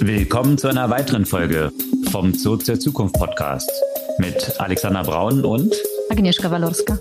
[0.00, 1.72] Willkommen zu einer weiteren Folge
[2.10, 3.70] vom Zoo zur Zukunft Podcast
[4.18, 5.74] mit Alexander Braun und
[6.10, 6.98] Agnieszka Walorska.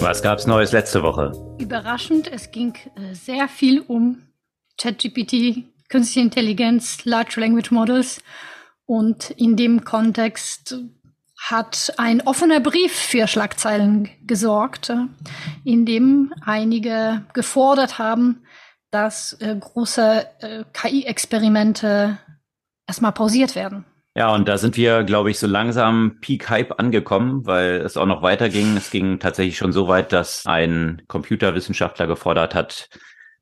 [0.00, 1.32] Was gab's Neues letzte Woche?
[1.58, 4.22] Überraschend, es ging äh, sehr viel um
[4.78, 8.20] ChatGPT, künstliche Intelligenz, Large Language Models
[8.86, 10.76] und in dem Kontext
[11.50, 15.06] hat ein offener Brief für Schlagzeilen gesorgt, äh,
[15.64, 18.42] in dem einige gefordert haben,
[18.90, 22.18] dass äh, große äh, KI-Experimente
[22.86, 23.84] erstmal pausiert werden.
[24.16, 28.06] Ja, und da sind wir, glaube ich, so langsam Peak Hype angekommen, weil es auch
[28.06, 28.76] noch weiterging.
[28.76, 32.88] Es ging tatsächlich schon so weit, dass ein Computerwissenschaftler gefordert hat,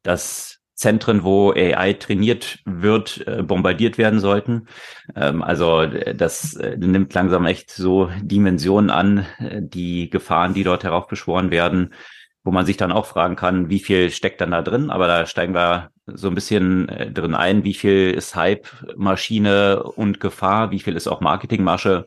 [0.02, 4.66] dass Zentren, wo AI trainiert wird, äh, bombardiert werden sollten.
[5.14, 10.82] Ähm, also äh, das äh, nimmt langsam echt so Dimensionen an, die Gefahren, die dort
[10.82, 11.94] heraufbeschworen werden,
[12.42, 14.90] wo man sich dann auch fragen kann, wie viel steckt dann da drin?
[14.90, 20.20] Aber da steigen wir so ein bisschen drin ein, wie viel ist Hype, Maschine und
[20.20, 22.04] Gefahr, wie viel ist auch Marketingmasche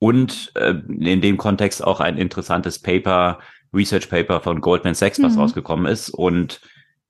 [0.00, 3.38] und in dem Kontext auch ein interessantes Paper,
[3.72, 5.42] Research Paper von Goldman Sachs, was mhm.
[5.42, 6.60] rausgekommen ist und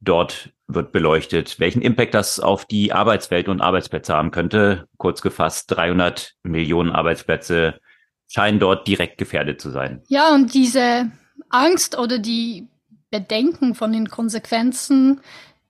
[0.03, 4.87] Dort wird beleuchtet, welchen Impact das auf die Arbeitswelt und Arbeitsplätze haben könnte.
[4.97, 7.81] Kurz gefasst, 300 Millionen Arbeitsplätze
[8.29, 10.03] scheinen dort direkt gefährdet zu sein.
[10.09, 11.11] Ja, und diese
[11.51, 12.69] Angst oder die
[13.11, 15.21] Bedenken von den Konsequenzen,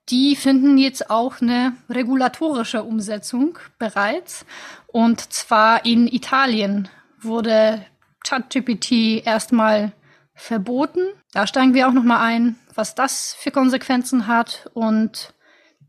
[0.09, 4.45] die finden jetzt auch eine regulatorische Umsetzung bereits.
[4.87, 6.89] Und zwar in Italien
[7.21, 7.85] wurde
[8.25, 9.93] ChatGPT erstmal
[10.35, 11.01] verboten.
[11.33, 15.35] Da steigen wir auch noch mal ein, was das für Konsequenzen hat und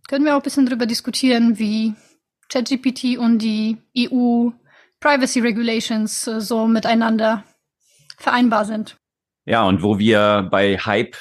[0.07, 1.93] können wir auch ein bisschen darüber diskutieren, wie
[2.49, 4.49] ChatGPT und die EU
[4.99, 7.43] Privacy Regulations äh, so miteinander
[8.17, 8.97] vereinbar sind.
[9.45, 11.17] Ja, und wo wir bei Hype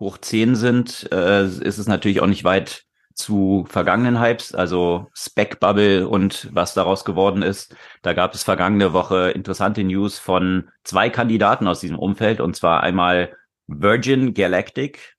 [0.00, 5.60] hoch 10 sind, äh, ist es natürlich auch nicht weit zu vergangenen Hypes, also Spec
[5.60, 7.76] Bubble und was daraus geworden ist.
[8.02, 12.82] Da gab es vergangene Woche interessante News von zwei Kandidaten aus diesem Umfeld, und zwar
[12.82, 13.36] einmal
[13.70, 15.16] Virgin Galactic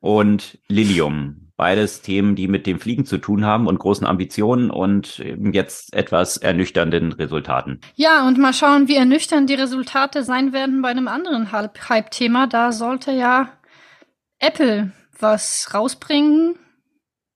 [0.00, 1.52] und Lilium.
[1.56, 6.36] Beides Themen, die mit dem Fliegen zu tun haben und großen Ambitionen und jetzt etwas
[6.36, 7.80] ernüchternden Resultaten.
[7.94, 12.46] Ja, und mal schauen, wie ernüchternd die Resultate sein werden bei einem anderen Hype-Thema.
[12.46, 13.48] Da sollte ja
[14.38, 16.56] Apple was rausbringen.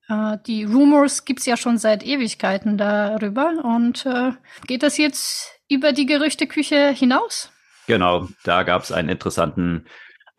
[0.08, 3.54] Äh, die Rumors gibt's ja schon seit Ewigkeiten darüber.
[3.62, 4.32] Und äh,
[4.66, 7.50] geht das jetzt über die Gerüchteküche hinaus?
[7.86, 9.86] Genau, da gab's einen interessanten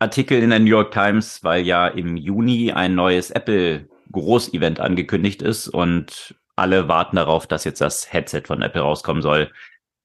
[0.02, 5.40] Artikel in der New York Times, weil ja im Juni ein neues Apple Großevent angekündigt
[5.40, 9.50] ist und alle warten darauf, dass jetzt das Headset von Apple rauskommen soll,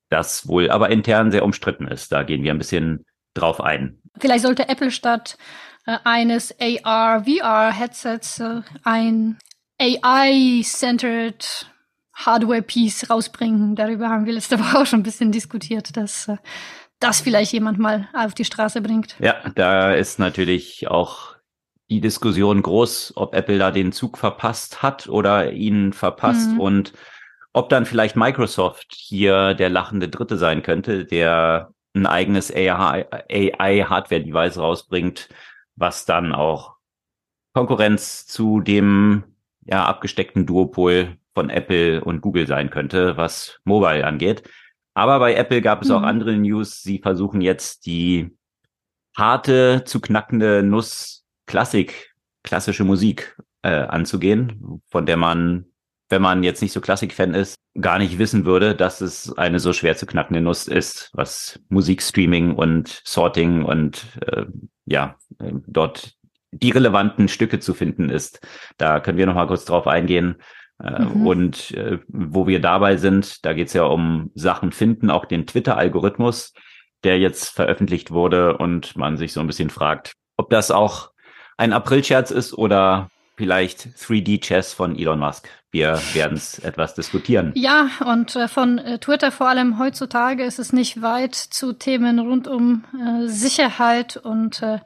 [0.10, 2.12] das wohl aber intern sehr umstritten ist.
[2.12, 4.00] Da gehen wir ein bisschen drauf ein.
[4.20, 5.38] Vielleicht sollte Apple statt
[5.86, 9.38] äh, eines AR-VR-Headsets äh, ein
[9.80, 11.70] AI-centered
[12.14, 13.76] Hardware-Piece rausbringen.
[13.76, 16.38] Darüber haben wir letzte Woche auch schon ein bisschen diskutiert, dass äh,
[17.00, 19.16] das vielleicht jemand mal auf die Straße bringt.
[19.20, 21.36] Ja, da ist natürlich auch
[21.90, 26.60] die Diskussion groß, ob Apple da den Zug verpasst hat oder ihn verpasst mhm.
[26.60, 26.94] und
[27.54, 35.30] ob dann vielleicht Microsoft hier der lachende Dritte sein könnte, der ein eigenes AI-Hardware-Device rausbringt,
[35.76, 36.76] was dann auch
[37.54, 39.24] Konkurrenz zu dem
[39.66, 44.44] ja abgesteckten Duopol von Apple und Google sein könnte, was Mobile angeht.
[44.98, 46.06] Aber bei Apple gab es auch mhm.
[46.06, 46.82] andere News.
[46.82, 48.36] Sie versuchen jetzt die
[49.16, 55.66] harte zu knackende Nuss Klassik, klassische Musik äh, anzugehen, von der man,
[56.10, 59.72] wenn man jetzt nicht so Klassik-Fan ist, gar nicht wissen würde, dass es eine so
[59.72, 64.46] schwer zu knackende Nuss ist, was Musikstreaming und Sorting und äh,
[64.86, 66.16] ja, äh, dort
[66.52, 68.40] die relevanten Stücke zu finden ist.
[68.80, 70.38] Da können wir noch mal kurz drauf eingehen.
[70.84, 71.28] Äh, mhm.
[71.28, 75.48] Und äh, wo wir dabei sind, da geht es ja um Sachen finden, auch den
[75.48, 76.54] Twitter-Algorithmus,
[77.04, 81.12] der jetzt veröffentlicht wurde und man sich so ein bisschen fragt, ob das auch
[81.58, 85.48] ein April-Scherz ist oder vielleicht 3D-Chess von Elon Musk.
[85.72, 87.52] Wir werden es etwas diskutieren.
[87.56, 92.20] Ja, und äh, von äh, Twitter vor allem heutzutage ist es nicht weit zu Themen
[92.20, 94.80] rund um äh, Sicherheit und äh,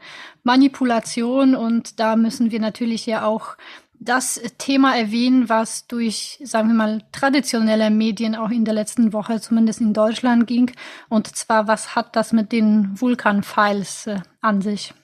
[0.44, 1.56] Manipulation.
[1.56, 3.56] Und da müssen wir natürlich ja auch
[4.04, 9.40] das Thema erwähnen, was durch, sagen wir mal, traditionelle Medien auch in der letzten Woche,
[9.40, 10.72] zumindest in Deutschland ging.
[11.08, 14.96] Und zwar, was hat das mit den Vulkan-Files äh, an sich?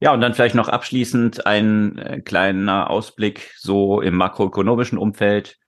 [0.00, 5.58] Ja, und dann vielleicht noch abschließend ein äh, kleiner Ausblick so im makroökonomischen Umfeld,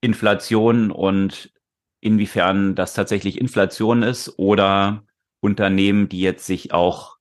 [0.00, 1.52] Inflation und
[2.00, 5.04] inwiefern das tatsächlich Inflation ist oder
[5.40, 7.19] Unternehmen, die jetzt sich auch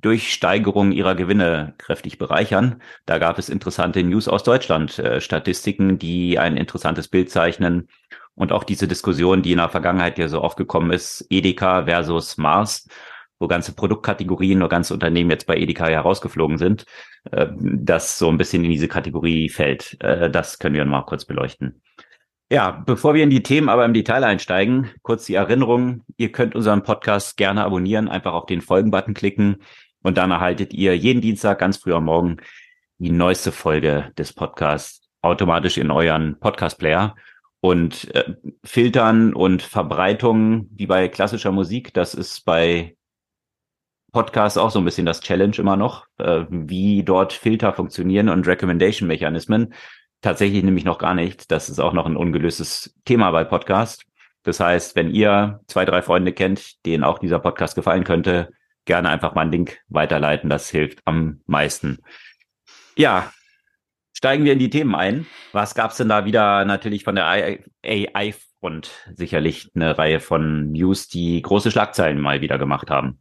[0.00, 2.82] durch Steigerung ihrer Gewinne kräftig bereichern.
[3.04, 7.88] Da gab es interessante News aus Deutschland, äh, Statistiken, die ein interessantes Bild zeichnen.
[8.34, 12.88] Und auch diese Diskussion, die in der Vergangenheit ja so aufgekommen ist, Edeka versus Mars,
[13.40, 16.84] wo ganze Produktkategorien oder ganze Unternehmen jetzt bei Edeka herausgeflogen sind,
[17.32, 19.96] äh, das so ein bisschen in diese Kategorie fällt.
[20.00, 21.82] Äh, das können wir mal kurz beleuchten.
[22.50, 26.54] Ja, bevor wir in die Themen aber im Detail einsteigen, kurz die Erinnerung, ihr könnt
[26.54, 29.58] unseren Podcast gerne abonnieren, einfach auf den Folgen-Button klicken
[30.02, 32.38] und dann erhaltet ihr jeden Dienstag ganz früh am Morgen
[32.98, 37.14] die neueste Folge des Podcasts automatisch in euren Podcast-Player.
[37.60, 38.34] Und äh,
[38.64, 42.96] Filtern und Verbreitung, wie bei klassischer Musik, das ist bei
[44.12, 48.46] Podcasts auch so ein bisschen das Challenge immer noch, äh, wie dort Filter funktionieren und
[48.46, 49.74] Recommendation-Mechanismen.
[50.20, 51.50] Tatsächlich nämlich noch gar nicht.
[51.50, 54.04] Das ist auch noch ein ungelöstes Thema bei Podcasts.
[54.44, 58.50] Das heißt, wenn ihr zwei, drei Freunde kennt, denen auch dieser Podcast gefallen könnte,
[58.88, 60.50] gerne einfach mal einen Link weiterleiten.
[60.50, 61.98] Das hilft am meisten.
[62.96, 63.32] Ja,
[64.12, 65.26] steigen wir in die Themen ein.
[65.52, 66.64] Was gab es denn da wieder?
[66.64, 67.28] Natürlich von der
[67.84, 73.20] AI-Front sicherlich eine Reihe von News, die große Schlagzeilen mal wieder gemacht haben.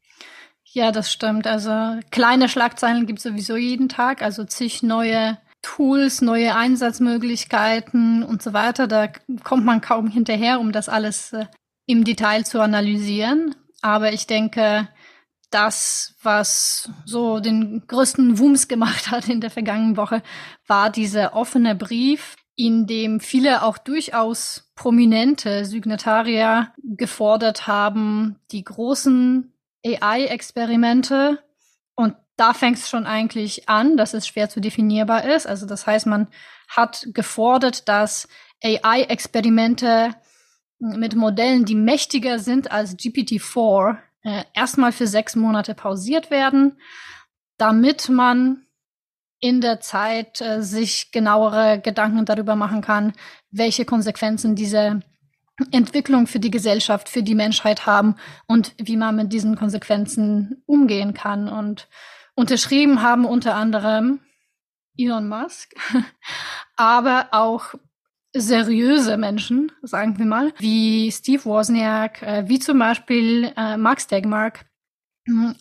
[0.64, 1.46] Ja, das stimmt.
[1.46, 8.42] Also kleine Schlagzeilen gibt es sowieso jeden Tag, also zig neue Tools, neue Einsatzmöglichkeiten und
[8.42, 8.88] so weiter.
[8.88, 9.08] Da
[9.44, 11.46] kommt man kaum hinterher, um das alles äh,
[11.86, 13.56] im Detail zu analysieren.
[13.82, 14.88] Aber ich denke,
[15.50, 20.22] das, was so den größten Wumms gemacht hat in der vergangenen Woche,
[20.68, 29.54] war dieser offene Brief, in dem viele auch durchaus prominente Signatarier gefordert haben, die großen
[29.86, 31.40] AI-Experimente
[31.96, 35.48] und da fängt es schon eigentlich an, dass es schwer zu definierbar ist.
[35.48, 36.28] Also das heißt, man
[36.68, 38.28] hat gefordert, dass
[38.64, 40.16] AI-Experimente
[40.80, 46.80] mit Modellen, die mächtiger sind als GPT-4, äh, erstmal für sechs Monate pausiert werden,
[47.58, 48.68] damit man
[49.40, 53.14] in der Zeit äh, sich genauere Gedanken darüber machen kann,
[53.52, 55.02] welche Konsequenzen diese
[55.72, 58.16] Entwicklung für die Gesellschaft, für die Menschheit haben
[58.48, 61.50] und wie man mit diesen Konsequenzen umgehen kann.
[61.50, 61.88] Und
[62.36, 64.20] Unterschrieben haben unter anderem
[64.98, 65.74] Elon Musk,
[66.76, 67.74] aber auch
[68.42, 74.66] seriöse Menschen, sagen wir mal, wie Steve Wozniak, äh, wie zum Beispiel äh, Max Tegmark.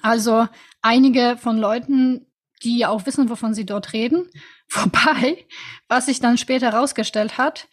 [0.00, 0.46] Also
[0.80, 2.26] einige von Leuten,
[2.62, 4.28] die auch wissen, wovon sie dort reden.
[4.70, 5.46] Wobei,
[5.88, 7.68] was sich dann später herausgestellt hat,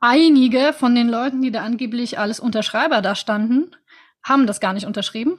[0.00, 3.74] einige von den Leuten, die da angeblich als Unterschreiber da standen,
[4.22, 5.38] haben das gar nicht unterschrieben,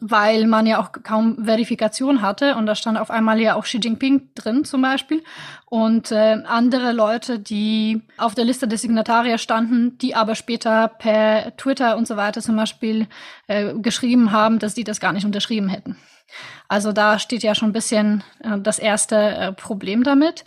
[0.00, 3.78] weil man ja auch kaum Verifikation hatte und da stand auf einmal ja auch Xi
[3.78, 5.24] Jinping drin zum Beispiel
[5.66, 11.56] und äh, andere Leute, die auf der Liste der Signatarier standen, die aber später per
[11.56, 13.06] Twitter und so weiter zum Beispiel
[13.46, 15.96] äh, geschrieben haben, dass die das gar nicht unterschrieben hätten.
[16.68, 20.44] Also da steht ja schon ein bisschen äh, das erste äh, Problem damit.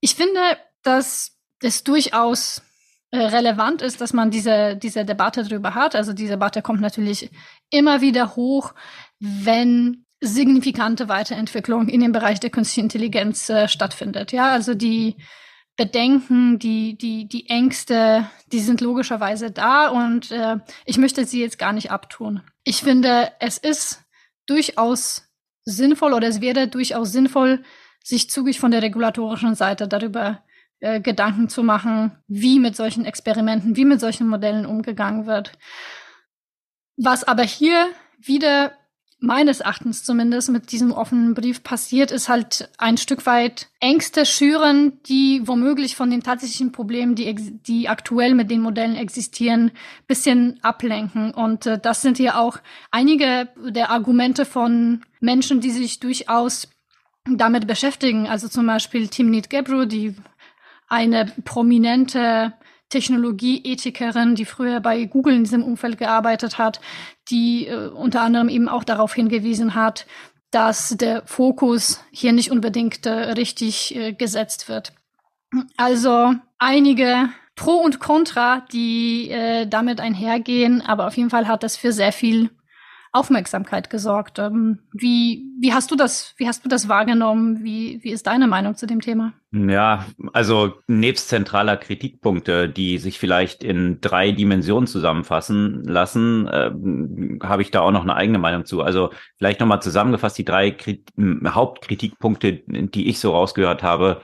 [0.00, 0.40] Ich finde,
[0.82, 2.62] dass es durchaus
[3.12, 5.96] relevant ist, dass man diese, diese Debatte darüber hat.
[5.96, 7.30] Also diese Debatte kommt natürlich
[7.70, 8.74] immer wieder hoch,
[9.18, 14.32] wenn signifikante Weiterentwicklung in dem Bereich der künstlichen Intelligenz äh, stattfindet.
[14.32, 15.16] Ja, also die
[15.76, 21.58] Bedenken, die, die, die Ängste, die sind logischerweise da und äh, ich möchte sie jetzt
[21.58, 22.42] gar nicht abtun.
[22.64, 24.02] Ich finde, es ist
[24.46, 25.28] durchaus
[25.64, 27.62] sinnvoll oder es wäre durchaus sinnvoll,
[28.04, 30.42] sich zügig von der regulatorischen Seite darüber
[30.80, 35.52] äh, Gedanken zu machen, wie mit solchen Experimenten, wie mit solchen Modellen umgegangen wird.
[36.96, 38.72] Was aber hier wieder
[39.20, 44.98] meines Erachtens zumindest mit diesem offenen Brief passiert, ist halt ein Stück weit Ängste schüren,
[45.06, 49.72] die womöglich von den tatsächlichen Problemen, die, die aktuell mit den Modellen existieren,
[50.06, 51.32] bisschen ablenken.
[51.32, 52.58] Und äh, das sind hier auch
[52.90, 56.68] einige der Argumente von Menschen, die sich durchaus
[57.28, 58.26] damit beschäftigen.
[58.26, 60.14] Also zum Beispiel Timnit Gebru, die
[60.90, 62.52] eine prominente
[62.90, 66.80] Technologieethikerin, die früher bei Google in diesem Umfeld gearbeitet hat,
[67.30, 70.06] die äh, unter anderem eben auch darauf hingewiesen hat,
[70.50, 74.92] dass der Fokus hier nicht unbedingt äh, richtig äh, gesetzt wird.
[75.76, 81.76] Also einige Pro und Contra, die äh, damit einhergehen, aber auf jeden Fall hat das
[81.76, 82.50] für sehr viel
[83.12, 84.38] Aufmerksamkeit gesorgt.
[84.38, 87.64] Ähm, wie, wie hast du das, wie hast du das wahrgenommen?
[87.64, 89.32] Wie, wie ist deine Meinung zu dem Thema?
[89.50, 96.70] Ja, also nebst zentraler Kritikpunkte, die sich vielleicht in drei Dimensionen zusammenfassen lassen, äh,
[97.44, 98.82] habe ich da auch noch eine eigene Meinung zu.
[98.82, 104.22] Also vielleicht nochmal zusammengefasst, die drei Krit Hauptkritikpunkte, die ich so rausgehört habe,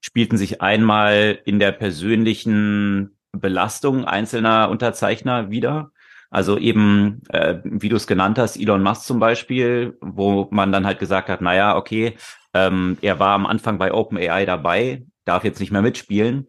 [0.00, 5.92] spielten sich einmal in der persönlichen Belastung einzelner Unterzeichner wieder
[6.30, 10.86] Also eben, äh, wie du es genannt hast, Elon Musk zum Beispiel, wo man dann
[10.86, 12.16] halt gesagt hat, naja, okay,
[12.54, 16.46] ähm, er war am Anfang bei OpenAI dabei, darf jetzt nicht mehr mitspielen.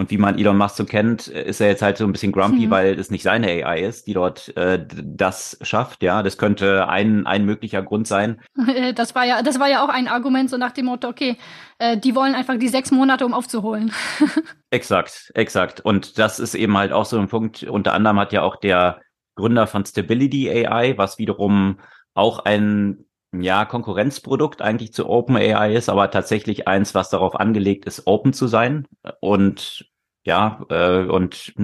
[0.00, 2.66] Und wie man Elon Musk so kennt, ist er jetzt halt so ein bisschen grumpy,
[2.66, 2.70] mhm.
[2.70, 6.02] weil es nicht seine AI ist, die dort äh, das schafft.
[6.02, 8.40] Ja, das könnte ein, ein möglicher Grund sein.
[8.94, 11.36] Das war ja, das war ja auch ein Argument so nach dem Motto, okay,
[11.78, 13.92] äh, die wollen einfach die sechs Monate, um aufzuholen.
[14.70, 15.82] exakt, exakt.
[15.82, 17.62] Und das ist eben halt auch so ein Punkt.
[17.64, 19.00] Unter anderem hat ja auch der
[19.40, 21.80] Gründer von Stability AI, was wiederum
[22.14, 28.06] auch ein ja, Konkurrenzprodukt eigentlich zu OpenAI ist, aber tatsächlich eins, was darauf angelegt ist,
[28.06, 28.86] open zu sein
[29.20, 29.86] und
[30.24, 31.54] ja, äh, und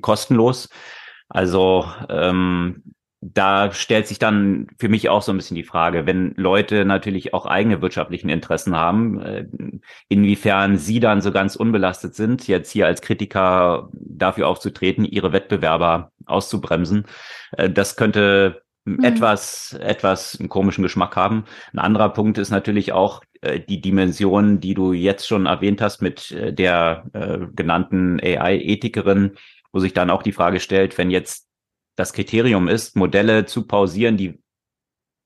[0.00, 0.68] kostenlos.
[1.28, 6.34] Also ähm, da stellt sich dann für mich auch so ein bisschen die Frage, wenn
[6.36, 9.46] Leute natürlich auch eigene wirtschaftlichen Interessen haben, äh,
[10.08, 16.12] inwiefern sie dann so ganz unbelastet sind, jetzt hier als Kritiker dafür aufzutreten, ihre Wettbewerber
[16.26, 17.06] auszubremsen.
[17.52, 19.02] Äh, das könnte mhm.
[19.02, 21.44] etwas, etwas einen komischen Geschmack haben.
[21.72, 26.02] Ein anderer Punkt ist natürlich auch äh, die Dimension, die du jetzt schon erwähnt hast
[26.02, 27.04] mit der
[27.54, 29.32] genannten AI-Ethikerin,
[29.72, 31.47] wo sich dann auch die Frage stellt, wenn jetzt
[31.98, 34.40] das Kriterium ist, Modelle zu pausieren, die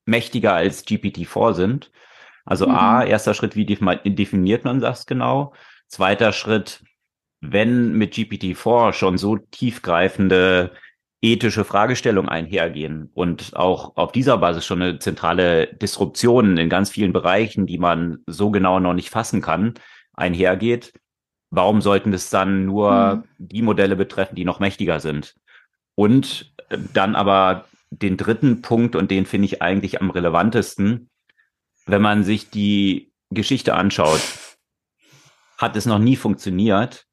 [0.06, 1.92] mächtiger als GPT-4 sind.
[2.44, 2.74] Also mhm.
[2.74, 5.52] A, erster Schritt, wie definiert man das genau?
[5.86, 6.82] Zweiter Schritt,
[7.40, 10.72] wenn mit GPT-4 schon so tiefgreifende
[11.20, 17.12] ethische Fragestellungen einhergehen und auch auf dieser Basis schon eine zentrale Disruption in ganz vielen
[17.12, 19.74] Bereichen, die man so genau noch nicht fassen kann,
[20.14, 20.94] einhergeht,
[21.50, 23.24] warum sollten es dann nur mhm.
[23.38, 25.36] die Modelle betreffen, die noch mächtiger sind?
[25.94, 31.10] Und äh, dann aber den dritten Punkt, und den finde ich eigentlich am relevantesten,
[31.86, 34.20] wenn man sich die Geschichte anschaut,
[35.58, 37.06] hat es noch nie funktioniert,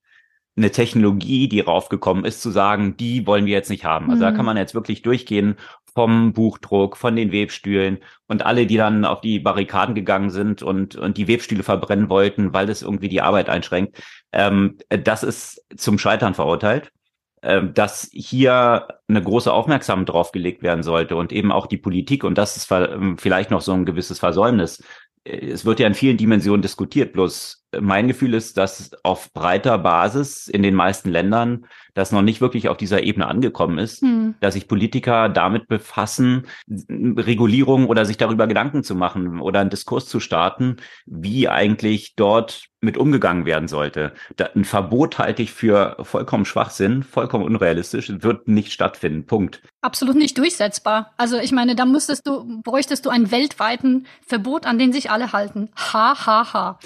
[0.56, 4.10] eine Technologie, die raufgekommen ist, zu sagen, die wollen wir jetzt nicht haben.
[4.10, 4.30] Also mhm.
[4.30, 5.56] da kann man jetzt wirklich durchgehen
[5.94, 10.96] vom Buchdruck, von den Webstühlen und alle, die dann auf die Barrikaden gegangen sind und,
[10.96, 14.02] und die Webstühle verbrennen wollten, weil das irgendwie die Arbeit einschränkt.
[14.32, 16.92] Ähm, das ist zum Scheitern verurteilt.
[17.42, 22.26] Ähm, dass hier eine große Aufmerksamkeit drauf gelegt werden sollte und eben auch die Politik
[22.26, 22.74] und das ist
[23.18, 24.84] vielleicht noch so ein gewisses Versäumnis.
[25.24, 30.48] Es wird ja in vielen Dimensionen diskutiert, bloß mein Gefühl ist, dass auf breiter Basis
[30.48, 34.36] in den meisten Ländern das noch nicht wirklich auf dieser Ebene angekommen ist, hm.
[34.40, 40.08] dass sich Politiker damit befassen, Regulierung oder sich darüber Gedanken zu machen oder einen Diskurs
[40.08, 44.14] zu starten, wie eigentlich dort mit umgegangen werden sollte.
[44.56, 49.26] ein Verbot halte ich für vollkommen Schwachsinn, vollkommen unrealistisch, wird nicht stattfinden.
[49.26, 49.62] Punkt.
[49.82, 51.12] Absolut nicht durchsetzbar.
[51.18, 55.34] Also ich meine, da müsstest du, bräuchtest du einen weltweiten Verbot, an den sich alle
[55.34, 55.70] halten.
[55.76, 56.80] Ha, ha, ha.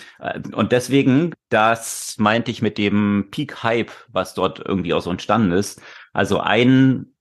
[0.54, 5.82] Und deswegen, das meinte ich mit dem Peak-Hype, was dort irgendwie auch so entstanden ist.
[6.14, 7.14] Also ein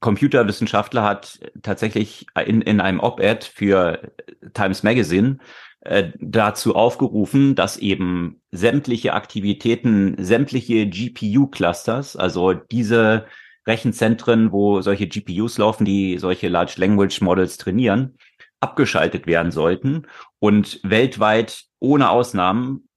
[0.00, 4.12] Computerwissenschaftler hat tatsächlich in, in einem Op-Ed für
[4.54, 5.38] Times Magazine
[5.80, 13.26] äh, dazu aufgerufen, dass eben sämtliche Aktivitäten, sämtliche GPU-Clusters, also diese
[13.66, 18.16] Rechenzentren, wo solche GPUs laufen, die solche Large Language Models trainieren,
[18.60, 20.06] abgeschaltet werden sollten
[20.38, 22.88] und weltweit ohne Ausnahmen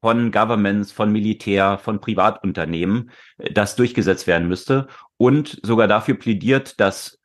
[0.00, 6.80] von Governments, von Militär, von Privatunternehmen, äh, das durchgesetzt werden müsste und sogar dafür plädiert,
[6.80, 7.18] dass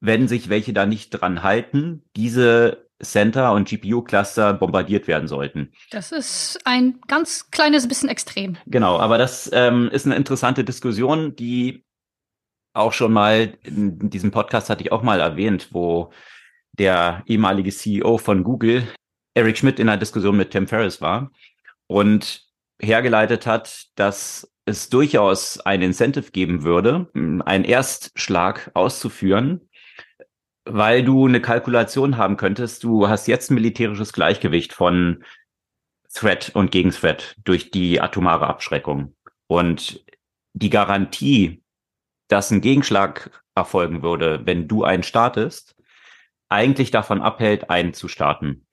[0.00, 5.72] wenn sich welche da nicht dran halten, diese Center und GPU-Cluster bombardiert werden sollten.
[5.90, 8.56] Das ist ein ganz kleines bisschen extrem.
[8.66, 11.84] Genau, aber das ähm, ist eine interessante Diskussion, die
[12.74, 16.12] auch schon mal in diesem Podcast hatte ich auch mal erwähnt, wo
[16.72, 18.86] der ehemalige CEO von Google,
[19.34, 21.30] Eric Schmidt, in einer Diskussion mit Tim Ferriss war
[21.86, 22.42] und
[22.80, 29.68] hergeleitet hat, dass es durchaus ein Incentive geben würde, einen Erstschlag auszuführen,
[30.64, 32.82] weil du eine Kalkulation haben könntest.
[32.82, 35.24] Du hast jetzt ein militärisches Gleichgewicht von
[36.12, 39.14] Threat und Gegenthreat durch die atomare Abschreckung.
[39.46, 40.04] Und
[40.54, 41.63] die Garantie,
[42.34, 45.76] dass ein Gegenschlag erfolgen würde, wenn du einen startest,
[46.48, 48.66] eigentlich davon abhält, einen zu starten.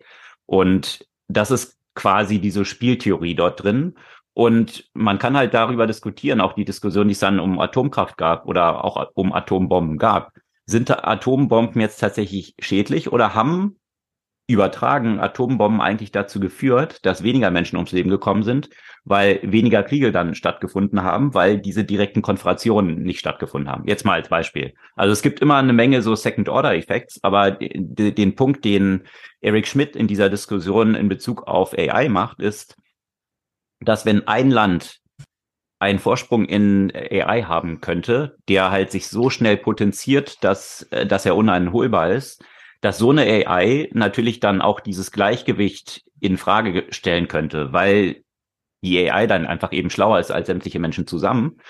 [0.48, 4.00] Und das ist quasi diese Spieltheorie dort drin.
[4.34, 8.48] Und man kann halt darüber diskutieren, auch die Diskussion, die es dann um Atomkraft gab
[8.48, 10.32] oder auch um Atombomben gab.
[10.66, 13.76] Sind Atombomben jetzt tatsächlich schädlich oder haben
[14.52, 18.70] übertragen Atombomben eigentlich dazu geführt, dass weniger Menschen ums Leben gekommen sind,
[19.04, 23.88] weil weniger Kriege dann stattgefunden haben, weil diese direkten Konfrontationen nicht stattgefunden haben.
[23.88, 24.74] Jetzt mal als Beispiel.
[24.96, 29.04] Also es gibt immer eine Menge so Second-Order-Effekts, aber den Punkt, den
[29.42, 32.76] Eric Schmidt in dieser Diskussion in Bezug auf AI macht, ist,
[33.80, 35.02] dass wenn ein Land
[35.80, 41.26] einen Vorsprung in AI haben könnte, der halt sich so schnell potenziert, dass, äh, dass
[41.26, 42.44] er uneinholbar ist,
[42.82, 48.24] dass so eine AI natürlich dann auch dieses Gleichgewicht in Frage stellen könnte, weil
[48.84, 51.62] die AI dann einfach eben schlauer ist als sämtliche Menschen zusammen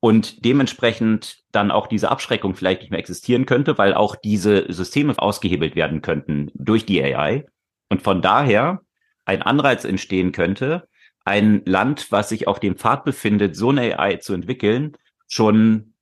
[0.00, 5.14] und dementsprechend dann auch diese Abschreckung vielleicht nicht mehr existieren könnte, weil auch diese Systeme
[5.18, 7.46] ausgehebelt werden könnten durch die AI
[7.88, 8.82] und von daher
[9.24, 10.88] ein Anreiz entstehen könnte,
[11.24, 14.96] ein Land, was sich auf dem Pfad befindet, so eine AI zu entwickeln,
[15.28, 15.94] schon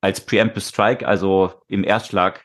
[0.00, 2.44] als Preemptive Strike, also im Erstschlag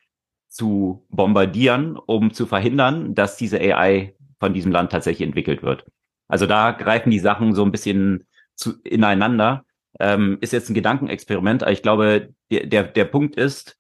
[0.54, 5.84] zu bombardieren, um zu verhindern, dass diese AI von diesem Land tatsächlich entwickelt wird.
[6.28, 9.66] Also da greifen die Sachen so ein bisschen zu, ineinander.
[10.00, 13.80] Ähm, ist jetzt ein Gedankenexperiment, aber ich glaube, der, der, der Punkt ist,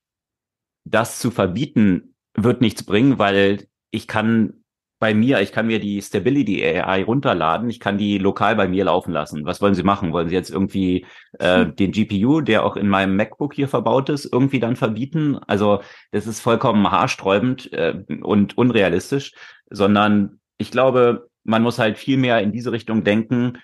[0.83, 4.62] das zu verbieten wird nichts bringen, weil ich kann
[5.03, 8.85] bei mir, ich kann mir die Stability AI runterladen, ich kann die lokal bei mir
[8.85, 9.43] laufen lassen.
[9.43, 10.13] Was wollen Sie machen?
[10.13, 11.05] Wollen Sie jetzt irgendwie
[11.39, 11.75] äh, hm.
[11.75, 15.37] den GPU, der auch in meinem MacBook hier verbaut ist, irgendwie dann verbieten?
[15.45, 15.81] Also
[16.11, 19.33] das ist vollkommen haarsträubend äh, und unrealistisch,
[19.69, 23.57] sondern ich glaube, man muss halt viel mehr in diese Richtung denken,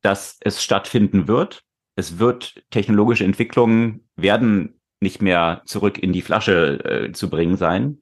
[0.00, 1.62] dass es stattfinden wird.
[1.94, 7.98] Es wird technologische Entwicklungen werden nicht mehr zurück in die Flasche äh, zu bringen sein.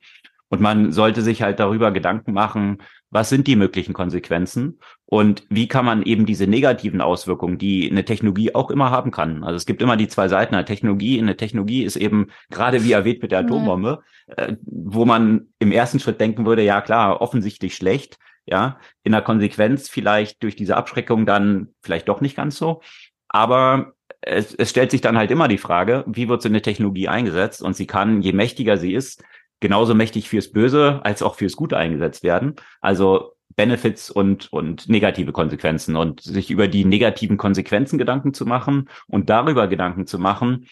[0.49, 2.79] Und man sollte sich halt darüber Gedanken machen,
[3.11, 8.05] was sind die möglichen Konsequenzen und wie kann man eben diese negativen Auswirkungen, die eine
[8.05, 9.45] Technologie auch immer haben kann.
[9.45, 11.21] Also es gibt immer die zwei Seiten einer Technologie.
[11.21, 14.03] Eine Technologie ist eben gerade wie erwähnt mit der Atombombe,
[14.37, 18.19] äh, wo man im ersten Schritt denken würde, ja klar, offensichtlich schlecht.
[18.47, 22.83] Ja, in der Konsequenz vielleicht durch diese Abschreckung dann vielleicht doch nicht ganz so.
[23.29, 27.09] Aber es, es stellt sich dann halt immer die Frage, wie wird so eine Technologie
[27.09, 27.63] eingesetzt?
[27.63, 29.23] Und sie kann, je mächtiger sie ist,
[29.61, 32.57] genauso mächtig fürs Böse als auch fürs Gute eingesetzt werden.
[32.81, 38.89] Also Benefits und, und negative Konsequenzen und sich über die negativen Konsequenzen Gedanken zu machen
[39.07, 40.67] und darüber Gedanken zu machen,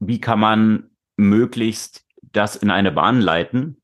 [0.00, 3.80] wie kann man möglichst das in eine Bahn leiten,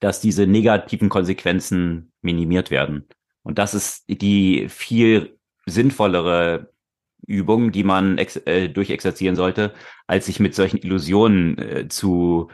[0.00, 3.06] dass diese negativen Konsequenzen minimiert werden.
[3.42, 6.72] Und das ist die viel sinnvollere
[7.26, 9.72] Übung, die man ex äh, durchexerzieren sollte,
[10.06, 12.48] als sich mit solchen Illusionen äh, zu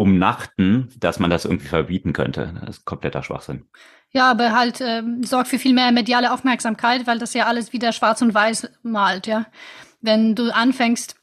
[0.00, 2.54] umnachten, dass man das irgendwie verbieten könnte.
[2.64, 3.66] Das ist kompletter Schwachsinn.
[4.12, 7.92] Ja, aber halt äh, sorgt für viel mehr mediale Aufmerksamkeit, weil das ja alles wieder
[7.92, 9.46] schwarz und weiß malt, ja.
[10.00, 11.16] Wenn du anfängst,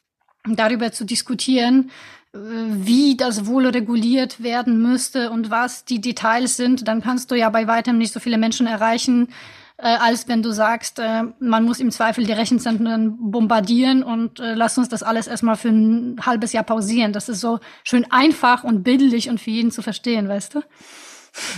[0.47, 1.89] darüber zu diskutieren,
[2.33, 7.35] äh, wie das wohl reguliert werden müsste und was die Details sind, dann kannst du
[7.35, 9.29] ja bei weitem nicht so viele Menschen erreichen,
[9.77, 14.55] äh, als wenn du sagst, äh, man muss im Zweifel die Rechenzentren bombardieren und äh,
[14.55, 17.13] lass uns das alles erstmal für ein halbes Jahr pausieren.
[17.13, 20.61] Das ist so schön einfach und bildlich und für jeden zu verstehen, weißt du?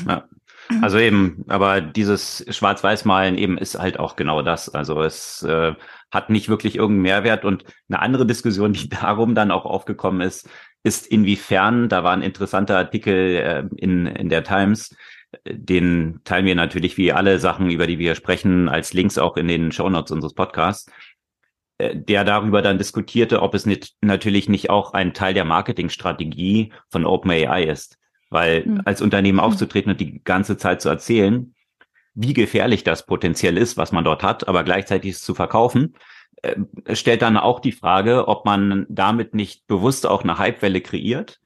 [0.07, 0.25] Ja.
[0.81, 4.69] Also eben, aber dieses Schwarz-Weiß-Malen eben ist halt auch genau das.
[4.69, 5.73] Also es äh,
[6.11, 7.43] hat nicht wirklich irgendeinen Mehrwert.
[7.43, 10.47] Und eine andere Diskussion, die darum dann auch aufgekommen ist,
[10.83, 14.95] ist inwiefern, da war ein interessanter Artikel äh, in, in der Times,
[15.45, 19.47] den teilen wir natürlich wie alle Sachen, über die wir sprechen, als Links auch in
[19.47, 20.91] den Shownotes unseres Podcasts,
[21.77, 26.73] äh, der darüber dann diskutierte, ob es nicht, natürlich nicht auch ein Teil der Marketingstrategie
[26.89, 27.97] von OpenAI ist.
[28.31, 28.81] Weil mhm.
[28.85, 29.45] als Unternehmen hm.
[29.45, 31.55] aufzutreten und die ganze Zeit zu erzählen,
[32.13, 35.95] wie gefährlich das potenziell ist, was man dort hat, aber gleichzeitig es zu verkaufen,
[36.41, 36.55] äh,
[36.95, 41.39] stellt dann auch die Frage, ob man damit nicht bewusst auch eine Hypewelle kreiert,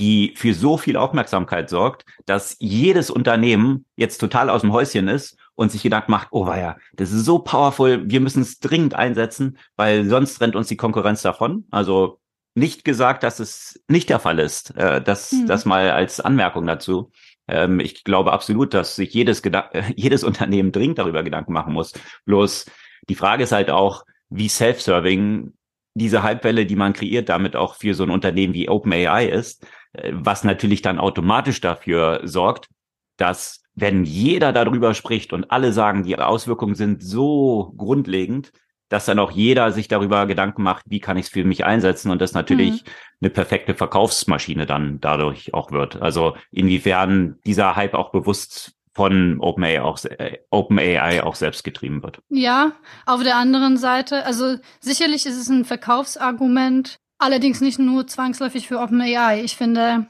[0.00, 5.36] die für so viel Aufmerksamkeit sorgt, dass jedes Unternehmen jetzt total aus dem Häuschen ist
[5.54, 9.58] und sich gedacht macht, oh ja, das ist so powerful, wir müssen es dringend einsetzen,
[9.76, 11.66] weil sonst rennt uns die Konkurrenz davon.
[11.70, 12.18] Also
[12.54, 14.74] nicht gesagt, dass es nicht der Fall ist.
[14.76, 15.46] Äh, das, mhm.
[15.46, 17.12] das mal als Anmerkung dazu.
[17.46, 19.42] Ähm, ich glaube absolut, dass sich jedes,
[19.96, 21.92] jedes Unternehmen dringend darüber Gedanken machen muss.
[22.24, 22.64] Bloß
[23.08, 25.52] die Frage ist halt auch, wie self-serving
[25.94, 29.66] diese Halbwelle, die man kreiert, damit auch für so ein Unternehmen wie OpenAI ist,
[30.12, 32.68] was natürlich dann automatisch dafür sorgt,
[33.16, 38.52] dass wenn jeder darüber spricht und alle sagen, die Auswirkungen sind so grundlegend,
[38.88, 42.10] dass dann auch jeder sich darüber Gedanken macht, wie kann ich es für mich einsetzen
[42.10, 42.90] und das natürlich mhm.
[43.22, 46.02] eine perfekte Verkaufsmaschine dann dadurch auch wird.
[46.02, 52.20] Also inwiefern dieser Hype auch bewusst von OpenAI auch, äh, OpenAI auch selbst getrieben wird.
[52.28, 52.72] Ja,
[53.06, 58.80] auf der anderen Seite, also sicherlich ist es ein Verkaufsargument, allerdings nicht nur zwangsläufig für
[58.80, 59.42] OpenAI.
[59.44, 60.06] Ich finde,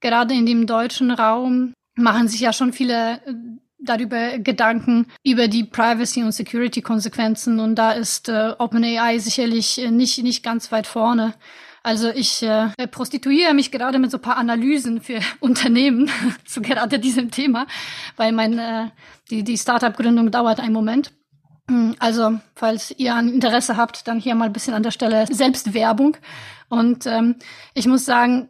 [0.00, 3.34] gerade in dem deutschen Raum machen sich ja schon viele äh,
[3.78, 9.90] darüber Gedanken über die Privacy und Security Konsequenzen und da ist äh, OpenAI sicherlich äh,
[9.90, 11.34] nicht nicht ganz weit vorne.
[11.82, 16.10] Also ich äh, prostituiere mich gerade mit so paar Analysen für Unternehmen
[16.44, 17.66] zu gerade diesem Thema,
[18.16, 18.90] weil mein äh,
[19.30, 21.12] die die Startup Gründung dauert einen Moment.
[21.98, 26.16] Also, falls ihr ein Interesse habt, dann hier mal ein bisschen an der Stelle Selbstwerbung.
[26.68, 27.36] Und ähm,
[27.74, 28.48] ich muss sagen,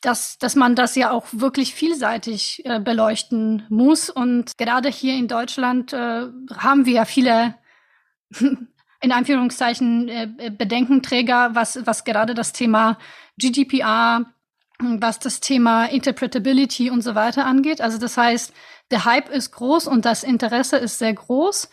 [0.00, 4.10] dass, dass man das ja auch wirklich vielseitig äh, beleuchten muss.
[4.10, 7.54] Und gerade hier in Deutschland äh, haben wir ja viele,
[9.00, 12.98] in Anführungszeichen, äh, Bedenkenträger, was, was gerade das Thema
[13.38, 14.26] GDPR,
[14.78, 17.80] was das Thema Interpretability und so weiter angeht.
[17.80, 18.52] Also das heißt,
[18.90, 21.70] der Hype ist groß und das Interesse ist sehr groß.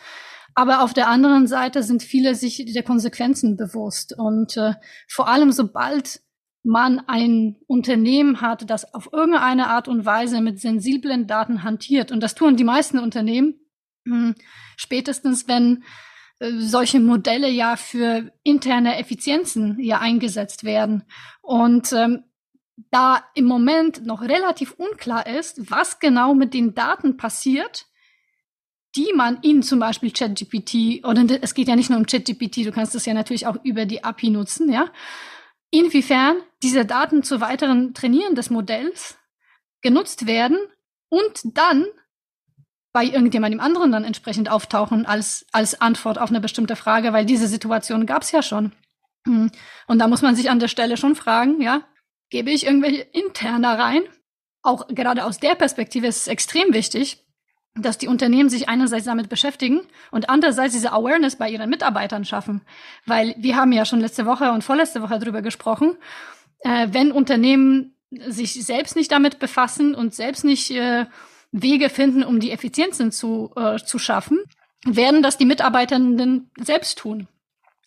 [0.54, 4.14] Aber auf der anderen Seite sind viele sich der Konsequenzen bewusst.
[4.16, 4.74] Und äh,
[5.08, 6.20] vor allem sobald
[6.62, 12.20] man ein Unternehmen hat, das auf irgendeine Art und Weise mit sensiblen Daten hantiert, und
[12.22, 13.54] das tun die meisten Unternehmen,
[14.06, 14.34] hm,
[14.76, 15.84] spätestens wenn
[16.38, 21.04] äh, solche Modelle ja für interne Effizienzen ja eingesetzt werden.
[21.40, 22.24] Und ähm,
[22.90, 27.86] da im Moment noch relativ unklar ist, was genau mit den Daten passiert,
[28.94, 32.72] die man in zum Beispiel ChatGPT, oder es geht ja nicht nur um ChatGPT, du
[32.72, 34.90] kannst es ja natürlich auch über die API nutzen, ja,
[35.70, 39.18] inwiefern diese Daten zu weiteren Trainieren des Modells
[39.80, 40.58] genutzt werden
[41.08, 41.86] und dann
[42.92, 47.48] bei irgendjemandem anderen dann entsprechend auftauchen als, als Antwort auf eine bestimmte Frage, weil diese
[47.48, 48.72] Situation gab es ja schon.
[49.26, 49.50] Hm.
[49.86, 51.82] Und da muss man sich an der Stelle schon fragen, ja,
[52.28, 54.02] gebe ich irgendwelche interner rein?
[54.62, 57.24] Auch gerade aus der Perspektive ist es extrem wichtig,
[57.74, 59.80] dass die Unternehmen sich einerseits damit beschäftigen
[60.10, 62.60] und andererseits diese Awareness bei ihren Mitarbeitern schaffen.
[63.06, 65.96] Weil wir haben ja schon letzte Woche und vorletzte Woche darüber gesprochen,
[66.60, 71.06] äh, wenn Unternehmen sich selbst nicht damit befassen und selbst nicht äh,
[71.50, 74.40] Wege finden, um die Effizienzen zu, äh, zu schaffen,
[74.84, 77.28] werden das die Mitarbeitenden selbst tun.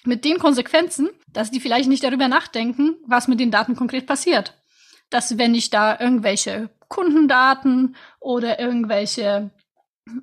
[0.04, 4.54] Mit den Konsequenzen, dass die vielleicht nicht darüber nachdenken, was mit den Daten konkret passiert.
[5.10, 9.52] Dass wenn ich da irgendwelche Kundendaten oder irgendwelche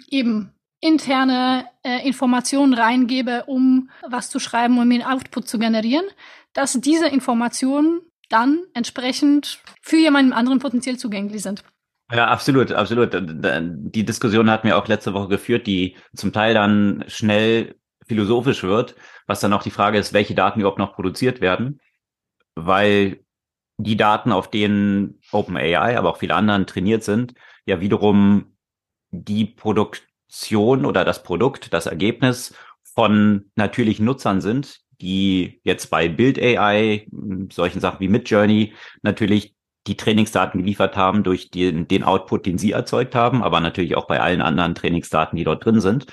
[0.09, 6.05] eben interne äh, Informationen reingebe, um was zu schreiben, um den Output zu generieren,
[6.53, 11.63] dass diese Informationen dann entsprechend für jemanden anderen potenziell zugänglich sind.
[12.13, 13.11] Ja, absolut, absolut.
[13.15, 18.97] Die Diskussion hatten wir auch letzte Woche geführt, die zum Teil dann schnell philosophisch wird,
[19.27, 21.81] was dann auch die Frage ist, welche Daten überhaupt noch produziert werden,
[22.55, 23.25] weil
[23.79, 28.52] die Daten, auf denen OpenAI, aber auch viele anderen trainiert sind, ja wiederum
[29.13, 36.39] die Produktion oder das Produkt, das Ergebnis von natürlichen Nutzern sind, die jetzt bei Build
[36.39, 37.07] AI,
[37.53, 39.55] solchen Sachen wie Midjourney, natürlich
[39.87, 44.07] die Trainingsdaten geliefert haben durch den, den Output, den sie erzeugt haben, aber natürlich auch
[44.07, 46.07] bei allen anderen Trainingsdaten, die dort drin sind.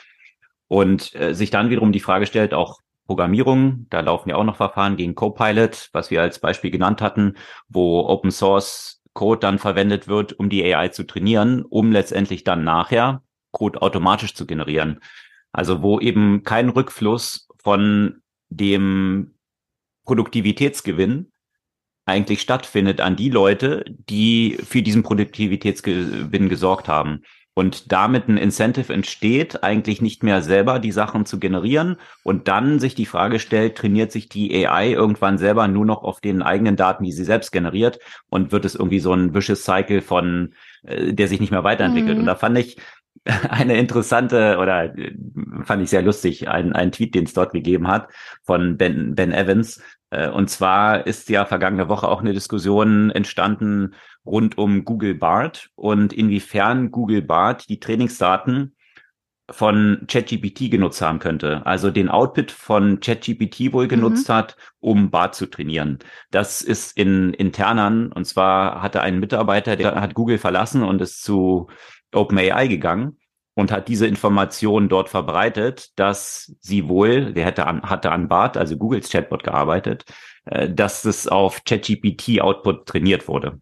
[0.68, 4.58] Und äh, sich dann wiederum die Frage stellt, auch Programmierung, da laufen ja auch noch
[4.58, 10.08] Verfahren gegen Copilot, was wir als Beispiel genannt hatten, wo Open Source Code dann verwendet
[10.08, 15.00] wird, um die AI zu trainieren, um letztendlich dann nachher Code automatisch zu generieren.
[15.52, 19.36] Also wo eben kein Rückfluss von dem
[20.06, 21.32] Produktivitätsgewinn
[22.06, 27.24] eigentlich stattfindet an die Leute, die für diesen Produktivitätsgewinn gesorgt haben
[27.60, 32.80] und damit ein Incentive entsteht, eigentlich nicht mehr selber die Sachen zu generieren und dann
[32.80, 36.78] sich die Frage stellt, trainiert sich die AI irgendwann selber nur noch auf den eigenen
[36.78, 41.14] Daten, die sie selbst generiert und wird es irgendwie so ein vicious Cycle von, äh,
[41.14, 42.14] der sich nicht mehr weiterentwickelt.
[42.14, 42.22] Mhm.
[42.22, 42.78] Und da fand ich
[43.50, 45.14] eine interessante oder äh,
[45.66, 48.08] fand ich sehr lustig, ein, ein Tweet, den es dort gegeben hat
[48.46, 49.84] von Ben, Ben Evans.
[50.10, 53.96] Äh, und zwar ist ja vergangene Woche auch eine Diskussion entstanden
[54.26, 58.76] rund um Google Bart und inwiefern Google Bart die Trainingsdaten
[59.52, 61.66] von ChatGPT genutzt haben könnte.
[61.66, 63.90] Also den Output von ChatGPT wohl mhm.
[63.90, 64.34] genutzt mhm.
[64.34, 66.00] hat, um Bart zu trainieren.
[66.30, 71.24] Das ist in internen, und zwar hatte ein Mitarbeiter, der hat Google verlassen und ist
[71.24, 71.68] zu
[72.14, 73.18] OpenAI gegangen
[73.60, 78.58] und hat diese Information dort verbreitet, dass sie wohl, der hätte an, hatte an Bart,
[78.58, 80.06] also Googles Chatbot gearbeitet,
[80.46, 83.60] äh, dass es auf ChatGPT Output trainiert wurde.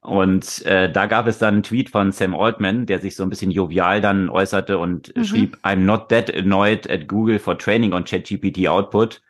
[0.00, 3.30] Und äh, da gab es dann einen Tweet von Sam Altman, der sich so ein
[3.30, 5.24] bisschen jovial dann äußerte und mhm.
[5.24, 9.20] schrieb, I'm not that annoyed at Google for training on ChatGPT output,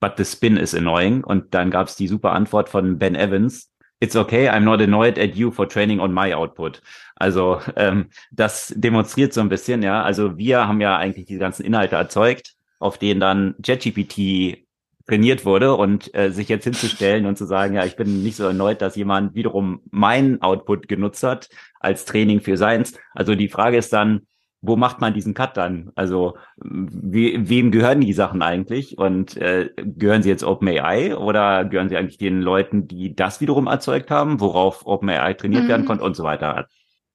[0.00, 1.24] but the spin is annoying.
[1.24, 3.68] Und dann gab es die super Antwort von Ben Evans,
[4.00, 6.80] It's okay, I'm not annoyed at you for training on my output.
[7.18, 10.02] Also ähm, das demonstriert so ein bisschen, ja.
[10.02, 14.64] Also wir haben ja eigentlich die ganzen Inhalte erzeugt, auf denen dann ChatGPT
[15.06, 18.44] trainiert wurde und äh, sich jetzt hinzustellen und zu sagen, ja, ich bin nicht so
[18.44, 21.48] erneut, dass jemand wiederum meinen Output genutzt hat
[21.80, 22.94] als Training für seins.
[23.14, 24.26] Also die Frage ist dann,
[24.60, 25.90] wo macht man diesen Cut dann?
[25.94, 28.98] Also we, wem gehören die Sachen eigentlich?
[28.98, 33.66] Und äh, gehören sie jetzt OpenAI oder gehören sie eigentlich den Leuten, die das wiederum
[33.66, 35.68] erzeugt haben, worauf OpenAI trainiert mhm.
[35.68, 36.68] werden konnte und so weiter?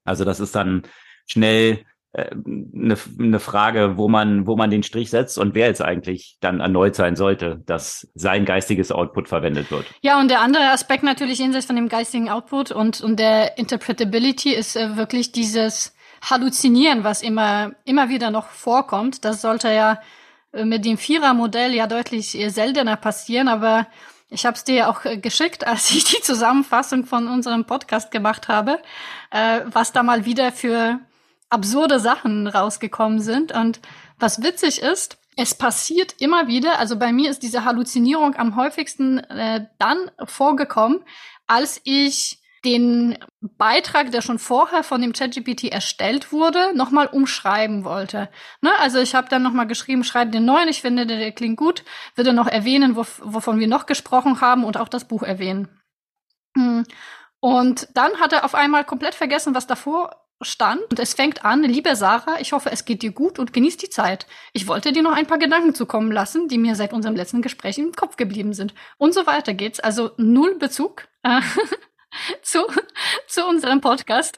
[0.03, 0.83] Also das ist dann
[1.25, 1.85] schnell
[2.15, 6.59] eine, eine Frage, wo man, wo man den Strich setzt und wer jetzt eigentlich dann
[6.59, 9.85] erneut sein sollte, dass sein geistiges Output verwendet wird.
[10.01, 14.53] Ja, und der andere Aspekt natürlich jenseits von dem geistigen Output und, und der Interpretability
[14.53, 19.25] ist äh, wirklich dieses Halluzinieren, was immer, immer wieder noch vorkommt.
[19.25, 19.99] Das sollte ja
[20.51, 23.87] äh, mit dem Vierer-Modell ja deutlich äh, seltener passieren, aber
[24.33, 28.47] ich habe es dir auch äh, geschickt, als ich die Zusammenfassung von unserem Podcast gemacht
[28.47, 28.79] habe,
[29.31, 30.99] äh, was da mal wieder für
[31.49, 33.51] absurde Sachen rausgekommen sind.
[33.51, 33.79] Und
[34.17, 39.19] was witzig ist, es passiert immer wieder, also bei mir ist diese Halluzinierung am häufigsten
[39.19, 41.03] äh, dann vorgekommen,
[41.47, 48.29] als ich den Beitrag, der schon vorher von dem ChatGPT erstellt wurde, nochmal umschreiben wollte.
[48.61, 48.71] Ne?
[48.79, 51.83] Also ich habe dann nochmal geschrieben, schreib den neuen, ich finde, der, der klingt gut,
[52.15, 55.67] würde noch erwähnen, wo, wovon wir noch gesprochen haben und auch das Buch erwähnen.
[56.55, 56.85] Hm.
[57.39, 60.81] Und dann hat er auf einmal komplett vergessen, was davor stand.
[60.89, 63.89] Und es fängt an, liebe Sarah, ich hoffe, es geht dir gut und genieß die
[63.89, 64.27] Zeit.
[64.53, 67.77] Ich wollte dir noch ein paar Gedanken zukommen lassen, die mir seit unserem letzten Gespräch
[67.77, 68.73] im Kopf geblieben sind.
[68.97, 69.79] Und so weiter geht's.
[69.79, 71.07] Also null Bezug.
[72.41, 72.59] zu,
[73.27, 74.37] zu unserem Podcast.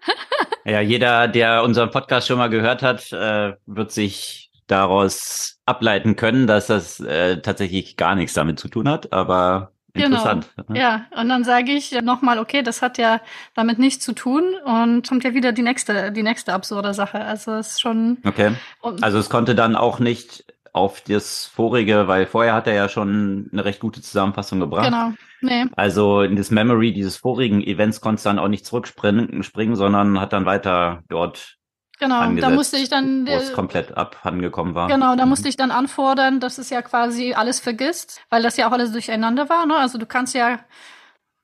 [0.64, 6.46] ja, jeder, der unseren Podcast schon mal gehört hat, äh, wird sich daraus ableiten können,
[6.46, 10.48] dass das äh, tatsächlich gar nichts damit zu tun hat, aber interessant.
[10.56, 10.78] Genau.
[10.78, 13.20] Ja, und dann sage ich nochmal, okay, das hat ja
[13.54, 17.20] damit nichts zu tun und kommt ja wieder die nächste, die nächste absurde Sache.
[17.20, 18.18] Also es ist schon.
[18.24, 18.52] Okay.
[19.00, 23.48] Also es konnte dann auch nicht auf das vorige, weil vorher hat er ja schon
[23.52, 24.86] eine recht gute Zusammenfassung gebracht.
[24.86, 25.12] Genau.
[25.40, 25.66] Nee.
[25.76, 30.32] Also in das Memory dieses vorigen Events konnte dann auch nicht zurückspringen, springen, sondern hat
[30.32, 31.56] dann weiter dort
[32.00, 33.26] Genau, angesetzt, da musste ich dann.
[33.26, 34.88] Wo es komplett abhandengekommen war.
[34.88, 35.28] Genau, da mhm.
[35.28, 38.90] musste ich dann anfordern, dass es ja quasi alles vergisst, weil das ja auch alles
[38.92, 39.66] durcheinander war.
[39.66, 39.76] Ne?
[39.76, 40.60] Also du kannst ja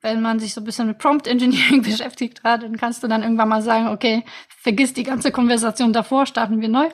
[0.01, 3.23] wenn man sich so ein bisschen mit Prompt Engineering beschäftigt hat, dann kannst du dann
[3.23, 6.87] irgendwann mal sagen, okay, vergiss die ganze Konversation davor, starten wir neu.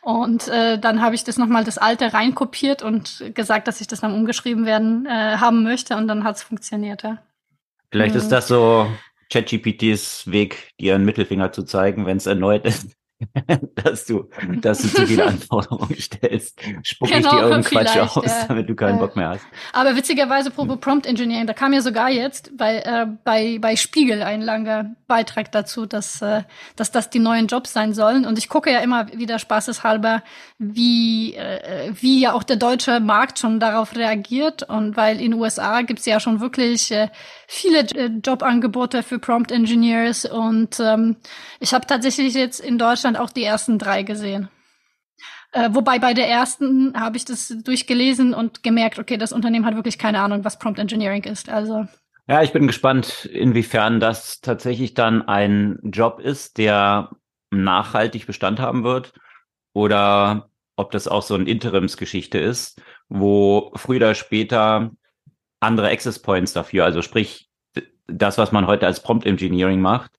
[0.00, 4.00] Und äh, dann habe ich das nochmal das alte reinkopiert und gesagt, dass ich das
[4.00, 7.18] dann umgeschrieben werden äh, haben möchte und dann hat es funktioniert, ja.
[7.90, 8.20] Vielleicht mhm.
[8.20, 8.88] ist das so
[9.30, 12.96] ChatGPTs Weg, dir einen Mittelfinger zu zeigen, wenn es erneut ist.
[13.74, 14.28] dass du,
[14.60, 16.60] dass du zu viele Anforderungen stellst.
[16.82, 18.44] Spuck genau, ich dir irgendeinen Quatsch aus, ja.
[18.48, 19.46] damit du keinen äh, Bock mehr hast.
[19.72, 24.22] Aber witzigerweise, Probe Prompt Engineering, da kam ja sogar jetzt bei, äh, bei, bei Spiegel
[24.22, 26.42] ein langer Beitrag dazu, dass, äh,
[26.76, 28.24] dass das die neuen Jobs sein sollen.
[28.24, 30.22] Und ich gucke ja immer wieder spaßeshalber,
[30.58, 34.62] wie, äh, wie ja auch der deutsche Markt schon darauf reagiert.
[34.62, 37.08] Und weil in den USA gibt's ja schon wirklich äh,
[37.52, 40.24] viele äh, Jobangebote für Prompt Engineers.
[40.24, 41.16] Und ähm,
[41.60, 44.48] ich habe tatsächlich jetzt in Deutschland auch die ersten drei gesehen.
[45.52, 49.74] Äh, wobei bei der ersten habe ich das durchgelesen und gemerkt, okay, das Unternehmen hat
[49.74, 51.50] wirklich keine Ahnung, was Prompt Engineering ist.
[51.50, 51.86] Also
[52.26, 57.10] ja, ich bin gespannt, inwiefern das tatsächlich dann ein Job ist, der
[57.50, 59.12] nachhaltig Bestand haben wird
[59.74, 64.92] oder ob das auch so eine Interimsgeschichte ist, wo früher oder später
[65.62, 67.48] andere Access Points dafür, also sprich
[68.06, 70.12] das, was man heute als Prompt Engineering macht,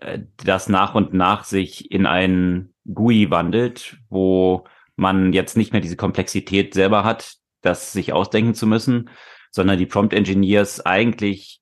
[0.00, 4.64] äh, das nach und nach sich in ein GUI wandelt, wo
[4.96, 9.10] man jetzt nicht mehr diese Komplexität selber hat, das sich ausdenken zu müssen,
[9.50, 11.60] sondern die Prompt Engineers eigentlich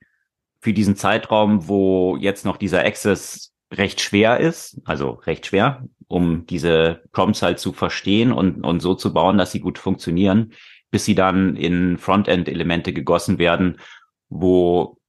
[0.61, 6.47] für diesen Zeitraum, wo jetzt noch dieser Access recht schwer ist, also recht schwer, um
[6.47, 10.53] diese Prompts halt zu verstehen und, und so zu bauen, dass sie gut funktionieren,
[10.91, 13.79] bis sie dann in Frontend-Elemente gegossen werden,
[14.29, 15.01] wo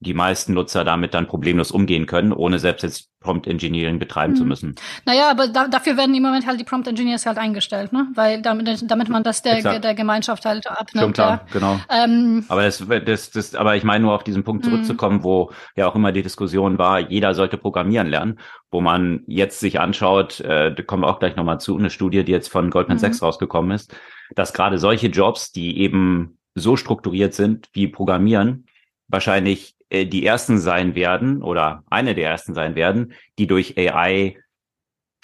[0.00, 4.36] die meisten Nutzer damit dann problemlos umgehen können, ohne selbst jetzt Prompt Engineering betreiben mhm.
[4.36, 4.74] zu müssen.
[5.06, 8.06] Naja, aber da, dafür werden im Moment halt die Prompt Engineers halt eingestellt, ne?
[8.14, 11.02] Weil damit, damit man das der, der Gemeinschaft halt abnimmt.
[11.02, 11.52] Schon klar, ja.
[11.52, 11.80] genau.
[11.88, 14.70] Ähm, aber das, das, das, aber ich meine nur auf diesen Punkt mhm.
[14.70, 18.38] zurückzukommen, wo ja auch immer die Diskussion war, jeder sollte programmieren lernen,
[18.70, 22.22] wo man jetzt sich anschaut, äh, da kommen wir auch gleich nochmal zu, eine Studie,
[22.22, 23.00] die jetzt von Goldman mhm.
[23.00, 23.94] Sachs rausgekommen ist,
[24.34, 28.66] dass gerade solche Jobs, die eben so strukturiert sind wie Programmieren,
[29.08, 34.36] wahrscheinlich äh, die ersten sein werden oder eine der ersten sein werden, die durch AI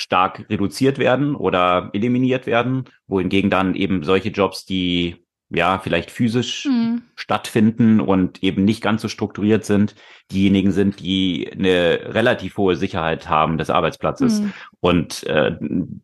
[0.01, 6.65] stark reduziert werden oder eliminiert werden, wohingegen dann eben solche Jobs, die ja vielleicht physisch
[6.65, 7.03] mhm.
[7.15, 9.95] stattfinden und eben nicht ganz so strukturiert sind,
[10.31, 14.41] diejenigen sind, die eine relativ hohe Sicherheit haben des Arbeitsplatzes.
[14.41, 14.53] Mhm.
[14.81, 15.57] Und äh,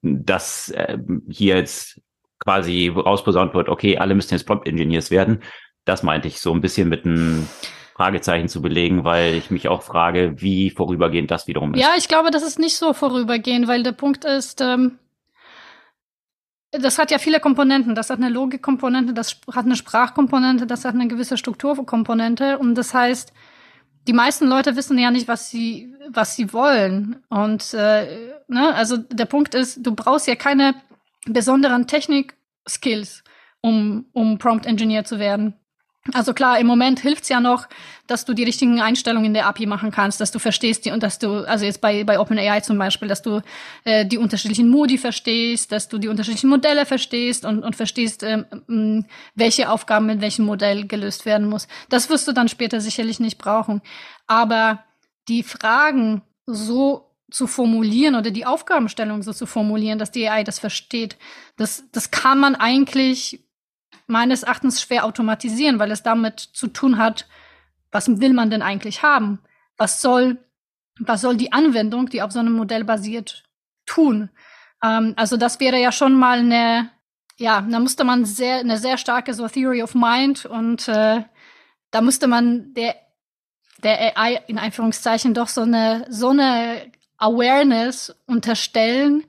[0.02, 2.00] dass äh, hier jetzt
[2.38, 5.42] quasi rausposaunt wird, okay, alle müssen jetzt Prompt Engineers werden,
[5.85, 7.48] das meinte ich so ein bisschen mit einem
[7.94, 11.81] Fragezeichen zu belegen, weil ich mich auch frage, wie vorübergehend das wiederum ist.
[11.81, 14.98] Ja, ich glaube, das ist nicht so vorübergehend, weil der Punkt ist, ähm,
[16.70, 17.94] das hat ja viele Komponenten.
[17.94, 22.59] Das hat eine Logikkomponente, das hat eine Sprachkomponente, das hat eine gewisse Strukturkomponente.
[22.59, 23.33] Und das heißt,
[24.07, 27.16] die meisten Leute wissen ja nicht, was sie, was sie wollen.
[27.31, 30.74] Und äh, ne, also der Punkt ist, du brauchst ja keine
[31.28, 33.22] besonderen Technik-Skills,
[33.60, 35.54] um, um Prompt Engineer zu werden.
[36.14, 37.68] Also klar, im Moment hilft's ja noch,
[38.06, 41.02] dass du die richtigen Einstellungen in der API machen kannst, dass du verstehst die und
[41.02, 43.42] dass du, also jetzt bei, bei OpenAI zum Beispiel, dass du
[43.84, 49.04] äh, die unterschiedlichen Modi verstehst, dass du die unterschiedlichen Modelle verstehst und, und verstehst, ähm,
[49.34, 51.68] welche Aufgaben mit welchem Modell gelöst werden muss.
[51.90, 53.82] Das wirst du dann später sicherlich nicht brauchen.
[54.26, 54.84] Aber
[55.28, 60.58] die Fragen so zu formulieren oder die Aufgabenstellung so zu formulieren, dass die AI das
[60.58, 61.16] versteht,
[61.56, 63.44] das, das kann man eigentlich
[64.06, 67.28] meines Erachtens schwer automatisieren, weil es damit zu tun hat,
[67.92, 69.40] was will man denn eigentlich haben?
[69.76, 70.38] Was soll,
[70.98, 73.44] was soll die Anwendung, die auf so einem Modell basiert,
[73.86, 74.30] tun?
[74.82, 76.90] Ähm, also das wäre ja schon mal eine,
[77.36, 81.22] ja, da musste man sehr, eine sehr starke so Theory of Mind und äh,
[81.90, 82.96] da musste man der,
[83.82, 89.24] der AI in Einführungszeichen doch so eine, so eine Awareness unterstellen,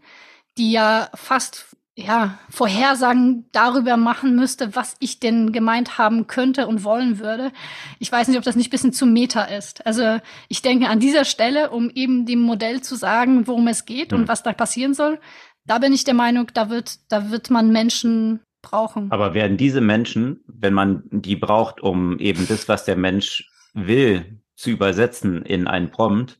[0.58, 6.84] die ja fast ja, Vorhersagen darüber machen müsste, was ich denn gemeint haben könnte und
[6.84, 7.52] wollen würde.
[8.00, 9.86] Ich weiß nicht, ob das nicht bisschen zu meta ist.
[9.86, 14.12] Also ich denke an dieser Stelle, um eben dem Modell zu sagen, worum es geht
[14.12, 14.20] mhm.
[14.20, 14.28] und hm.
[14.30, 15.20] was da passieren soll,
[15.66, 19.12] da bin ich der Meinung, da wird, da wird man Menschen brauchen.
[19.12, 24.42] Aber werden diese Menschen, wenn man die braucht, um eben das, was der Mensch will,
[24.56, 26.40] zu übersetzen in einen Prompt,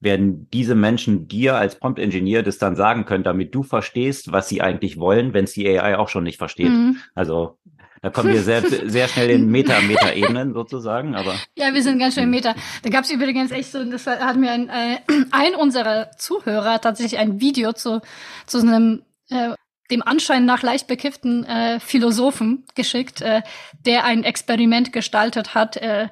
[0.00, 4.60] werden diese Menschen dir als Prompt-Engineer das dann sagen können, damit du verstehst, was sie
[4.60, 6.68] eigentlich wollen, wenn es die AI auch schon nicht versteht.
[6.68, 6.98] Mhm.
[7.14, 7.58] Also
[8.02, 11.34] da kommen wir sehr, sehr schnell in Meta-Meta-Ebenen sozusagen, aber.
[11.56, 12.54] Ja, wir sind ganz schön Meta.
[12.82, 14.98] Da gab es übrigens echt so, das hat mir ein, äh,
[15.30, 18.00] ein unserer Zuhörer tatsächlich ein Video zu,
[18.46, 19.54] zu so einem äh,
[19.90, 23.42] dem Anschein nach leicht bekifften äh, Philosophen geschickt, äh,
[23.84, 26.08] der ein Experiment gestaltet hat, äh,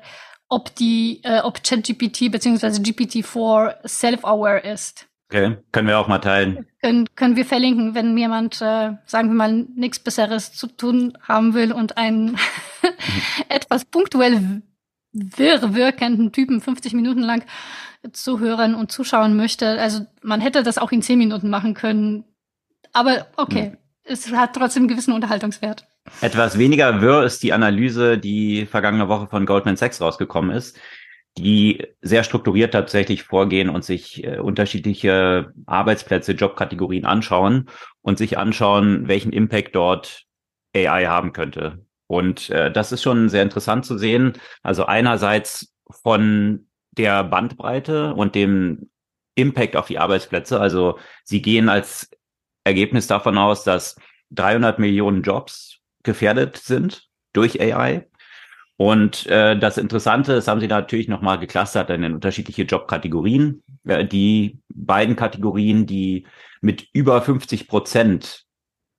[0.54, 2.66] ob die, äh, ob ChatGPT bzw.
[2.80, 5.08] GPT-4 self-aware ist.
[5.28, 6.66] Okay, können wir auch mal teilen.
[6.80, 11.54] Können, können wir verlinken, wenn jemand, äh, sagen wir mal, nichts Besseres zu tun haben
[11.54, 12.38] will und einen
[13.48, 14.62] etwas punktuell
[15.12, 17.44] wirr wirkenden Typen 50 Minuten lang
[18.12, 19.80] zuhören und zuschauen möchte.
[19.80, 22.24] Also man hätte das auch in 10 Minuten machen können.
[22.92, 23.78] Aber okay, hm.
[24.04, 25.88] es hat trotzdem einen gewissen Unterhaltungswert.
[26.20, 30.78] Etwas weniger wirr ist die Analyse, die vergangene Woche von Goldman Sachs rausgekommen ist,
[31.38, 37.68] die sehr strukturiert tatsächlich vorgehen und sich äh, unterschiedliche Arbeitsplätze, Jobkategorien anschauen
[38.02, 40.24] und sich anschauen, welchen Impact dort
[40.76, 41.84] AI haben könnte.
[42.06, 44.34] Und äh, das ist schon sehr interessant zu sehen.
[44.62, 48.90] Also einerseits von der Bandbreite und dem
[49.34, 50.60] Impact auf die Arbeitsplätze.
[50.60, 52.10] Also sie gehen als
[52.62, 53.96] Ergebnis davon aus, dass
[54.30, 55.73] 300 Millionen Jobs
[56.04, 58.06] gefährdet sind durch AI.
[58.76, 63.62] Und äh, das Interessante, das haben sie natürlich nochmal geclustert in unterschiedliche Jobkategorien.
[63.86, 66.26] Äh, die beiden Kategorien, die
[66.60, 68.44] mit über 50 Prozent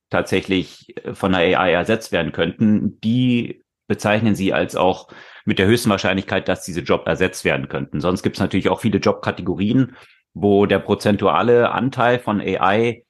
[0.08, 5.08] tatsächlich äh, von der AI ersetzt werden könnten, die bezeichnen sie als auch
[5.44, 8.00] mit der höchsten Wahrscheinlichkeit, dass diese Job ersetzt werden könnten.
[8.00, 9.94] Sonst gibt es natürlich auch viele Jobkategorien,
[10.32, 13.04] wo der prozentuale Anteil von AI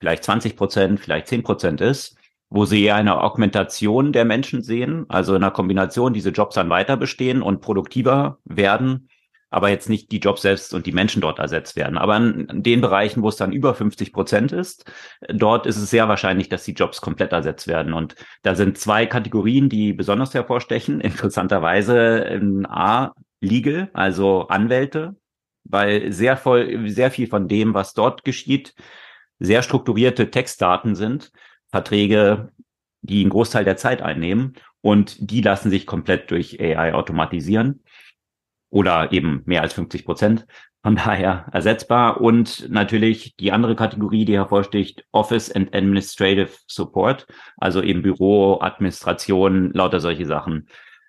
[0.00, 2.16] vielleicht 20 Prozent, vielleicht 10 Prozent ist
[2.54, 6.70] wo sie eher eine Augmentation der Menschen sehen, also in einer Kombination diese Jobs dann
[6.70, 9.08] weiter bestehen und produktiver werden,
[9.50, 11.98] aber jetzt nicht die Jobs selbst und die Menschen dort ersetzt werden.
[11.98, 14.88] Aber in den Bereichen, wo es dann über 50 Prozent ist,
[15.28, 17.92] dort ist es sehr wahrscheinlich, dass die Jobs komplett ersetzt werden.
[17.92, 21.00] Und da sind zwei Kategorien, die besonders hervorstechen.
[21.00, 25.16] Interessanterweise in A, Legal, also Anwälte,
[25.64, 28.74] weil sehr voll, sehr viel von dem, was dort geschieht,
[29.40, 31.32] sehr strukturierte Textdaten sind
[31.74, 32.52] Verträge,
[33.02, 37.82] die einen Großteil der Zeit einnehmen und die lassen sich komplett durch AI automatisieren
[38.70, 40.46] oder eben mehr als 50 Prozent.
[40.84, 42.20] Von daher ersetzbar.
[42.20, 49.72] Und natürlich die andere Kategorie, die hervorsticht, Office and Administrative Support, also eben Büro, Administration,
[49.72, 50.68] lauter solche Sachen.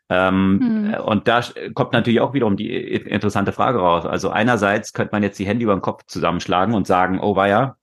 [0.10, 1.04] Ähm, hm.
[1.06, 1.42] Und da
[1.76, 4.08] kommt natürlich auch wiederum die interessante Frage raus.
[4.08, 7.78] Also einerseits könnte man jetzt die Hände über den Kopf zusammenschlagen und sagen, oh weia,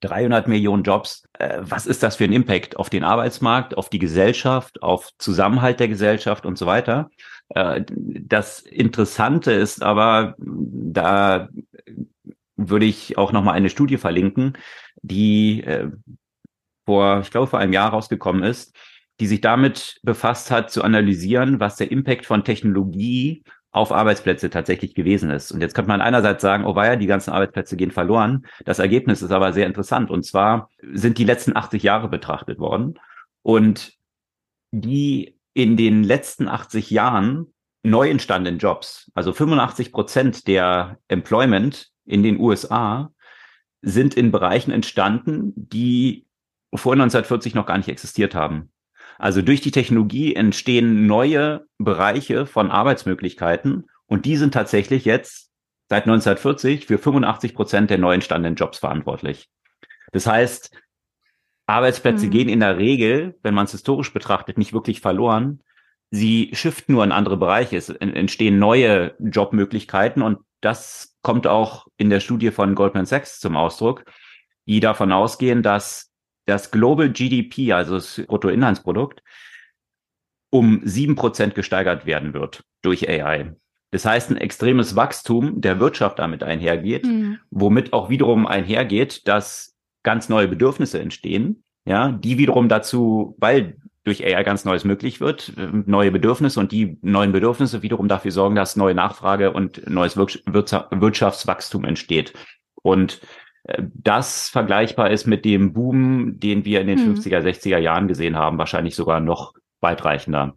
[0.00, 1.24] 300 Millionen Jobs.
[1.38, 5.80] Äh, was ist das für ein Impact auf den Arbeitsmarkt, auf die Gesellschaft, auf Zusammenhalt
[5.80, 7.10] der Gesellschaft und so weiter?
[7.50, 11.48] Äh, das Interessante ist aber, da
[12.56, 14.58] würde ich auch noch mal eine Studie verlinken,
[15.02, 15.90] die äh,
[16.84, 18.74] vor, ich glaube, vor einem Jahr rausgekommen ist,
[19.20, 23.42] die sich damit befasst hat, zu analysieren, was der Impact von Technologie
[23.78, 25.52] auf Arbeitsplätze tatsächlich gewesen ist.
[25.52, 28.46] Und jetzt könnte man einerseits sagen, oh weia, die ganzen Arbeitsplätze gehen verloren.
[28.64, 30.10] Das Ergebnis ist aber sehr interessant.
[30.10, 32.98] Und zwar sind die letzten 80 Jahre betrachtet worden.
[33.42, 33.92] Und
[34.72, 42.22] die in den letzten 80 Jahren neu entstandenen Jobs, also 85 Prozent der Employment in
[42.22, 43.12] den USA
[43.80, 46.26] sind in Bereichen entstanden, die
[46.74, 48.70] vor 1940 noch gar nicht existiert haben.
[49.18, 55.50] Also durch die Technologie entstehen neue Bereiche von Arbeitsmöglichkeiten und die sind tatsächlich jetzt
[55.88, 59.48] seit 1940 für 85 Prozent der neu entstandenen Jobs verantwortlich.
[60.12, 60.70] Das heißt,
[61.66, 62.30] Arbeitsplätze mhm.
[62.30, 65.60] gehen in der Regel, wenn man es historisch betrachtet, nicht wirklich verloren.
[66.10, 67.76] Sie shiften nur in andere Bereiche.
[67.76, 73.56] Es entstehen neue Jobmöglichkeiten und das kommt auch in der Studie von Goldman Sachs zum
[73.56, 74.04] Ausdruck,
[74.66, 76.07] die davon ausgehen, dass
[76.48, 79.22] das Global GDP, also das Bruttoinlandsprodukt,
[80.50, 83.54] um sieben Prozent gesteigert werden wird durch AI.
[83.90, 87.38] Das heißt, ein extremes Wachstum der Wirtschaft damit einhergeht, mhm.
[87.50, 94.24] womit auch wiederum einhergeht, dass ganz neue Bedürfnisse entstehen, ja, die wiederum dazu, weil durch
[94.24, 98.76] AI ganz Neues möglich wird, neue Bedürfnisse und die neuen Bedürfnisse wiederum dafür sorgen, dass
[98.76, 102.32] neue Nachfrage und neues Wirtschaftswachstum entsteht.
[102.82, 103.26] Und äh,
[103.76, 107.14] das vergleichbar ist mit dem Boom, den wir in den hm.
[107.14, 110.56] 50er, 60er Jahren gesehen haben, wahrscheinlich sogar noch weitreichender.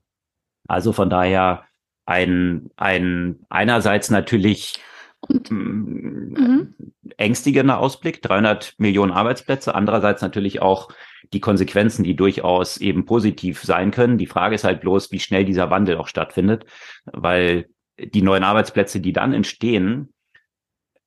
[0.68, 1.66] Also von daher
[2.06, 4.80] ein, ein einerseits natürlich
[5.28, 6.76] und, mm, mhm.
[7.18, 10.90] ängstigender Ausblick, 300 Millionen Arbeitsplätze, andererseits natürlich auch
[11.34, 14.18] die Konsequenzen, die durchaus eben positiv sein können.
[14.18, 16.66] Die Frage ist halt bloß, wie schnell dieser Wandel auch stattfindet,
[17.06, 20.14] weil die neuen Arbeitsplätze, die dann entstehen,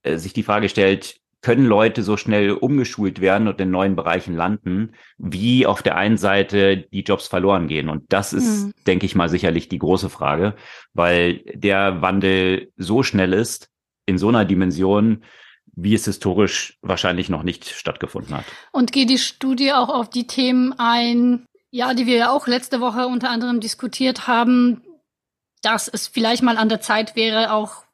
[0.03, 4.35] äh, sich die Frage stellt, können Leute so schnell umgeschult werden und in neuen Bereichen
[4.35, 7.91] landen, wie auf der einen Seite die Jobs verloren gehen.
[7.91, 8.73] Und das ist, mhm.
[8.87, 10.57] denke ich mal, sicherlich die große Frage,
[10.95, 13.69] weil der Wandel so schnell ist,
[14.07, 15.23] in so einer Dimension,
[15.77, 18.47] wie es historisch wahrscheinlich noch nicht stattgefunden hat.
[18.73, 22.81] Und geht die Studie auch auf die Themen ein, ja, die wir ja auch letzte
[22.81, 24.81] Woche unter anderem diskutiert haben,
[25.61, 27.85] dass es vielleicht mal an der Zeit wäre, auch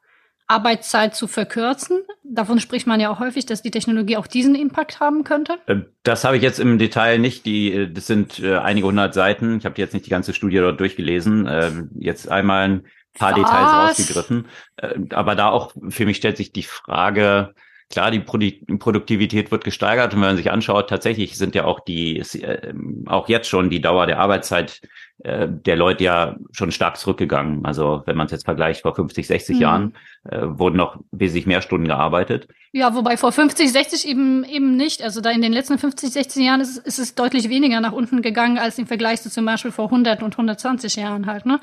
[0.51, 2.01] Arbeitszeit zu verkürzen.
[2.23, 5.57] Davon spricht man ja auch häufig, dass die Technologie auch diesen Impact haben könnte.
[5.67, 7.45] Ähm, das habe ich jetzt im Detail nicht.
[7.45, 9.57] Die, äh, das sind äh, einige hundert Seiten.
[9.57, 11.47] Ich habe jetzt nicht die ganze Studie dort durchgelesen.
[11.49, 12.83] Ähm, jetzt einmal ein
[13.17, 13.37] paar Was?
[13.37, 14.47] Details rausgegriffen.
[14.77, 17.53] Äh, aber da auch für mich stellt sich die Frage,
[17.91, 22.19] Klar, die Produktivität wird gesteigert und wenn man sich anschaut, tatsächlich sind ja auch die,
[22.19, 22.73] äh,
[23.05, 24.81] auch jetzt schon die Dauer der Arbeitszeit
[25.23, 27.63] äh, der Leute ja schon stark zurückgegangen.
[27.65, 29.61] Also wenn man es jetzt vergleicht, vor 50, 60 mhm.
[29.61, 32.47] Jahren äh, wurden noch wesentlich mehr Stunden gearbeitet.
[32.71, 35.03] Ja, wobei vor 50, 60 eben eben nicht.
[35.03, 38.21] Also da in den letzten 50, 60 Jahren ist, ist es deutlich weniger nach unten
[38.21, 41.45] gegangen als im Vergleich zu zum Beispiel vor 100 und 120 Jahren halt.
[41.45, 41.59] Ne?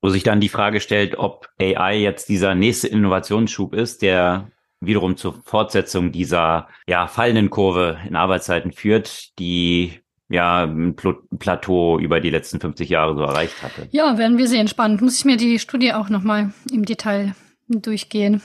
[0.00, 4.50] Wo sich dann die Frage stellt, ob AI jetzt dieser nächste Innovationsschub ist, der
[4.86, 10.96] wiederum zur Fortsetzung dieser ja, fallenden Kurve in Arbeitszeiten führt, die ja ein
[11.38, 13.88] Plateau über die letzten 50 Jahre so erreicht hatte.
[13.90, 14.68] Ja, werden wir sehen.
[14.68, 15.02] Spannend.
[15.02, 17.34] Muss ich mir die Studie auch nochmal im Detail
[17.68, 18.42] durchgehen.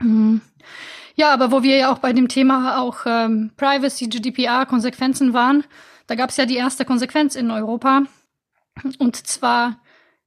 [0.00, 0.40] Mhm.
[1.14, 5.64] Ja, aber wo wir ja auch bei dem Thema auch ähm, Privacy, GDPR, Konsequenzen waren,
[6.06, 8.02] da gab es ja die erste Konsequenz in Europa.
[8.98, 9.80] Und zwar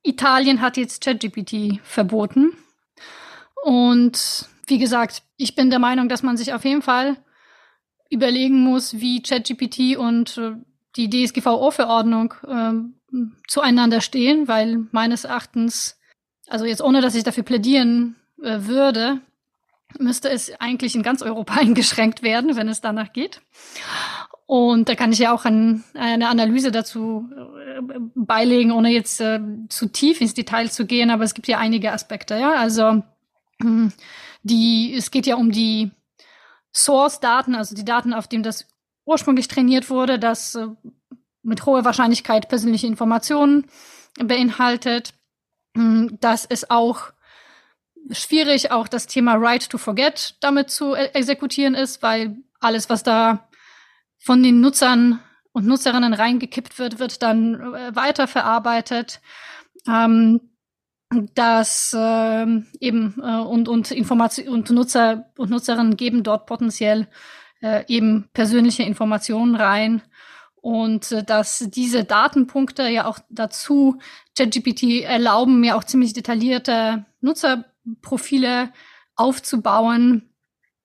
[0.04, 2.54] Italien hat jetzt ChatGPT verboten.
[3.64, 7.18] Und wie gesagt, ich bin der Meinung, dass man sich auf jeden Fall
[8.10, 10.54] überlegen muss, wie ChatGPT und äh,
[10.96, 13.18] die DSGVO-Verordnung äh,
[13.48, 16.00] zueinander stehen, weil meines Erachtens,
[16.48, 19.22] also jetzt ohne, dass ich dafür plädieren äh, würde,
[20.00, 23.42] müsste es eigentlich in ganz Europa eingeschränkt werden, wenn es danach geht.
[24.46, 27.82] Und da kann ich ja auch ein, eine Analyse dazu äh,
[28.16, 31.92] beilegen, ohne jetzt äh, zu tief ins Detail zu gehen, aber es gibt ja einige
[31.94, 32.54] Aspekte, ja.
[32.54, 33.04] Also
[33.62, 33.94] hm,
[34.44, 35.92] die, es geht ja um die
[36.74, 38.68] Source-Daten, also die Daten, auf denen das
[39.06, 40.68] ursprünglich trainiert wurde, das äh,
[41.44, 43.66] mit hoher Wahrscheinlichkeit persönliche Informationen
[44.20, 45.14] beinhaltet.
[45.76, 47.12] Hm, das ist auch
[48.12, 53.04] schwierig, auch das Thema Right to Forget damit zu e exekutieren ist, weil alles, was
[53.04, 53.48] da
[54.20, 55.20] von den Nutzern
[55.52, 59.20] und Nutzerinnen reingekippt wird, wird dann äh, weiterverarbeitet.
[59.88, 60.51] Ähm,
[61.36, 62.46] dass äh,
[62.80, 67.08] eben äh, und und Information und Nutzer und Nutzerinnen geben dort potenziell
[67.62, 70.02] äh, eben persönliche Informationen rein
[70.62, 74.00] und äh, dass diese Datenpunkte ja auch dazu
[74.38, 78.72] ChatGPT erlauben mir auch ziemlich detaillierte Nutzerprofile
[79.16, 80.30] aufzubauen.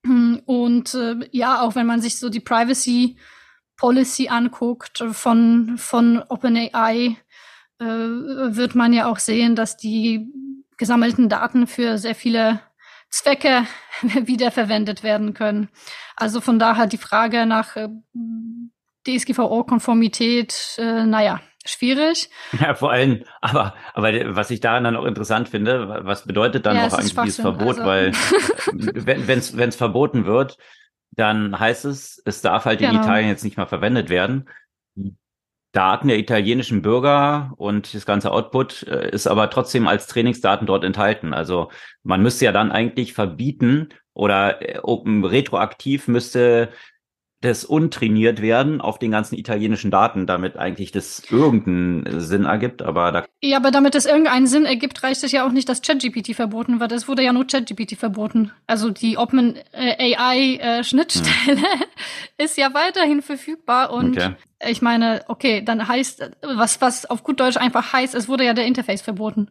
[0.03, 3.17] Und äh, ja auch wenn man sich so die Privacy
[3.77, 7.17] Policy anguckt von von OpenAI
[7.79, 10.27] äh, wird man ja auch sehen, dass die
[10.77, 12.61] gesammelten Daten für sehr viele
[13.11, 13.67] Zwecke
[14.03, 15.69] wiederverwendet werden können.
[16.17, 17.89] Also von daher die Frage nach äh,
[19.07, 22.31] DSGVO-Konformität, äh, naja, schwierig.
[22.61, 26.77] Ja, vor allem, aber, aber was ich daran dann auch interessant finde, was bedeutet dann
[26.77, 27.85] ja, auch eigentlich dieses Verbot, also.
[27.85, 28.13] weil
[28.73, 30.59] wenn es verboten wird,
[31.13, 32.93] dann heißt es, es darf halt genau.
[32.93, 34.49] in Italien jetzt nicht mehr verwendet werden.
[35.77, 40.85] Daten der italienischen Bürger und das ganze Output äh, ist aber trotzdem als Trainingsdaten dort
[40.85, 41.35] enthalten.
[41.35, 41.71] Also
[42.03, 46.71] man müsste ja dann eigentlich verbieten oder äh, retroaktiv müsste
[47.43, 53.13] das untrainiert werden auf den ganzen italienischen Daten, damit eigentlich das irgendeinen Sinn ergibt, aber
[53.13, 56.35] da Ja, aber damit es irgendeinen Sinn ergibt, reicht es ja auch nicht, dass ChatGPT
[56.35, 56.93] verboten wird.
[56.93, 58.53] Es wurde ja nur ChatGPT verboten.
[58.67, 61.83] Also die Open äh, AI äh, Schnittstelle hm.
[62.39, 64.35] ist ja weiterhin verfügbar und okay.
[64.67, 68.55] ich meine, okay, dann heißt was was auf gut Deutsch einfach heißt, es wurde ja
[68.55, 69.51] der Interface verboten.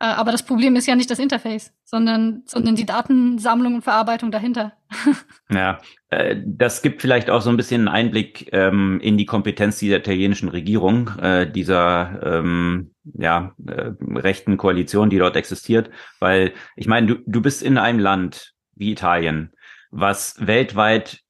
[0.00, 4.30] Äh, aber das Problem ist ja nicht das Interface, sondern, sondern die Datensammlung und Verarbeitung
[4.30, 4.72] dahinter.
[5.50, 5.78] ja,
[6.10, 9.96] äh, das gibt vielleicht auch so ein bisschen einen Einblick ähm, in die Kompetenz dieser
[9.96, 15.90] italienischen Regierung, äh, dieser ähm, ja, äh, rechten Koalition, die dort existiert.
[16.20, 19.52] Weil ich meine, du, du bist in einem Land wie Italien,
[19.90, 21.20] was weltweit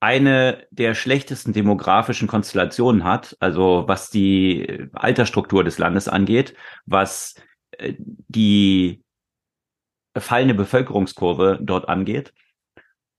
[0.00, 6.54] eine der schlechtesten demografischen Konstellationen hat, also was die Altersstruktur des Landes angeht,
[6.86, 7.34] was
[7.78, 9.02] die
[10.16, 12.32] fallende Bevölkerungskurve dort angeht.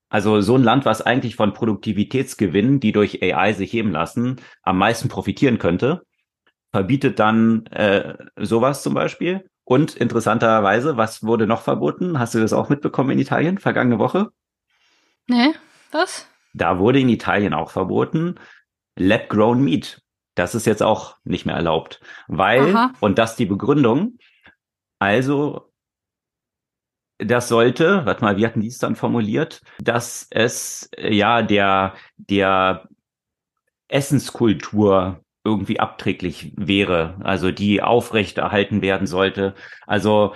[0.10, 4.78] Also so ein Land, was eigentlich von Produktivitätsgewinnen, die durch AI sich heben lassen, am
[4.78, 6.02] meisten profitieren könnte,
[6.72, 9.48] verbietet dann äh, sowas zum Beispiel.
[9.64, 12.18] Und interessanterweise, was wurde noch verboten?
[12.18, 14.30] Hast du das auch mitbekommen in Italien vergangene Woche?
[15.28, 15.54] Nee,
[15.92, 16.28] was?
[16.54, 18.36] Da wurde in Italien auch verboten
[18.96, 20.02] Lab-Grown Meat.
[20.34, 22.94] Das ist jetzt auch nicht mehr erlaubt, weil, Aha.
[23.00, 24.18] und das die Begründung,
[25.00, 25.72] also,
[27.18, 31.96] das sollte, warte mal, wie hatten die es dann formuliert, dass es äh, ja der,
[32.18, 32.88] der
[33.90, 39.56] Essenskultur irgendwie abträglich wäre, also die aufrechterhalten werden sollte.
[39.88, 40.36] Also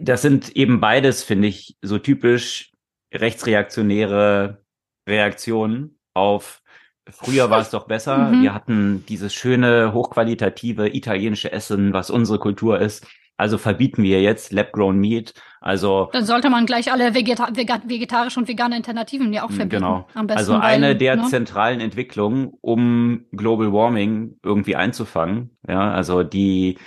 [0.00, 2.72] das sind eben beides, finde ich, so typisch
[3.14, 4.62] rechtsreaktionäre
[5.08, 6.62] Reaktionen auf
[7.10, 8.18] früher war es doch besser.
[8.28, 8.42] Mhm.
[8.42, 13.06] Wir hatten dieses schöne, hochqualitative italienische Essen, was unsere Kultur ist.
[13.38, 15.32] Also verbieten wir jetzt Lab-Grown Meat.
[15.60, 19.82] Also dann sollte man gleich alle Vegeta vegetarische und vegane Alternativen ja auch verbieten.
[19.82, 20.08] Genau.
[20.14, 21.24] Am besten, also eine weil, der ne?
[21.24, 25.56] zentralen Entwicklungen, um Global Warming irgendwie einzufangen.
[25.68, 26.78] Ja, also die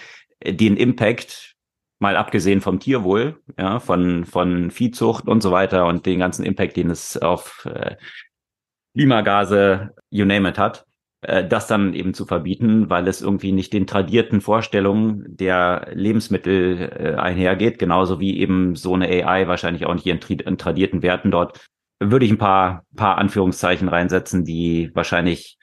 [0.46, 1.56] den Impact
[2.00, 6.76] mal abgesehen vom Tierwohl, ja, von von Viehzucht und so weiter und den ganzen Impact,
[6.76, 7.96] den es auf äh,
[8.94, 10.86] Klimagase, you name it hat
[11.22, 16.80] äh, das dann eben zu verbieten, weil es irgendwie nicht den tradierten Vorstellungen der Lebensmittel
[16.80, 21.32] äh, einhergeht, genauso wie eben so eine AI wahrscheinlich auch nicht in, in tradierten Werten
[21.32, 21.60] dort.
[22.00, 25.60] Würde ich ein paar, paar Anführungszeichen reinsetzen, die wahrscheinlich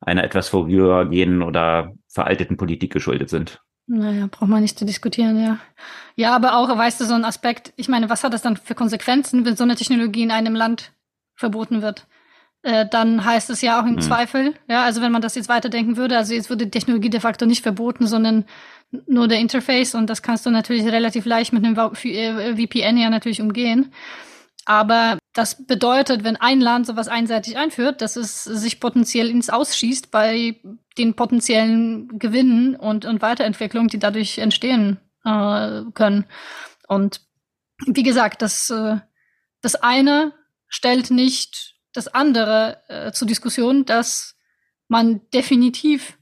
[0.00, 3.60] einer etwas vorübergehenden oder veralteten Politik geschuldet sind.
[3.86, 5.58] Naja, braucht man nicht zu diskutieren, ja.
[6.16, 8.74] Ja, aber auch, weißt du, so ein Aspekt, ich meine, was hat das dann für
[8.74, 10.92] Konsequenzen, wenn so eine Technologie in einem Land
[11.36, 12.06] verboten wird?
[12.64, 14.00] Äh, dann heißt es ja auch im mhm.
[14.00, 17.20] Zweifel, ja, also wenn man das jetzt weiterdenken würde, also jetzt würde die Technologie de
[17.20, 18.46] facto nicht verboten, sondern
[19.06, 23.10] nur der Interface und das kannst du natürlich relativ leicht mit einem VPN äh, ja
[23.10, 23.92] natürlich umgehen.
[24.64, 30.10] Aber das bedeutet, wenn ein Land sowas einseitig einführt, dass es sich potenziell ins Ausschießt
[30.10, 30.58] bei
[30.96, 36.24] den potenziellen Gewinnen und, und Weiterentwicklungen, die dadurch entstehen äh, können.
[36.88, 37.20] Und
[37.84, 39.00] wie gesagt, das, äh,
[39.60, 40.32] das eine
[40.66, 44.36] stellt nicht das andere äh, zur Diskussion, dass
[44.88, 46.18] man definitiv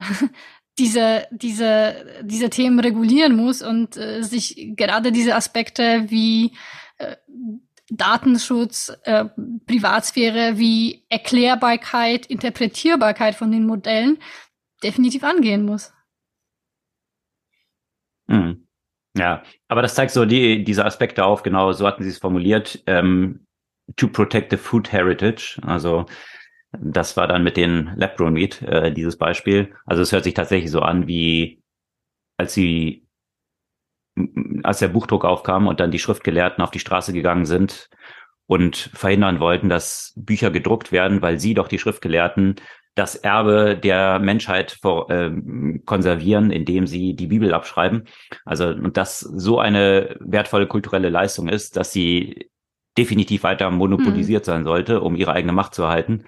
[0.78, 6.52] diese, diese, diese Themen regulieren muss und äh, sich gerade diese Aspekte wie
[6.98, 7.16] äh,
[7.88, 9.26] Datenschutz, äh,
[9.66, 14.18] Privatsphäre, wie Erklärbarkeit, Interpretierbarkeit von den Modellen
[14.82, 15.92] definitiv angehen muss.
[18.26, 18.66] Mhm.
[19.16, 22.82] Ja, aber das zeigt so die, diese Aspekte auf, genau so hatten sie es formuliert.
[22.86, 23.45] Ähm,
[23.94, 25.60] to protect the food heritage.
[25.62, 26.06] Also
[26.72, 29.74] das war dann mit den Lab-Grown äh, dieses Beispiel.
[29.86, 31.62] Also es hört sich tatsächlich so an, wie
[32.36, 33.06] als sie
[34.62, 37.90] als der Buchdruck aufkam und dann die Schriftgelehrten auf die Straße gegangen sind
[38.46, 42.56] und verhindern wollten, dass Bücher gedruckt werden, weil sie doch die Schriftgelehrten
[42.94, 45.30] das Erbe der Menschheit vor, äh,
[45.84, 48.04] konservieren, indem sie die Bibel abschreiben.
[48.46, 52.50] Also und das so eine wertvolle kulturelle Leistung ist, dass sie
[52.96, 54.46] definitiv weiter monopolisiert mhm.
[54.46, 56.24] sein sollte, um ihre eigene Macht zu erhalten.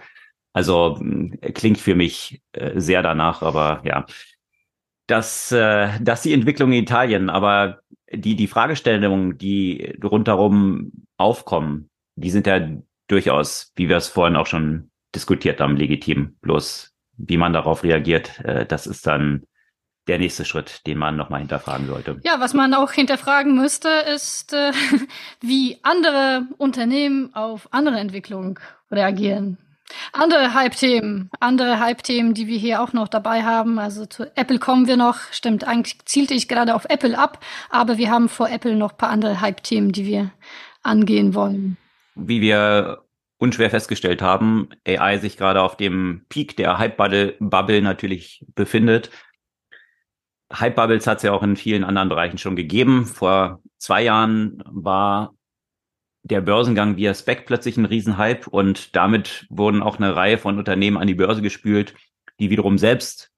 [0.52, 4.06] Also hm, klingt für mich äh, sehr danach, aber ja.
[5.06, 7.80] Das, äh, das die Entwicklung in Italien, aber
[8.12, 12.68] die, die Fragestellungen, die rundherum aufkommen, die sind ja
[13.06, 16.36] durchaus, wie wir es vorhin auch schon diskutiert haben, legitim.
[16.42, 19.44] Bloß wie man darauf reagiert, äh, das ist dann
[20.08, 22.20] der nächste Schritt, den man nochmal hinterfragen sollte.
[22.24, 24.72] Ja, was man auch hinterfragen müsste, ist, äh,
[25.40, 28.58] wie andere Unternehmen auf andere Entwicklungen
[28.90, 29.58] reagieren.
[30.12, 33.78] Andere Hype-Themen, andere Hype-Themen, die wir hier auch noch dabei haben.
[33.78, 35.18] Also zu Apple kommen wir noch.
[35.32, 39.10] Stimmt, eigentlich zielte ich gerade auf Apple ab, aber wir haben vor Apple noch paar
[39.10, 40.30] andere Hype-Themen, die wir
[40.82, 41.76] angehen wollen.
[42.14, 43.02] Wie wir
[43.38, 49.10] unschwer festgestellt haben, AI sich gerade auf dem Peak der Hype-Bubble natürlich befindet.
[50.52, 53.04] Hype-Bubbles hat es ja auch in vielen anderen Bereichen schon gegeben.
[53.04, 55.34] Vor zwei Jahren war
[56.22, 60.96] der Börsengang via Spec plötzlich ein Riesenhype und damit wurden auch eine Reihe von Unternehmen
[60.96, 61.94] an die Börse gespült,
[62.38, 63.30] die wiederum selbst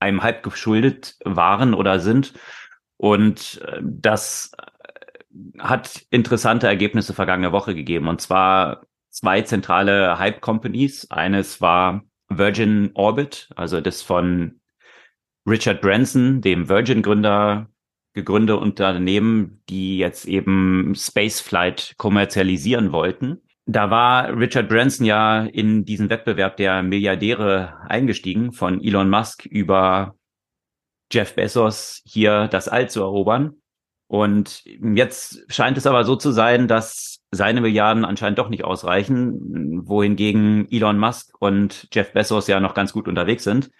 [0.00, 2.34] einem Hype geschuldet waren oder sind.
[2.96, 4.52] Und äh, das
[5.58, 8.08] hat interessante Ergebnisse vergangene Woche gegeben.
[8.08, 11.10] Und zwar zwei zentrale Hype-Companies.
[11.10, 14.60] Eines war Virgin Orbit, also das von
[15.46, 17.68] Richard Branson, dem Virgin-Gründer,
[18.14, 23.42] gegründete Unternehmen, die jetzt eben Spaceflight kommerzialisieren wollten.
[23.66, 30.16] Da war Richard Branson ja in diesen Wettbewerb der Milliardäre eingestiegen, von Elon Musk über
[31.12, 33.54] Jeff Bezos hier das All zu erobern.
[34.06, 39.86] Und jetzt scheint es aber so zu sein, dass seine Milliarden anscheinend doch nicht ausreichen,
[39.88, 43.70] wohingegen Elon Musk und Jeff Bezos ja noch ganz gut unterwegs sind.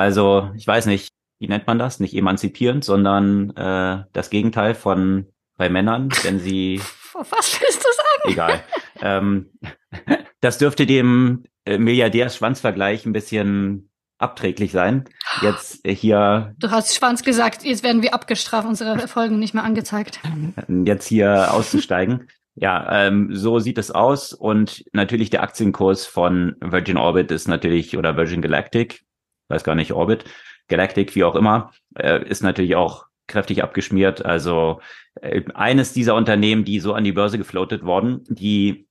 [0.00, 2.00] Also ich weiß nicht, wie nennt man das?
[2.00, 5.26] Nicht emanzipierend, sondern äh, das Gegenteil von
[5.58, 6.80] bei Männern, wenn sie.
[7.12, 8.32] Was willst du sagen?
[8.32, 8.64] Egal.
[9.02, 9.50] ähm,
[10.40, 15.04] das dürfte dem äh, Milliardärs-Schwanzvergleich ein bisschen abträglich sein.
[15.42, 16.54] Jetzt hier.
[16.58, 20.20] Du hast Schwanz gesagt, jetzt werden wir abgestraft, unsere Folgen nicht mehr angezeigt.
[20.86, 22.28] Jetzt hier auszusteigen.
[22.54, 24.32] Ja, ähm, so sieht es aus.
[24.32, 29.04] Und natürlich der Aktienkurs von Virgin Orbit ist natürlich, oder Virgin Galactic,
[29.50, 30.24] weiß gar nicht, Orbit,
[30.68, 34.24] Galactic, wie auch immer, äh, ist natürlich auch kräftig abgeschmiert.
[34.24, 34.80] Also
[35.20, 38.88] äh, eines dieser Unternehmen, die so an die Börse gefloatet worden, die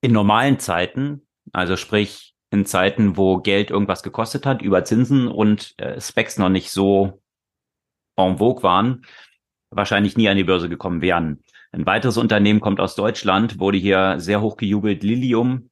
[0.00, 5.74] in normalen Zeiten, also sprich in Zeiten, wo Geld irgendwas gekostet hat, über Zinsen und
[5.78, 7.20] äh, Specs noch nicht so
[8.16, 9.04] en vogue waren,
[9.70, 11.42] wahrscheinlich nie an die Börse gekommen wären.
[11.72, 15.70] Ein weiteres Unternehmen kommt aus Deutschland, wurde hier sehr hoch gejubelt, Lilium.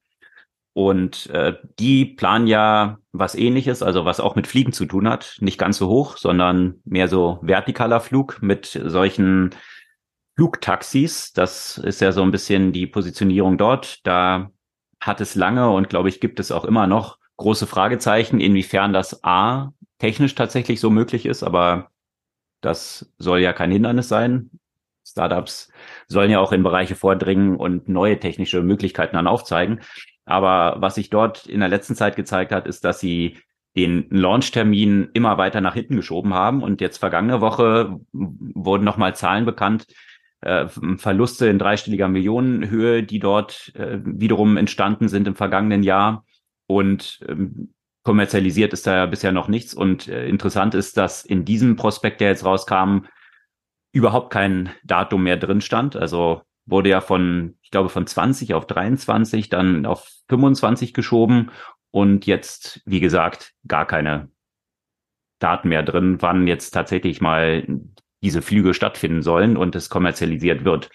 [0.73, 5.37] Und äh, die planen ja was ähnliches, also was auch mit Fliegen zu tun hat.
[5.39, 9.51] Nicht ganz so hoch, sondern mehr so vertikaler Flug mit solchen
[10.35, 11.31] Flugtaxis.
[11.31, 14.05] Das ist ja so ein bisschen die Positionierung dort.
[14.05, 14.51] Da
[14.99, 19.23] hat es lange und glaube ich gibt es auch immer noch große Fragezeichen, inwiefern das
[19.23, 21.91] A technisch tatsächlich so möglich ist, aber
[22.61, 24.49] das soll ja kein Hindernis sein.
[25.05, 25.71] Startups
[26.07, 29.81] sollen ja auch in Bereiche vordringen und neue technische Möglichkeiten dann aufzeigen.
[30.25, 33.37] Aber was sich dort in der letzten Zeit gezeigt hat, ist, dass sie
[33.75, 36.61] den Launchtermin immer weiter nach hinten geschoben haben.
[36.61, 39.87] Und jetzt vergangene Woche wurden nochmal Zahlen bekannt,
[40.41, 40.67] äh,
[40.97, 46.25] Verluste in dreistelliger Millionenhöhe, die dort äh, wiederum entstanden sind im vergangenen Jahr.
[46.67, 49.73] Und ähm, kommerzialisiert ist da ja bisher noch nichts.
[49.73, 53.05] Und äh, interessant ist, dass in diesem Prospekt, der jetzt rauskam,
[53.91, 55.95] überhaupt kein Datum mehr drin stand.
[55.95, 61.51] Also wurde ja von, ich glaube, von 20 auf 23, dann auf 25 geschoben
[61.91, 64.29] und jetzt, wie gesagt, gar keine
[65.39, 67.67] Daten mehr drin, wann jetzt tatsächlich mal
[68.21, 70.89] diese Flüge stattfinden sollen und es kommerzialisiert wird.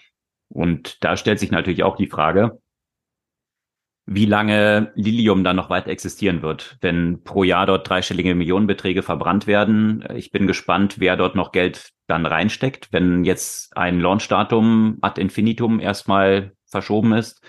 [0.49, 2.59] Und da stellt sich natürlich auch die Frage,
[4.11, 9.45] wie lange Lilium dann noch weiter existieren wird, wenn pro Jahr dort dreistellige Millionenbeträge verbrannt
[9.45, 10.03] werden.
[10.15, 15.79] Ich bin gespannt, wer dort noch Geld dann reinsteckt, wenn jetzt ein Launchdatum ad infinitum
[15.79, 17.43] erstmal verschoben ist.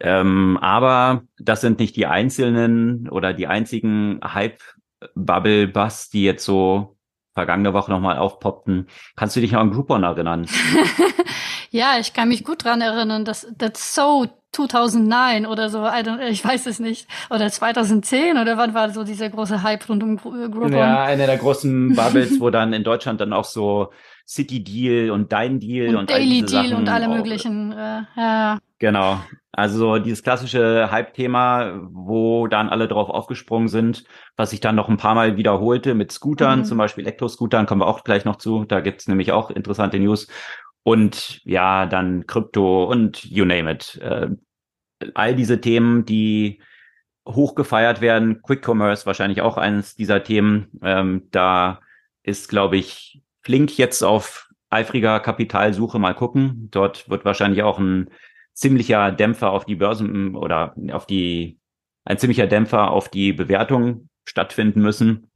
[0.00, 6.97] Ähm, aber das sind nicht die einzelnen oder die einzigen Hype-Bubble-Bus, die jetzt so
[7.34, 8.88] vergangene Woche nochmal aufpoppten.
[9.16, 10.46] Kannst du dich noch an Groupon erinnern?
[11.70, 13.24] ja, ich kann mich gut dran erinnern.
[13.24, 15.86] Das, that's so 2009 oder so,
[16.28, 20.16] ich weiß es nicht, oder 2010 oder wann war so dieser große Hype rund um
[20.16, 20.72] äh, Groupon?
[20.72, 23.92] Ja, einer der großen Bubbles, wo dann in Deutschland dann auch so
[24.26, 28.58] City Deal und Dein Deal und, und Daily Deal Sachen und alle möglichen, äh, ja.
[28.78, 29.20] Genau.
[29.50, 34.04] Also dieses klassische Hype-Thema, wo dann alle drauf aufgesprungen sind,
[34.36, 36.64] was sich dann noch ein paar Mal wiederholte mit Scootern, mhm.
[36.64, 38.64] zum Beispiel Elektroscootern, kommen wir auch gleich noch zu.
[38.64, 40.28] Da gibt's nämlich auch interessante News
[40.84, 43.96] und ja, dann Krypto und you name it.
[44.00, 44.28] Äh,
[45.14, 46.62] all diese Themen, die
[47.26, 50.68] hoch gefeiert werden, Quick Commerce wahrscheinlich auch eines dieser Themen.
[50.82, 51.80] Ähm, da
[52.22, 56.68] ist, glaube ich, Flink jetzt auf eifriger Kapitalsuche mal gucken.
[56.70, 58.10] Dort wird wahrscheinlich auch ein
[58.58, 61.60] ziemlicher Dämpfer auf die Börsen oder auf die
[62.04, 65.30] ein ziemlicher Dämpfer auf die Bewertung stattfinden müssen.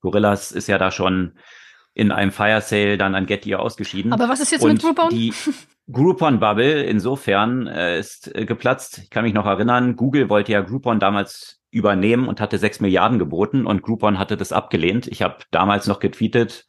[0.00, 1.38] Gorillas ist ja da schon
[1.94, 4.12] in einem Fire Sale dann an Getty ausgeschieden.
[4.12, 5.10] Aber was ist jetzt Und mit Groupon?
[5.10, 5.32] Die
[5.92, 8.98] Groupon-Bubble insofern äh, ist äh, geplatzt.
[8.98, 13.20] Ich kann mich noch erinnern, Google wollte ja Groupon damals übernehmen und hatte sechs Milliarden
[13.20, 15.06] geboten und Groupon hatte das abgelehnt.
[15.06, 16.66] Ich habe damals noch getweetet,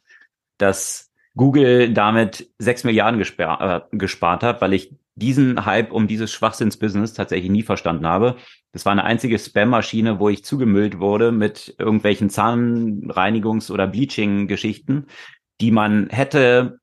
[0.58, 6.32] dass Google damit sechs Milliarden gespar äh, gespart hat, weil ich diesen Hype um dieses
[6.32, 8.36] Schwachsinnsbusiness tatsächlich nie verstanden habe.
[8.72, 15.06] Das war eine einzige Spam-Maschine, wo ich zugemüllt wurde mit irgendwelchen Zahnreinigungs- oder Bleaching-Geschichten,
[15.60, 16.78] die man hätte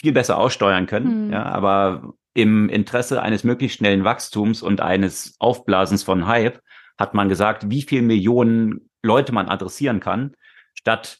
[0.00, 1.26] viel besser aussteuern können.
[1.26, 1.32] Hm.
[1.32, 6.60] Ja, aber im Interesse eines möglichst schnellen Wachstums und eines Aufblasens von Hype
[6.98, 10.34] hat man gesagt, wie viel Millionen Leute man adressieren kann,
[10.74, 11.18] statt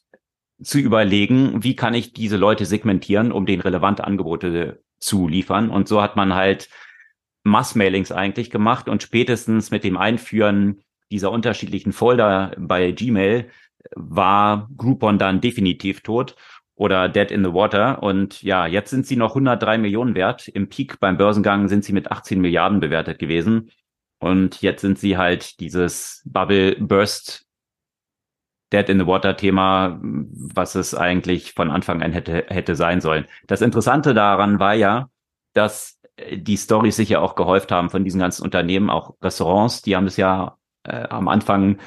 [0.62, 5.70] zu überlegen, wie kann ich diese Leute segmentieren, um den relevante Angebote zu liefern.
[5.70, 6.68] Und so hat man halt
[7.44, 13.50] Mass-Mailings eigentlich gemacht und spätestens mit dem Einführen dieser unterschiedlichen Folder bei Gmail
[13.94, 16.36] war Groupon dann definitiv tot
[16.74, 18.02] oder Dead in the Water.
[18.02, 20.48] Und ja, jetzt sind sie noch 103 Millionen wert.
[20.48, 23.70] Im Peak beim Börsengang sind sie mit 18 Milliarden bewertet gewesen.
[24.18, 27.46] Und jetzt sind sie halt dieses Bubble Burst
[28.74, 33.26] Dead in the Water Thema, was es eigentlich von Anfang an hätte, hätte sein sollen.
[33.46, 35.08] Das Interessante daran war ja,
[35.52, 36.00] dass
[36.32, 40.06] die Storys sich ja auch gehäuft haben von diesen ganzen Unternehmen, auch Restaurants, die haben
[40.06, 41.78] es ja äh, am Anfang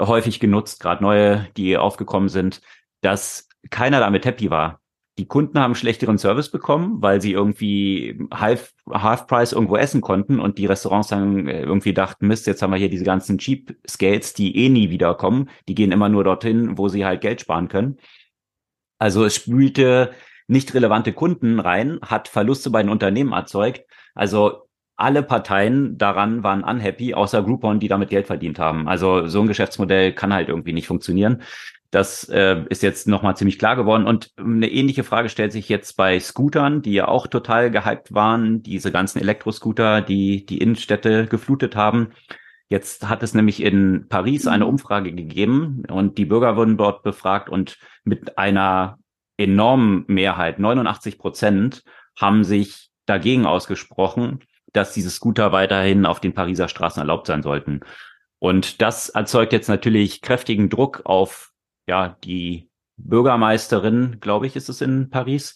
[0.00, 2.60] häufig genutzt, gerade neue, die aufgekommen sind,
[3.02, 4.80] dass keiner damit happy war.
[5.18, 10.38] Die Kunden haben schlechteren Service bekommen, weil sie irgendwie half, half price irgendwo essen konnten
[10.40, 13.76] und die Restaurants dann äh, irgendwie dachten, Mist, jetzt haben wir hier diese ganzen Cheap
[13.88, 15.48] Scales, die eh nie wiederkommen.
[15.68, 17.96] Die gehen immer nur dorthin, wo sie halt Geld sparen können.
[18.98, 20.12] Also es spülte
[20.48, 23.84] nicht relevante Kunden rein, hat Verluste bei den Unternehmen erzeugt.
[24.14, 28.88] Also alle Parteien daran waren unhappy, außer Groupon, die damit Geld verdient haben.
[28.88, 31.42] Also so ein Geschäftsmodell kann halt irgendwie nicht funktionieren.
[31.90, 34.06] Das äh, ist jetzt nochmal ziemlich klar geworden.
[34.06, 38.62] Und eine ähnliche Frage stellt sich jetzt bei Scootern, die ja auch total gehypt waren,
[38.62, 42.12] diese ganzen Elektroscooter, die die Innenstädte geflutet haben.
[42.68, 44.70] Jetzt hat es nämlich in Paris eine mhm.
[44.70, 48.98] Umfrage gegeben und die Bürger wurden dort befragt und mit einer
[49.36, 51.84] enormen Mehrheit, 89 Prozent,
[52.18, 54.40] haben sich dagegen ausgesprochen,
[54.72, 57.80] dass diese Scooter weiterhin auf den Pariser Straßen erlaubt sein sollten.
[58.38, 61.52] Und das erzeugt jetzt natürlich kräftigen Druck auf
[61.86, 65.54] ja, die Bürgermeisterin, glaube ich, ist es in Paris,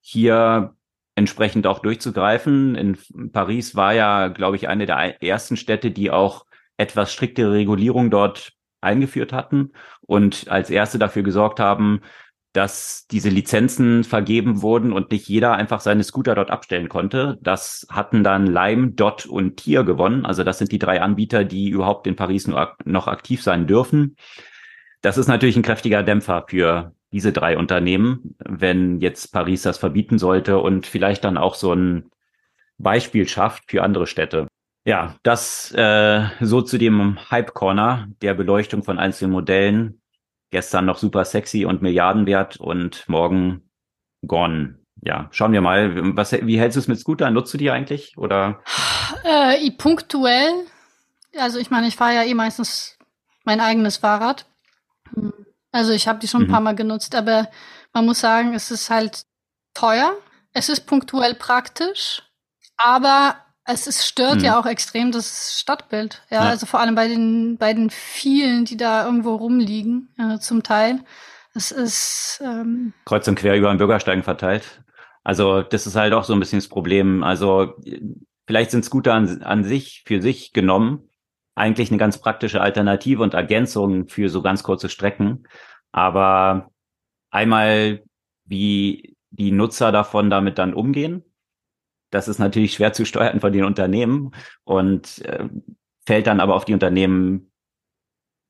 [0.00, 0.74] hier
[1.14, 2.74] entsprechend auch durchzugreifen.
[2.74, 6.46] In Paris war ja, glaube ich, eine der ersten Städte, die auch
[6.76, 9.72] etwas striktere Regulierung dort eingeführt hatten
[10.02, 12.00] und als erste dafür gesorgt haben,
[12.52, 17.38] dass diese Lizenzen vergeben wurden und nicht jeder einfach seine Scooter dort abstellen konnte.
[17.40, 20.24] Das hatten dann Lime, Dot und Tier gewonnen.
[20.24, 24.16] Also das sind die drei Anbieter, die überhaupt in Paris noch aktiv sein dürfen.
[25.04, 30.18] Das ist natürlich ein kräftiger Dämpfer für diese drei Unternehmen, wenn jetzt Paris das verbieten
[30.18, 32.10] sollte und vielleicht dann auch so ein
[32.78, 34.48] Beispiel schafft für andere Städte.
[34.86, 40.00] Ja, das äh, so zu dem Hype Corner der Beleuchtung von einzelnen Modellen.
[40.50, 43.68] Gestern noch super sexy und Milliardenwert und morgen
[44.26, 44.78] gone.
[45.02, 46.16] Ja, schauen wir mal.
[46.16, 47.30] Was, wie hältst du es mit Scooter?
[47.30, 48.62] Nutzt du die eigentlich oder?
[49.22, 50.64] Äh, punktuell.
[51.38, 52.96] Also ich meine, ich fahre ja eh meistens
[53.44, 54.46] mein eigenes Fahrrad.
[55.72, 56.64] Also ich habe die schon ein paar mhm.
[56.64, 57.48] Mal genutzt, aber
[57.92, 59.24] man muss sagen, es ist halt
[59.74, 60.12] teuer.
[60.52, 62.22] Es ist punktuell praktisch,
[62.76, 64.44] aber es ist, stört mhm.
[64.44, 66.22] ja auch extrem das Stadtbild.
[66.30, 70.38] Ja, ja, also vor allem bei den, bei den vielen, die da irgendwo rumliegen, äh,
[70.38, 71.00] zum Teil.
[71.54, 74.82] Es ist ähm kreuz und quer über den Bürgersteigen verteilt.
[75.22, 77.24] Also das ist halt auch so ein bisschen das Problem.
[77.24, 77.74] Also
[78.46, 81.08] vielleicht sind Scooter an, an sich für sich genommen
[81.54, 85.46] eigentlich eine ganz praktische Alternative und Ergänzung für so ganz kurze Strecken.
[85.92, 86.70] Aber
[87.30, 88.02] einmal,
[88.44, 91.24] wie die Nutzer davon damit dann umgehen,
[92.10, 94.32] das ist natürlich schwer zu steuern von den Unternehmen
[94.62, 95.48] und äh,
[96.06, 97.50] fällt dann aber auf die Unternehmen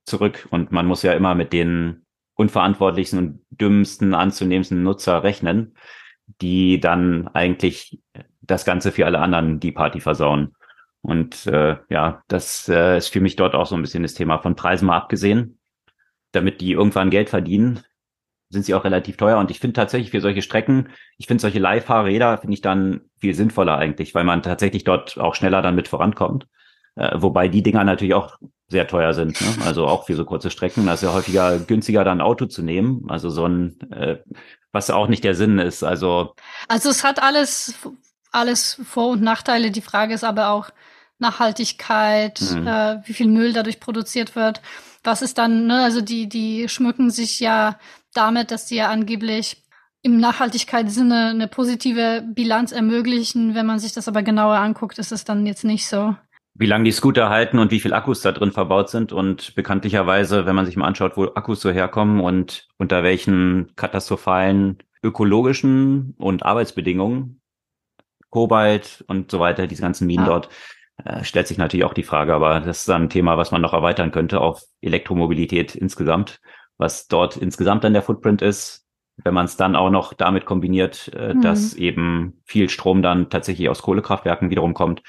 [0.04, 0.46] zurück.
[0.50, 5.76] Und man muss ja immer mit den unverantwortlichsten und dümmsten anzunehmendsten Nutzer rechnen,
[6.40, 8.02] die dann eigentlich
[8.42, 10.54] das Ganze für alle anderen die Party versauen.
[11.04, 14.38] Und äh, ja, das äh, ist für mich dort auch so ein bisschen das Thema
[14.38, 15.58] von Preisen mal abgesehen.
[16.32, 17.80] Damit die irgendwann Geld verdienen,
[18.48, 19.36] sind sie auch relativ teuer.
[19.36, 20.88] Und ich finde tatsächlich für solche Strecken,
[21.18, 25.34] ich finde solche Leihfahrräder finde ich dann viel sinnvoller eigentlich, weil man tatsächlich dort auch
[25.34, 26.46] schneller dann mit vorankommt.
[26.96, 28.38] Äh, wobei die Dinger natürlich auch
[28.68, 29.38] sehr teuer sind.
[29.42, 29.66] Ne?
[29.66, 30.86] Also auch für so kurze Strecken.
[30.86, 33.04] Das ist ja häufiger günstiger, dann ein Auto zu nehmen.
[33.10, 34.20] Also so ein, äh,
[34.72, 35.82] was auch nicht der Sinn ist.
[35.82, 36.34] Also,
[36.66, 37.74] also es hat alles,
[38.32, 39.70] alles Vor- und Nachteile.
[39.70, 40.70] Die Frage ist aber auch,
[41.24, 42.66] Nachhaltigkeit, mhm.
[42.66, 44.60] äh, wie viel Müll dadurch produziert wird.
[45.02, 47.78] Was ist dann, ne, also die, die schmücken sich ja
[48.12, 49.62] damit, dass sie ja angeblich
[50.02, 53.54] im Nachhaltigkeitssinne eine positive Bilanz ermöglichen.
[53.54, 56.14] Wenn man sich das aber genauer anguckt, ist es dann jetzt nicht so.
[56.56, 60.46] Wie lange die Scooter halten und wie viel Akkus da drin verbaut sind und bekanntlicherweise,
[60.46, 66.44] wenn man sich mal anschaut, wo Akkus so herkommen und unter welchen katastrophalen ökologischen und
[66.44, 67.40] Arbeitsbedingungen,
[68.30, 70.28] Kobalt und so weiter, diese ganzen Minen ah.
[70.28, 70.48] dort,
[71.02, 73.62] äh, stellt sich natürlich auch die Frage, aber das ist dann ein Thema, was man
[73.62, 76.40] noch erweitern könnte auf Elektromobilität insgesamt,
[76.76, 78.86] was dort insgesamt dann der Footprint ist,
[79.16, 81.42] wenn man es dann auch noch damit kombiniert, äh, mhm.
[81.42, 85.02] dass eben viel Strom dann tatsächlich aus Kohlekraftwerken wiederum kommt.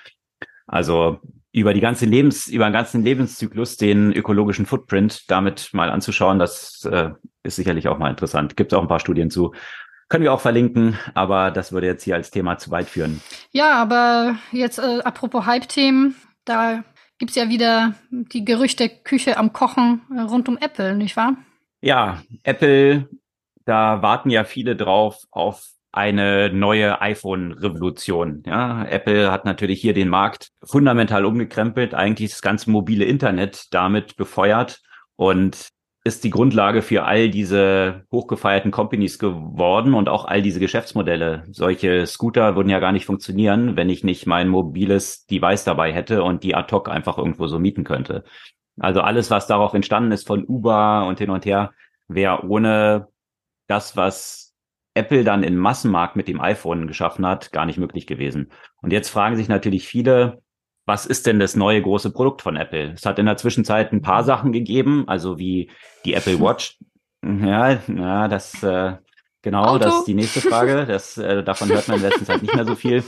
[0.67, 1.19] Also
[1.51, 6.83] über die ganze Lebens, über den ganzen Lebenszyklus den ökologischen Footprint damit mal anzuschauen, das
[6.91, 7.11] äh,
[7.43, 8.57] ist sicherlich auch mal interessant.
[8.57, 9.53] Gibt es auch ein paar Studien zu.
[10.08, 13.22] Können wir auch verlinken, aber das würde jetzt hier als Thema zu weit führen.
[13.51, 16.84] Ja, aber jetzt äh, apropos Hype-Themen, da
[17.18, 21.36] gibt's ja wieder die Gerüchte Küche am Kochen äh, rund um Apple, nicht wahr?
[21.82, 23.08] Ja, Apple
[23.66, 28.43] da warten ja viele drauf auf eine neue iPhone-Revolution.
[28.45, 34.16] Ja, Apple hat natürlich hier den Markt fundamental umgekrempelt, eigentlich das ganze mobile Internet damit
[34.18, 34.82] befeuert
[35.16, 35.70] und
[36.06, 41.43] ist die Grundlage für all diese hochgefeierten Companies geworden und auch all diese Geschäftsmodelle.
[41.49, 46.22] Solche Scooter würden ja gar nicht funktionieren, wenn ich nicht mein mobiles Device dabei hätte
[46.22, 48.24] und die ad hoc einfach irgendwo so mieten könnte.
[48.80, 51.74] Also alles, was darauf entstanden ist von Uber und hin und her,
[52.08, 53.08] wäre ohne
[53.66, 54.53] das, was
[54.93, 58.51] Apple dann im Massenmarkt mit dem iPhone geschaffen hat, gar nicht möglich gewesen.
[58.80, 60.43] Und jetzt fragen sich natürlich viele,
[60.86, 62.93] was ist denn das neue große Produkt von Apple?
[62.93, 65.69] Es hat in der Zwischenzeit ein paar Sachen gegeben, also wie
[66.05, 66.77] die Apple Watch.
[67.23, 68.93] Ja, ja, das äh,
[69.41, 69.86] genau, Auto.
[69.86, 70.86] das ist die nächste Frage.
[70.88, 73.03] Das äh, davon hört man in letzter Zeit nicht mehr so viel.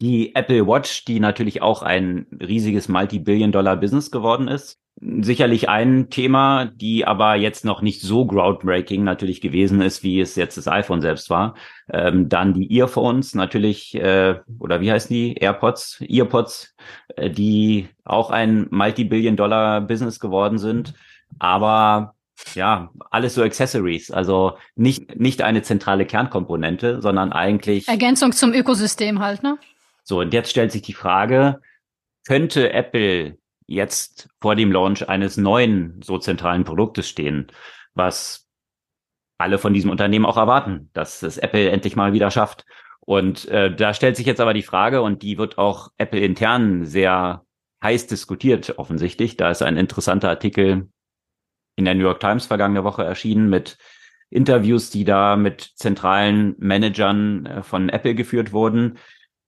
[0.00, 7.04] Die Apple Watch, die natürlich auch ein riesiges Multi-Billion-Dollar-Business geworden ist sicherlich ein Thema, die
[7.04, 11.28] aber jetzt noch nicht so groundbreaking natürlich gewesen ist, wie es jetzt das iPhone selbst
[11.28, 11.54] war.
[11.92, 15.34] Ähm, dann die Earphones natürlich, äh, oder wie heißen die?
[15.34, 16.74] AirPods, Earpods,
[17.16, 20.94] äh, die auch ein Multi-Billion-Dollar-Business geworden sind.
[21.38, 22.14] Aber
[22.54, 27.88] ja, alles so Accessories, also nicht, nicht eine zentrale Kernkomponente, sondern eigentlich.
[27.88, 29.58] Ergänzung zum Ökosystem halt, ne?
[30.04, 31.60] So, und jetzt stellt sich die Frage,
[32.26, 37.48] könnte Apple jetzt vor dem Launch eines neuen so zentralen Produktes stehen,
[37.94, 38.48] was
[39.38, 42.64] alle von diesem Unternehmen auch erwarten, dass es Apple endlich mal wieder schafft.
[43.00, 46.84] Und äh, da stellt sich jetzt aber die Frage, und die wird auch Apple intern
[46.84, 47.44] sehr
[47.82, 49.36] heiß diskutiert, offensichtlich.
[49.36, 50.88] Da ist ein interessanter Artikel
[51.76, 53.76] in der New York Times vergangene Woche erschienen mit
[54.30, 58.98] Interviews, die da mit zentralen Managern äh, von Apple geführt wurden,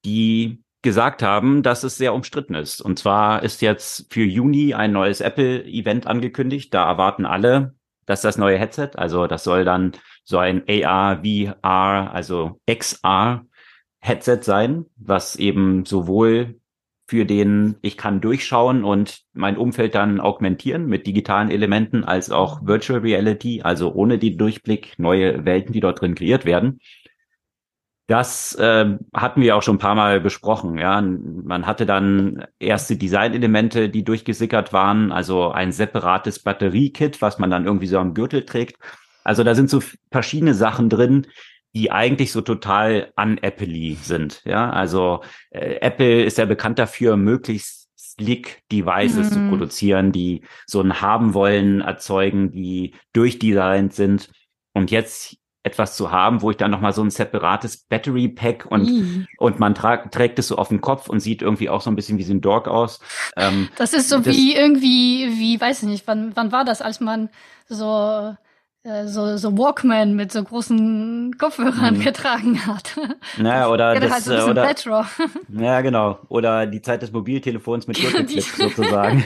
[0.05, 2.81] die gesagt haben, dass es sehr umstritten ist.
[2.81, 6.72] Und zwar ist jetzt für Juni ein neues Apple-Event angekündigt.
[6.72, 7.74] Da erwarten alle,
[8.07, 9.93] dass das neue Headset, also das soll dann
[10.24, 13.45] so ein AR, VR, also XR
[14.01, 16.61] Headset sein, was eben sowohl
[17.09, 22.66] für den ich kann durchschauen und mein Umfeld dann augmentieren mit digitalen Elementen als auch
[22.66, 26.81] Virtual Reality, also ohne den Durchblick neue Welten, die dort drin kreiert werden.
[28.09, 30.79] Das äh, hatten wir auch schon ein paar Mal besprochen.
[30.79, 37.51] Ja, man hatte dann erste Designelemente, die durchgesickert waren, also ein separates Batteriekit, was man
[37.51, 38.81] dann irgendwie so am Gürtel trägt.
[39.25, 41.27] Also da sind so verschiedene Sachen drin,
[41.75, 44.43] die eigentlich so total unapple sind.
[44.47, 49.35] Ja, also äh, Apple ist ja bekannt dafür, möglichst slick Devices mhm.
[49.35, 54.31] zu produzieren, die so ein haben wollen erzeugen, die durchdesignt sind.
[54.73, 58.85] Und jetzt etwas zu haben, wo ich dann nochmal so ein separates Battery Pack und,
[58.85, 59.27] mm.
[59.39, 62.17] und man trägt es so auf dem Kopf und sieht irgendwie auch so ein bisschen
[62.19, 63.01] wie so ein Dog aus.
[63.37, 66.81] Ähm, das ist so das, wie irgendwie, wie, weiß ich nicht, wann, wann war das,
[66.81, 67.29] als man
[67.69, 68.35] so
[69.07, 72.01] so, so Walkman mit so großen Kopfhörern hm.
[72.01, 72.97] getragen hat.
[73.36, 75.05] Naja, oder ja, das, halt so oder, Retro.
[75.49, 76.18] Ja, genau.
[76.28, 79.24] Oder die Zeit des Mobiltelefons mit Gürtelclip sozusagen.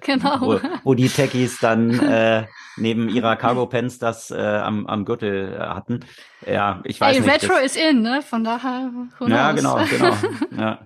[0.00, 0.40] genau.
[0.40, 2.46] wo, wo die Techies dann äh,
[2.76, 6.00] neben ihrer Cargo Pants das äh, am, am Gürtel äh, hatten.
[6.46, 7.32] Ja, ich weiß Ey, nicht.
[7.32, 8.22] Retro ist in, ne?
[8.22, 8.90] Von daher.
[9.26, 10.14] Ja, genau, genau.
[10.56, 10.80] Ja.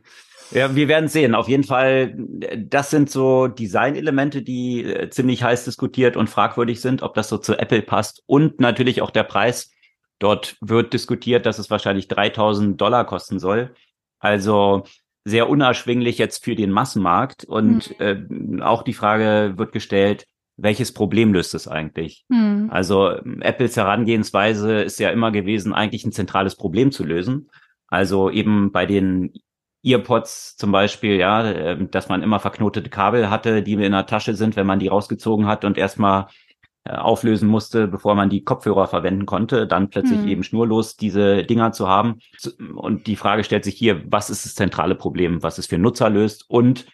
[0.54, 1.34] Ja, wir werden sehen.
[1.34, 2.14] Auf jeden Fall,
[2.56, 7.38] das sind so Designelemente, die äh, ziemlich heiß diskutiert und fragwürdig sind, ob das so
[7.38, 8.22] zu Apple passt.
[8.26, 9.70] Und natürlich auch der Preis.
[10.18, 13.74] Dort wird diskutiert, dass es wahrscheinlich 3000 Dollar kosten soll.
[14.18, 14.84] Also
[15.24, 17.44] sehr unerschwinglich jetzt für den Massenmarkt.
[17.44, 18.60] Und mhm.
[18.60, 20.26] äh, auch die Frage wird gestellt,
[20.56, 22.24] welches Problem löst es eigentlich?
[22.28, 22.68] Mhm.
[22.70, 23.08] Also
[23.40, 27.50] Apples Herangehensweise ist ja immer gewesen, eigentlich ein zentrales Problem zu lösen.
[27.88, 29.32] Also eben bei den
[29.84, 34.34] Earpods zum Beispiel, ja, äh, dass man immer verknotete Kabel hatte, die in der Tasche
[34.34, 36.28] sind, wenn man die rausgezogen hat und erstmal
[36.84, 40.28] äh, auflösen musste, bevor man die Kopfhörer verwenden konnte, dann plötzlich mhm.
[40.28, 42.18] eben schnurlos diese Dinger zu haben.
[42.74, 46.10] Und die Frage stellt sich hier, was ist das zentrale Problem, was es für Nutzer
[46.10, 46.86] löst und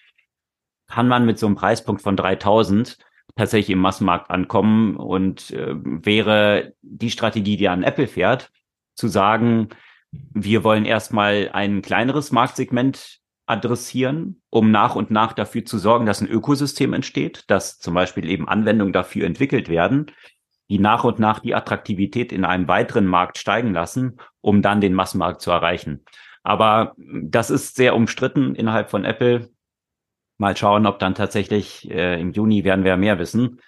[0.89, 2.99] kann man mit so einem Preispunkt von 3000
[3.37, 8.51] tatsächlich im Massenmarkt ankommen und äh, wäre die Strategie, die an Apple fährt,
[8.95, 9.69] zu sagen,
[10.11, 16.21] wir wollen erstmal ein kleineres Marktsegment adressieren, um nach und nach dafür zu sorgen, dass
[16.21, 20.11] ein Ökosystem entsteht, dass zum Beispiel eben Anwendungen dafür entwickelt werden,
[20.69, 24.93] die nach und nach die Attraktivität in einem weiteren Markt steigen lassen, um dann den
[24.93, 26.05] Massenmarkt zu erreichen.
[26.43, 29.51] Aber das ist sehr umstritten innerhalb von Apple.
[30.37, 33.61] Mal schauen, ob dann tatsächlich äh, im Juni werden wir mehr wissen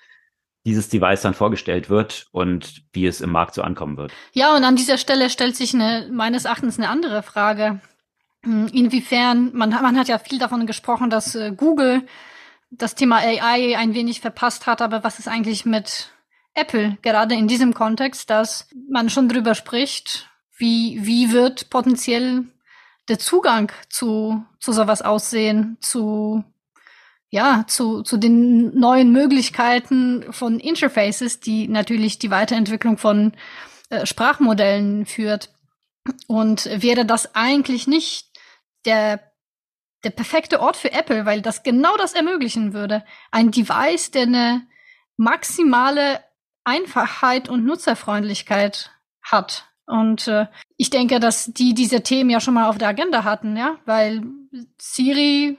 [0.64, 4.12] dieses Device dann vorgestellt wird und wie es im Markt so ankommen wird.
[4.32, 7.80] Ja, und an dieser Stelle stellt sich eine, meines Erachtens eine andere Frage.
[8.42, 12.02] Hm, inwiefern, man, man hat ja viel davon gesprochen, dass äh, Google
[12.70, 16.12] das Thema AI ein wenig verpasst hat, aber was ist eigentlich mit
[16.54, 22.44] Apple, gerade in diesem Kontext, dass man schon drüber spricht, wie, wie wird potenziell
[23.08, 26.44] der Zugang zu, zu sowas aussehen, zu
[27.30, 33.32] ja, zu, zu den neuen Möglichkeiten von Interfaces, die natürlich die Weiterentwicklung von
[33.88, 35.50] äh, Sprachmodellen führt.
[36.26, 38.28] Und wäre das eigentlich nicht
[38.84, 39.20] der,
[40.02, 43.04] der perfekte Ort für Apple, weil das genau das ermöglichen würde.
[43.30, 44.66] Ein Device, der eine
[45.16, 46.24] maximale
[46.64, 48.90] Einfachheit und Nutzerfreundlichkeit
[49.22, 49.66] hat.
[49.86, 53.56] Und äh, ich denke, dass die diese Themen ja schon mal auf der Agenda hatten,
[53.56, 54.22] ja, weil
[54.80, 55.58] Siri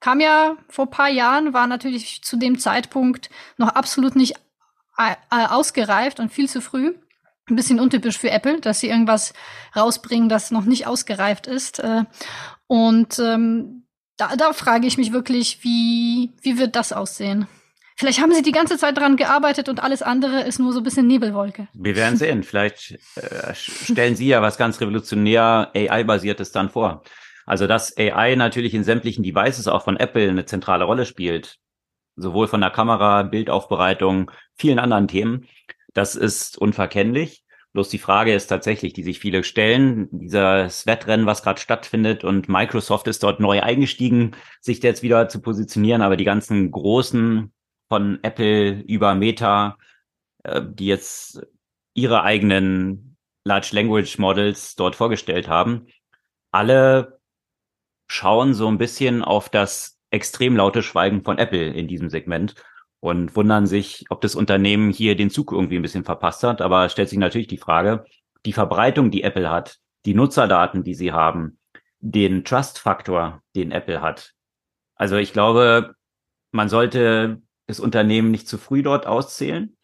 [0.00, 4.34] kam ja vor paar Jahren, war natürlich zu dem Zeitpunkt noch absolut nicht
[4.98, 6.94] äh, äh, ausgereift und viel zu früh.
[7.48, 9.32] Ein bisschen untypisch für Apple, dass sie irgendwas
[9.76, 11.78] rausbringen, das noch nicht ausgereift ist.
[11.78, 12.04] Äh,
[12.66, 13.86] und ähm,
[14.16, 17.46] da, da frage ich mich wirklich, wie, wie wird das aussehen?
[17.98, 20.82] Vielleicht haben sie die ganze Zeit dran gearbeitet und alles andere ist nur so ein
[20.82, 21.68] bisschen Nebelwolke.
[21.72, 22.42] Wir werden sehen.
[22.42, 27.02] Vielleicht äh, stellen Sie ja was ganz revolutionär AI-basiertes dann vor.
[27.46, 31.58] Also dass AI natürlich in sämtlichen Devices auch von Apple eine zentrale Rolle spielt,
[32.16, 35.46] sowohl von der Kamera, Bildaufbereitung, vielen anderen Themen,
[35.94, 37.44] das ist unverkennlich.
[37.72, 42.48] Bloß die Frage ist tatsächlich, die sich viele stellen, dieses Wettrennen, was gerade stattfindet und
[42.48, 47.52] Microsoft ist dort neu eingestiegen, sich jetzt wieder zu positionieren, aber die ganzen großen
[47.88, 49.76] von Apple über Meta,
[50.42, 51.46] äh, die jetzt
[51.94, 55.86] ihre eigenen Large Language Models dort vorgestellt haben,
[56.50, 57.15] alle
[58.06, 62.54] schauen so ein bisschen auf das extrem laute Schweigen von Apple in diesem Segment
[63.00, 66.60] und wundern sich, ob das Unternehmen hier den Zug irgendwie ein bisschen verpasst hat.
[66.60, 68.04] Aber stellt sich natürlich die Frage,
[68.44, 71.58] die Verbreitung, die Apple hat, die Nutzerdaten, die sie haben,
[72.00, 74.32] den Trust-Faktor, den Apple hat.
[74.94, 75.94] Also ich glaube,
[76.52, 79.76] man sollte das Unternehmen nicht zu früh dort auszählen,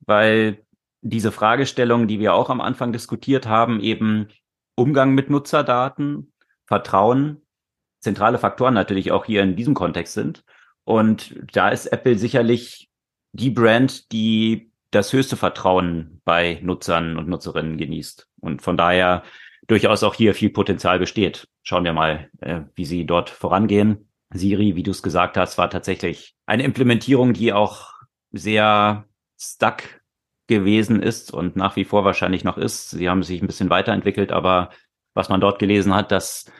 [0.00, 0.64] weil
[1.00, 4.28] diese Fragestellung, die wir auch am Anfang diskutiert haben, eben
[4.74, 6.32] Umgang mit Nutzerdaten,
[6.66, 7.42] Vertrauen,
[8.00, 10.44] zentrale Faktoren natürlich auch hier in diesem Kontext sind.
[10.84, 12.88] Und da ist Apple sicherlich
[13.32, 18.26] die Brand, die das höchste Vertrauen bei Nutzern und Nutzerinnen genießt.
[18.40, 19.22] Und von daher
[19.66, 21.46] durchaus auch hier viel Potenzial besteht.
[21.62, 24.08] Schauen wir mal, äh, wie sie dort vorangehen.
[24.30, 27.92] Siri, wie du es gesagt hast, war tatsächlich eine Implementierung, die auch
[28.32, 29.04] sehr
[29.38, 29.82] stuck
[30.46, 32.90] gewesen ist und nach wie vor wahrscheinlich noch ist.
[32.90, 34.70] Sie haben sich ein bisschen weiterentwickelt, aber
[35.14, 36.50] was man dort gelesen hat, dass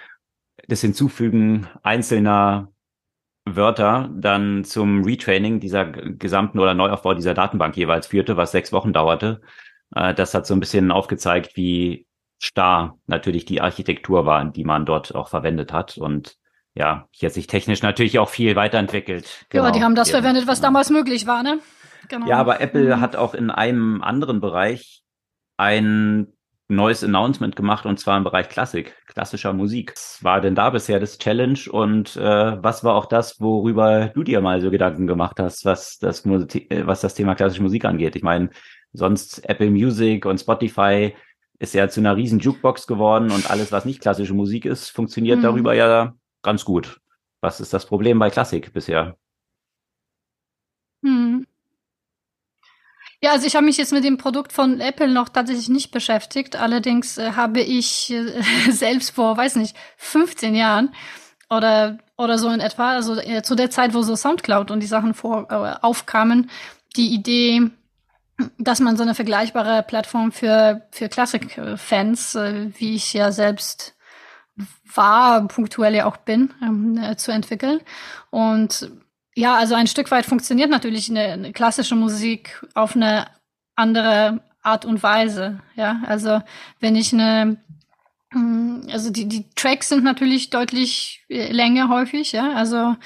[0.66, 2.72] das Hinzufügen einzelner
[3.44, 8.92] Wörter dann zum Retraining dieser gesamten oder Neuaufbau dieser Datenbank jeweils führte, was sechs Wochen
[8.92, 9.40] dauerte.
[9.94, 12.06] Äh, das hat so ein bisschen aufgezeigt, wie
[12.38, 15.98] starr natürlich die Architektur war, die man dort auch verwendet hat.
[15.98, 16.36] Und
[16.74, 19.46] ja, hier hat sich technisch natürlich auch viel weiterentwickelt.
[19.48, 19.64] Genau.
[19.64, 21.58] Ja, die haben das verwendet, was damals möglich war, ne?
[22.08, 22.26] Genau.
[22.26, 23.00] Ja, aber Apple mhm.
[23.00, 25.02] hat auch in einem anderen Bereich
[25.56, 26.28] ein
[26.68, 29.92] neues Announcement gemacht und zwar im Bereich Klassik, klassischer Musik.
[29.92, 34.22] Was war denn da bisher das Challenge und äh, was war auch das, worüber du
[34.22, 38.16] dir mal so Gedanken gemacht hast, was das, äh, was das Thema klassische Musik angeht?
[38.16, 38.50] Ich meine,
[38.92, 41.14] sonst Apple Music und Spotify
[41.58, 45.38] ist ja zu einer riesen Jukebox geworden und alles, was nicht klassische Musik ist, funktioniert
[45.38, 45.42] mhm.
[45.42, 47.00] darüber ja ganz gut.
[47.40, 49.16] Was ist das Problem bei Klassik bisher?
[51.02, 51.46] Hm.
[53.20, 56.54] Ja, also ich habe mich jetzt mit dem Produkt von Apple noch tatsächlich nicht beschäftigt.
[56.54, 60.94] Allerdings äh, habe ich äh, selbst vor, weiß nicht, 15 Jahren
[61.50, 64.86] oder oder so in etwa, also äh, zu der Zeit, wo so SoundCloud und die
[64.86, 66.50] Sachen vor äh, aufkamen,
[66.96, 67.70] die Idee,
[68.58, 73.96] dass man so eine vergleichbare Plattform für für Klassikfans, äh, wie ich ja selbst
[74.94, 77.80] war, punktuell ja auch bin, ähm, äh, zu entwickeln.
[78.30, 78.90] Und
[79.38, 83.26] ja, also ein Stück weit funktioniert natürlich eine, eine klassische Musik auf eine
[83.76, 85.60] andere Art und Weise.
[85.76, 86.40] Ja, also
[86.80, 87.58] wenn ich eine
[88.34, 92.52] Mm, also die, die Tracks sind natürlich deutlich äh, länger häufig, ja.
[92.52, 92.96] Also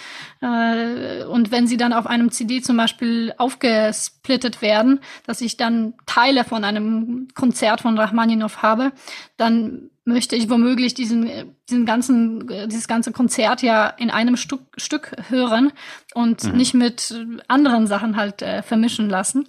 [0.41, 5.95] äh, und wenn sie dann auf einem CD zum Beispiel aufgesplittet werden, dass ich dann
[6.07, 8.93] Teile von einem Konzert von Rachmaninow habe,
[9.37, 15.13] dann möchte ich womöglich diesen, diesen ganzen, dieses ganze Konzert ja in einem Stück, Stück
[15.29, 15.73] hören
[16.15, 16.57] und mhm.
[16.57, 17.15] nicht mit
[17.49, 19.49] anderen Sachen halt äh, vermischen lassen.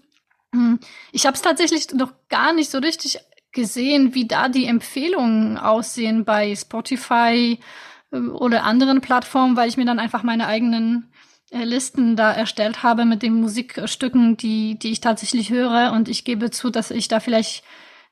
[0.51, 0.75] Mm,
[1.11, 3.19] ich habe es tatsächlich noch gar nicht so richtig
[3.51, 7.59] gesehen, wie da die Empfehlungen aussehen bei Spotify
[8.11, 11.11] äh, oder anderen Plattformen, weil ich mir dann einfach meine eigenen
[11.51, 15.91] äh, Listen da erstellt habe mit den Musikstücken, die, die ich tatsächlich höre.
[15.93, 17.63] Und ich gebe zu, dass ich da vielleicht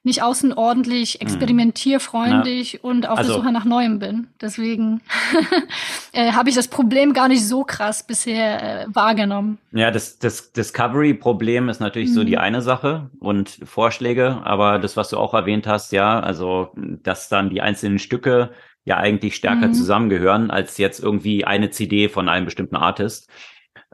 [0.04, 1.22] nicht außenordentlich hm.
[1.22, 2.80] experimentierfreundlich ja.
[2.82, 4.28] und auf also, der Suche nach Neuem bin.
[4.42, 5.02] Deswegen
[6.12, 9.60] äh, habe ich das Problem gar nicht so krass bisher äh, wahrgenommen.
[9.72, 12.14] Ja, das, das Discovery-Problem ist natürlich mhm.
[12.14, 12.42] so die mhm.
[12.42, 17.50] eine Sache und Vorschläge, aber das, was du auch erwähnt hast, ja, also dass dann
[17.50, 18.52] die einzelnen Stücke
[18.84, 19.74] ja eigentlich stärker mhm.
[19.74, 23.30] zusammengehören als jetzt irgendwie eine CD von einem bestimmten Artist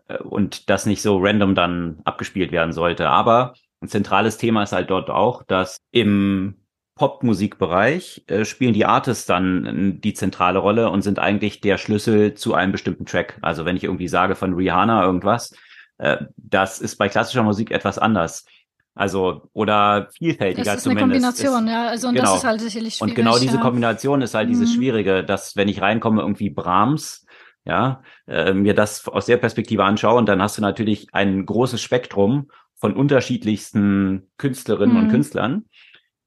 [0.07, 3.09] äh, und das nicht so random dann abgespielt werden sollte.
[3.09, 6.55] Aber ein zentrales Thema ist halt dort auch, dass im
[6.95, 12.55] Popmusikbereich äh, spielen die Artists dann die zentrale Rolle und sind eigentlich der Schlüssel zu
[12.55, 13.38] einem bestimmten Track.
[13.41, 15.53] Also wenn ich irgendwie sage von Rihanna irgendwas,
[15.99, 18.45] äh, das ist bei klassischer Musik etwas anders.
[18.95, 21.03] Also oder vielfältiger das ist zumindest.
[21.03, 21.88] Eine Kombination, ist, ja.
[21.88, 22.32] Also und genau.
[22.32, 23.11] das ist halt sicherlich schwierig.
[23.11, 23.61] Und genau diese ja.
[23.61, 24.53] Kombination ist halt mhm.
[24.53, 27.28] dieses Schwierige, dass wenn ich reinkomme irgendwie Brahms,
[27.63, 31.80] ja, äh, mir das aus der Perspektive anschaue und dann hast du natürlich ein großes
[31.80, 35.03] Spektrum von unterschiedlichsten Künstlerinnen mhm.
[35.03, 35.65] und Künstlern,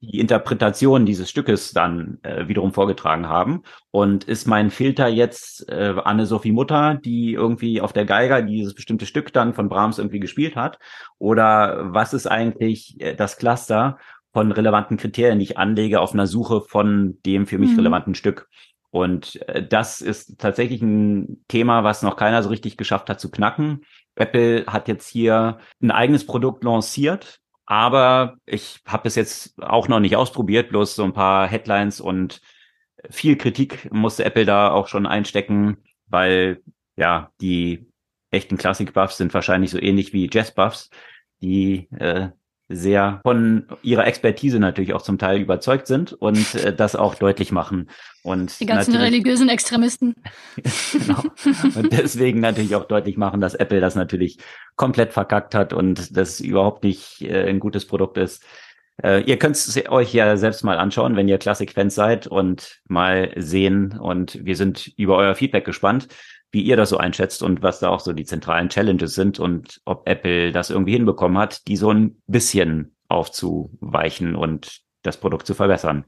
[0.01, 3.63] die Interpretation dieses Stückes dann äh, wiederum vorgetragen haben.
[3.91, 9.05] Und ist mein Filter jetzt äh, Anne-Sophie Mutter, die irgendwie auf der Geiger dieses bestimmte
[9.07, 10.79] Stück dann von Brahms irgendwie gespielt hat?
[11.19, 13.99] Oder was ist eigentlich äh, das Cluster
[14.33, 17.79] von relevanten Kriterien, die ich anlege auf einer Suche von dem für mich mhm.
[17.81, 18.49] relevanten Stück?
[18.91, 23.31] Und äh, das ist tatsächlich ein Thema, was noch keiner so richtig geschafft hat zu
[23.31, 23.83] knacken.
[24.17, 30.01] Apple hat jetzt hier ein eigenes Produkt lanciert, aber ich habe es jetzt auch noch
[30.01, 32.41] nicht ausprobiert, bloß so ein paar Headlines und
[33.09, 36.63] viel Kritik musste Apple da auch schon einstecken, weil
[36.97, 37.87] ja, die
[38.31, 40.91] echten Classic-Buffs sind wahrscheinlich so ähnlich wie Jazz-Buffs,
[41.41, 42.29] die äh,
[42.71, 47.53] sehr von ihrer Expertise natürlich auch zum Teil überzeugt sind und äh, das auch deutlich
[47.53, 47.91] machen.
[48.23, 50.15] Und die ganzen religiösen Extremisten.
[50.93, 51.23] genau.
[51.75, 54.39] Und deswegen natürlich auch deutlich machen, dass Apple das natürlich
[54.77, 58.45] komplett verkackt hat und das überhaupt nicht äh, ein gutes Produkt ist.
[59.03, 63.33] Äh, ihr könnt es euch ja selbst mal anschauen, wenn ihr Classic-Fans seid und mal
[63.37, 63.99] sehen.
[63.99, 66.09] Und wir sind über euer Feedback gespannt
[66.53, 69.81] wie ihr das so einschätzt und was da auch so die zentralen Challenges sind und
[69.85, 75.55] ob Apple das irgendwie hinbekommen hat, die so ein bisschen aufzuweichen und das Produkt zu
[75.55, 76.05] verbessern.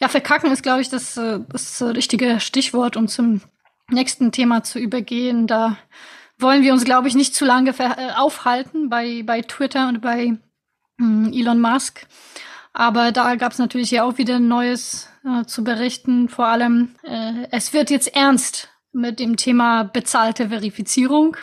[0.00, 3.42] Ja, verkacken ist, glaube ich, das, äh, das richtige Stichwort, um zum
[3.88, 5.46] nächsten Thema zu übergehen.
[5.46, 5.76] Da
[6.38, 10.38] wollen wir uns, glaube ich, nicht zu lange äh, aufhalten bei, bei Twitter und bei
[10.98, 12.06] hm, Elon Musk.
[12.72, 16.28] Aber da gab es natürlich ja auch wieder Neues äh, zu berichten.
[16.28, 21.36] Vor allem, äh, es wird jetzt ernst mit dem Thema bezahlte Verifizierung.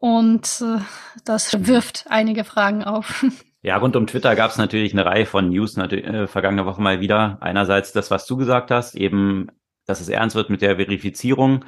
[0.00, 0.80] Und äh,
[1.24, 3.24] das wirft einige Fragen auf.
[3.60, 7.00] Ja, rund um Twitter gab es natürlich eine Reihe von News äh, vergangene Woche mal
[7.00, 7.38] wieder.
[7.40, 9.48] Einerseits das, was du gesagt hast, eben,
[9.84, 11.64] dass es ernst wird mit der Verifizierung.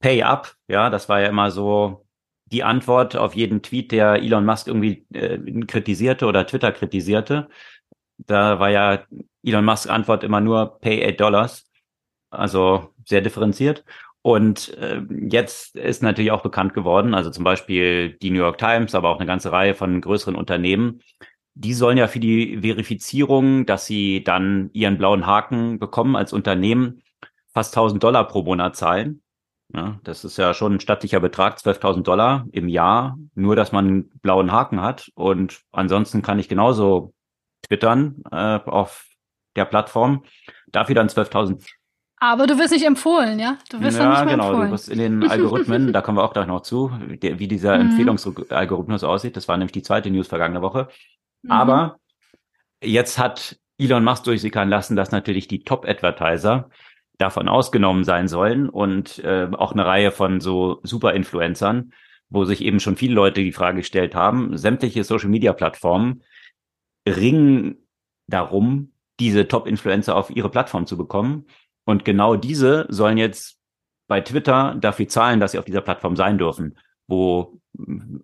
[0.00, 2.06] Pay up, ja, das war ja immer so
[2.46, 7.48] die Antwort auf jeden Tweet, der Elon Musk irgendwie äh, kritisierte oder Twitter kritisierte.
[8.18, 9.04] Da war ja
[9.44, 11.70] Elon Musk Antwort immer nur Pay eight Dollars.
[12.30, 13.84] Also sehr differenziert.
[14.22, 18.94] Und äh, jetzt ist natürlich auch bekannt geworden, also zum Beispiel die New York Times,
[18.94, 21.00] aber auch eine ganze Reihe von größeren Unternehmen,
[21.54, 27.02] die sollen ja für die Verifizierung, dass sie dann ihren blauen Haken bekommen als Unternehmen,
[27.52, 29.22] fast 1000 Dollar pro Monat zahlen.
[29.74, 33.86] Ja, das ist ja schon ein stattlicher Betrag, 12.000 Dollar im Jahr, nur dass man
[33.86, 35.10] einen blauen Haken hat.
[35.14, 37.14] Und ansonsten kann ich genauso
[37.62, 39.06] twittern äh, auf
[39.56, 40.24] der Plattform.
[40.68, 41.66] Dafür dann 12.000
[42.22, 43.58] aber du wirst nicht empfohlen, ja?
[43.68, 44.50] Du wirst ja, nicht mehr genau.
[44.50, 44.68] Empfohlen.
[44.68, 47.90] Du wirst in den Algorithmen, da kommen wir auch gleich noch zu, wie dieser mhm.
[47.90, 49.36] Empfehlungsalgorithmus aussieht.
[49.36, 50.86] Das war nämlich die zweite News vergangene Woche.
[51.42, 51.50] Mhm.
[51.50, 51.98] Aber
[52.80, 56.70] jetzt hat Elon Musk durchsickern lassen, dass natürlich die Top-Advertiser
[57.18, 61.92] davon ausgenommen sein sollen und äh, auch eine Reihe von so Super-Influencern,
[62.30, 66.22] wo sich eben schon viele Leute die Frage gestellt haben, sämtliche Social-Media-Plattformen
[67.04, 67.84] ringen
[68.28, 71.46] darum, diese Top-Influencer auf ihre Plattform zu bekommen
[71.84, 73.58] Und genau diese sollen jetzt
[74.08, 77.60] bei Twitter dafür zahlen, dass sie auf dieser Plattform sein dürfen, wo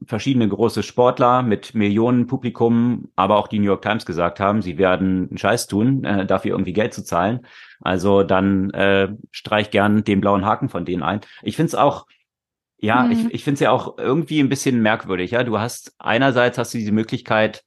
[0.05, 4.77] verschiedene große Sportler mit Millionen Publikum, aber auch die New York Times gesagt haben, sie
[4.77, 7.47] werden einen Scheiß tun, äh, dafür irgendwie Geld zu zahlen.
[7.81, 11.21] Also dann äh, streich gern den blauen Haken von denen ein.
[11.43, 12.07] Ich finde es auch,
[12.77, 13.13] ja, mhm.
[13.13, 15.31] ich, ich finde es ja auch irgendwie ein bisschen merkwürdig.
[15.31, 17.65] Ja, du hast einerseits hast du diese Möglichkeit,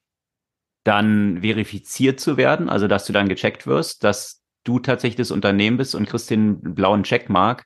[0.84, 5.78] dann verifiziert zu werden, also dass du dann gecheckt wirst, dass du tatsächlich das Unternehmen
[5.78, 7.66] bist und kriegst den blauen Checkmark.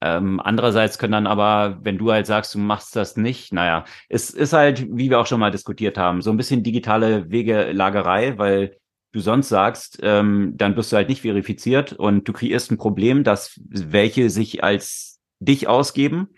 [0.00, 4.30] Ähm, andererseits können dann aber, wenn du halt sagst, du machst das nicht, naja, es
[4.30, 8.76] ist halt, wie wir auch schon mal diskutiert haben, so ein bisschen digitale Wegelagerei, weil
[9.12, 13.22] du sonst sagst, ähm, dann wirst du halt nicht verifiziert und du kreierst ein Problem,
[13.22, 16.30] dass welche sich als dich ausgeben.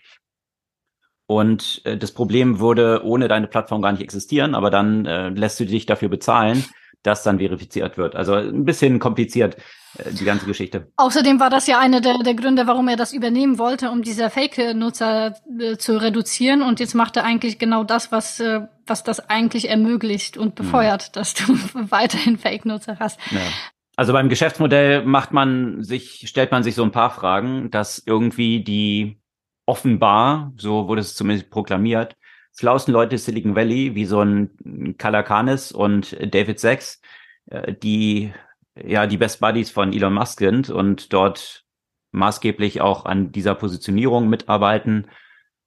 [1.27, 5.59] Und äh, das Problem würde ohne deine Plattform gar nicht existieren, aber dann äh, lässt
[5.59, 6.63] du dich dafür bezahlen
[7.05, 8.15] das dann verifiziert wird.
[8.15, 9.57] Also ein bisschen kompliziert,
[9.97, 10.87] äh, die ganze Geschichte.
[10.97, 14.29] Außerdem war das ja einer der, der Gründe, warum er das übernehmen wollte, um diese
[14.29, 16.61] Fake-Nutzer äh, zu reduzieren.
[16.61, 21.03] Und jetzt macht er eigentlich genau das, was, äh, was das eigentlich ermöglicht und befeuert,
[21.03, 21.09] hm.
[21.13, 23.19] dass du weiterhin Fake-Nutzer hast.
[23.31, 23.41] Ja.
[23.97, 28.63] Also beim Geschäftsmodell macht man sich, stellt man sich so ein paar Fragen, dass irgendwie
[28.63, 29.21] die
[29.65, 32.15] offenbar, so wurde es zumindest proklamiert,
[32.57, 37.01] schlauesten Leute Silicon Valley, wie so ein Kalakanis und David Sachs,
[37.47, 38.33] äh, die
[38.81, 41.63] ja die Best Buddies von Elon Musk sind und dort
[42.11, 45.07] maßgeblich auch an dieser Positionierung mitarbeiten,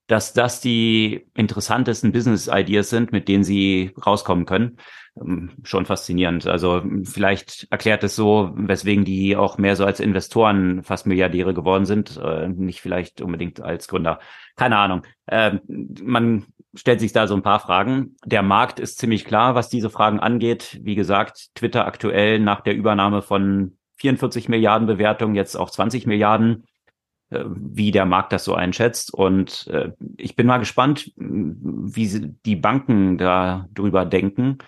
[0.07, 4.79] dass das die interessantesten Business Ideas sind, mit denen sie rauskommen können.
[5.21, 6.47] Ähm, schon faszinierend.
[6.47, 11.87] Also vielleicht erklärt es so, weswegen die auch mehr so als Investoren fast Milliardäre geworden
[11.87, 14.21] sind, äh, nicht vielleicht unbedingt als Gründer.
[14.57, 15.03] Keine Ahnung.
[15.29, 15.61] Ähm,
[16.03, 18.17] man stellt sich da so ein paar Fragen.
[18.25, 20.79] Der Markt ist ziemlich klar, was diese Fragen angeht.
[20.83, 26.65] Wie gesagt, Twitter aktuell nach der Übernahme von 44 Milliarden Bewertungen, jetzt auch 20 Milliarden,
[27.31, 29.13] äh, wie der Markt das so einschätzt.
[29.13, 34.59] Und äh, ich bin mal gespannt, wie die Banken da drüber denken,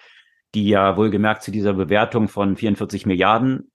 [0.55, 3.71] die ja wohlgemerkt zu dieser Bewertung von 44 Milliarden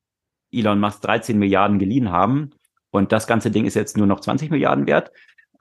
[0.52, 2.52] Elon Musk 13 Milliarden geliehen haben.
[2.91, 5.11] Und das ganze Ding ist jetzt nur noch 20 Milliarden wert.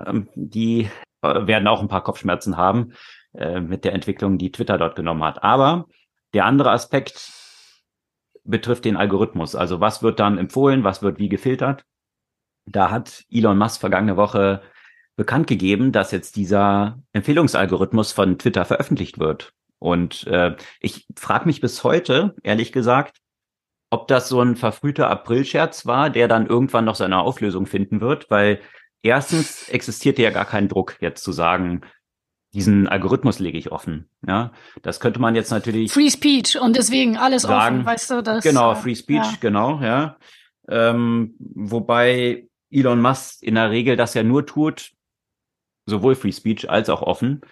[0.04, 0.88] Ähm, die
[1.22, 2.92] äh, werden auch ein paar Kopfschmerzen haben
[3.34, 5.42] äh, mit der Entwicklung, die Twitter dort genommen hat.
[5.42, 5.86] Aber
[6.32, 7.32] der andere Aspekt
[8.44, 9.54] betrifft den Algorithmus.
[9.56, 11.84] Also was wird dann empfohlen, was wird wie gefiltert?
[12.66, 14.62] Da hat Elon Musk vergangene Woche
[15.16, 19.52] bekannt gegeben, dass jetzt dieser Empfehlungsalgorithmus von Twitter veröffentlicht wird.
[19.84, 23.18] Und äh, ich frage mich bis heute, ehrlich gesagt,
[23.90, 28.30] ob das so ein verfrühter Aprilscherz war, der dann irgendwann noch seine Auflösung finden wird,
[28.30, 28.62] weil
[29.02, 31.82] erstens existierte ja gar kein Druck, jetzt zu sagen,
[32.54, 34.08] diesen Algorithmus lege ich offen.
[34.26, 35.92] Ja, das könnte man jetzt natürlich.
[35.92, 38.42] Free Speech und deswegen alles sagen, offen, weißt du das?
[38.42, 39.38] Genau, äh, Free Speech, ja.
[39.38, 40.16] genau, ja.
[40.66, 44.92] Ähm, wobei Elon Musk in der Regel das ja nur tut,
[45.84, 47.42] sowohl Free Speech als auch offen,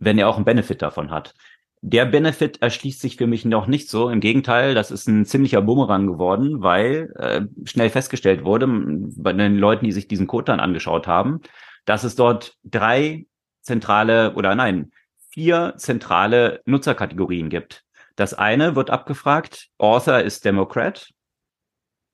[0.00, 1.32] wenn er auch einen Benefit davon hat.
[1.82, 4.08] Der Benefit erschließt sich für mich noch nicht so.
[4.08, 9.58] Im Gegenteil, das ist ein ziemlicher Bumerang geworden, weil äh, schnell festgestellt wurde bei den
[9.58, 11.40] Leuten, die sich diesen Code dann angeschaut haben,
[11.84, 13.26] dass es dort drei
[13.62, 14.90] zentrale oder nein,
[15.30, 17.84] vier zentrale Nutzerkategorien gibt.
[18.16, 21.10] Das eine wird abgefragt, Author ist Democrat,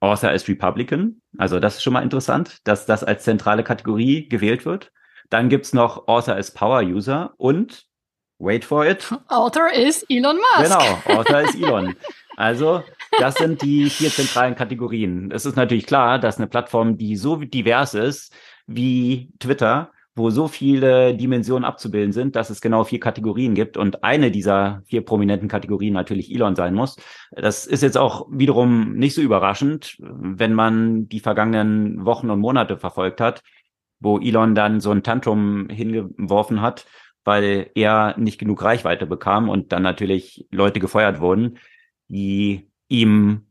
[0.00, 1.22] Author ist Republican.
[1.38, 4.90] Also das ist schon mal interessant, dass das als zentrale Kategorie gewählt wird.
[5.30, 7.86] Dann gibt's noch Author ist Power User und
[8.38, 9.08] Wait for it.
[9.28, 10.72] Author ist Elon Musk.
[10.72, 11.94] Genau, Author ist Elon.
[12.36, 12.82] Also,
[13.18, 15.30] das sind die vier zentralen Kategorien.
[15.32, 18.34] Es ist natürlich klar, dass eine Plattform, die so divers ist
[18.66, 24.04] wie Twitter, wo so viele Dimensionen abzubilden sind, dass es genau vier Kategorien gibt und
[24.04, 26.96] eine dieser vier prominenten Kategorien natürlich Elon sein muss.
[27.30, 32.76] Das ist jetzt auch wiederum nicht so überraschend, wenn man die vergangenen Wochen und Monate
[32.76, 33.42] verfolgt hat,
[34.00, 36.86] wo Elon dann so ein Tantrum hingeworfen hat
[37.24, 41.58] weil er nicht genug Reichweite bekam und dann natürlich Leute gefeuert wurden,
[42.08, 43.46] die ihm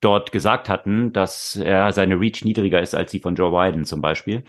[0.00, 4.00] dort gesagt hatten, dass er seine Reach niedriger ist als die von Joe Biden zum
[4.00, 4.44] Beispiel.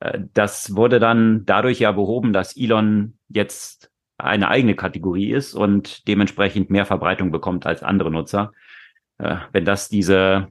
[0.00, 6.06] Äh, das wurde dann dadurch ja behoben, dass Elon jetzt eine eigene Kategorie ist und
[6.06, 8.52] dementsprechend mehr Verbreitung bekommt als andere Nutzer.
[9.18, 10.48] Äh, wenn das diese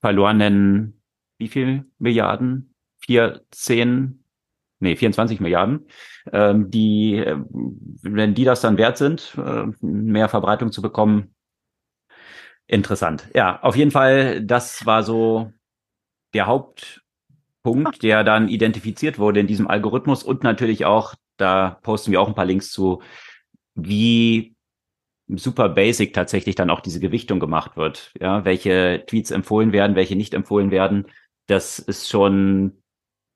[0.00, 1.02] verlorenen,
[1.38, 2.74] wie viel Milliarden?
[2.98, 4.19] Vier, zehn
[4.80, 5.86] nee, 24 Milliarden,
[6.32, 7.36] ähm, die, äh,
[8.02, 11.34] wenn die das dann wert sind, äh, mehr Verbreitung zu bekommen,
[12.66, 13.28] interessant.
[13.34, 15.52] Ja, auf jeden Fall, das war so
[16.34, 22.20] der Hauptpunkt, der dann identifiziert wurde in diesem Algorithmus und natürlich auch, da posten wir
[22.20, 23.02] auch ein paar Links zu,
[23.74, 24.54] wie
[25.28, 28.12] super basic tatsächlich dann auch diese Gewichtung gemacht wird.
[28.20, 31.06] Ja, welche Tweets empfohlen werden, welche nicht empfohlen werden.
[31.46, 32.79] Das ist schon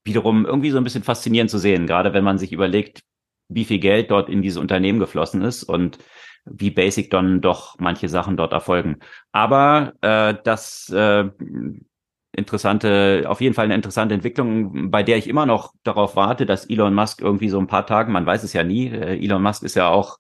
[0.05, 3.03] wiederum irgendwie so ein bisschen faszinierend zu sehen, gerade wenn man sich überlegt,
[3.49, 5.99] wie viel Geld dort in diese Unternehmen geflossen ist und
[6.45, 8.99] wie basic dann doch manche Sachen dort erfolgen.
[9.33, 11.25] Aber äh, das äh,
[12.33, 16.69] interessante, auf jeden Fall eine interessante Entwicklung, bei der ich immer noch darauf warte, dass
[16.69, 19.63] Elon Musk irgendwie so ein paar Tagen, man weiß es ja nie, äh, Elon Musk
[19.63, 20.19] ist ja auch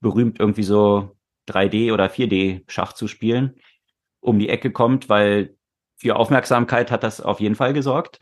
[0.00, 1.16] berühmt, irgendwie so
[1.48, 3.54] 3D oder 4D Schach zu spielen,
[4.20, 5.56] um die Ecke kommt, weil
[5.96, 8.18] für Aufmerksamkeit hat das auf jeden Fall gesorgt.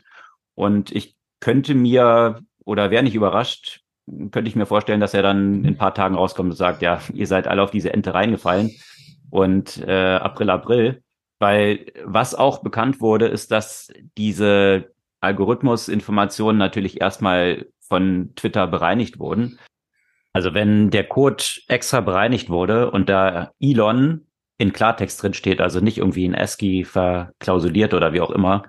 [0.55, 3.81] Und ich könnte mir, oder wäre nicht überrascht,
[4.31, 7.01] könnte ich mir vorstellen, dass er dann in ein paar Tagen rauskommt und sagt, ja,
[7.13, 8.71] ihr seid alle auf diese Ente reingefallen
[9.29, 11.03] und äh, April, April.
[11.39, 14.91] Weil was auch bekannt wurde, ist, dass diese
[15.21, 19.59] Algorithmusinformationen natürlich erstmal von Twitter bereinigt wurden.
[20.33, 25.79] Also wenn der Code extra bereinigt wurde und da Elon in Klartext drin steht, also
[25.79, 28.63] nicht irgendwie in ASCII verklausuliert oder wie auch immer,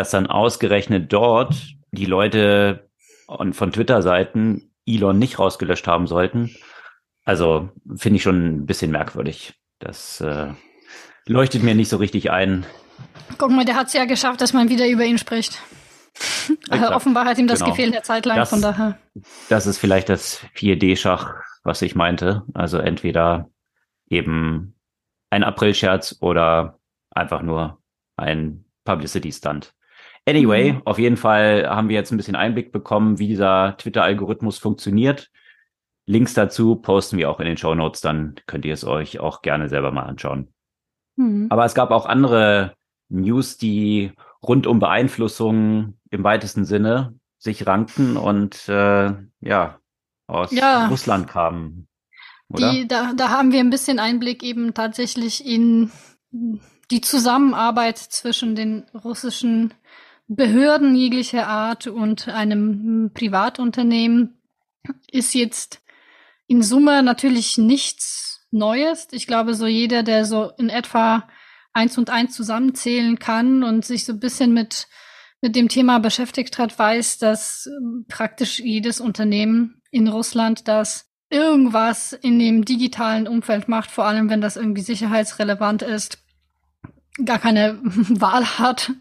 [0.00, 1.54] dass dann ausgerechnet dort
[1.90, 2.88] die Leute
[3.26, 6.56] von Twitter-Seiten Elon nicht rausgelöscht haben sollten.
[7.26, 9.60] Also finde ich schon ein bisschen merkwürdig.
[9.78, 10.54] Das äh,
[11.26, 12.64] leuchtet mir nicht so richtig ein.
[13.36, 15.60] Guck mal, der hat es ja geschafft, dass man wieder über ihn spricht.
[16.68, 17.70] Also offenbar hat ihm das genau.
[17.70, 18.98] gefehlt eine Zeit lang, das, von daher.
[19.48, 22.42] Das ist vielleicht das 4D-Schach, was ich meinte.
[22.52, 23.48] Also entweder
[24.08, 24.74] eben
[25.30, 27.80] ein April-Scherz oder einfach nur
[28.16, 29.72] ein Publicity-Stunt.
[30.30, 30.82] Anyway, mhm.
[30.84, 35.30] auf jeden Fall haben wir jetzt ein bisschen Einblick bekommen, wie dieser Twitter-Algorithmus funktioniert.
[36.06, 39.42] Links dazu posten wir auch in den Show Notes, dann könnt ihr es euch auch
[39.42, 40.48] gerne selber mal anschauen.
[41.16, 41.46] Mhm.
[41.50, 42.74] Aber es gab auch andere
[43.08, 44.12] News, die
[44.42, 49.78] rund um Beeinflussung im weitesten Sinne sich rankten und äh, ja
[50.28, 50.86] aus ja.
[50.86, 51.88] Russland kamen.
[52.48, 52.72] Oder?
[52.72, 55.90] Die, da, da haben wir ein bisschen Einblick eben tatsächlich in
[56.90, 59.74] die Zusammenarbeit zwischen den russischen
[60.32, 64.40] Behörden jeglicher Art und einem Privatunternehmen
[65.10, 65.82] ist jetzt
[66.46, 69.08] in Summe natürlich nichts Neues.
[69.10, 71.28] Ich glaube, so jeder, der so in etwa
[71.72, 74.86] eins und eins zusammenzählen kann und sich so ein bisschen mit,
[75.40, 82.12] mit dem Thema beschäftigt hat, weiß, dass ähm, praktisch jedes Unternehmen in Russland, das irgendwas
[82.12, 86.18] in dem digitalen Umfeld macht, vor allem wenn das irgendwie sicherheitsrelevant ist,
[87.24, 88.92] gar keine Wahl hat,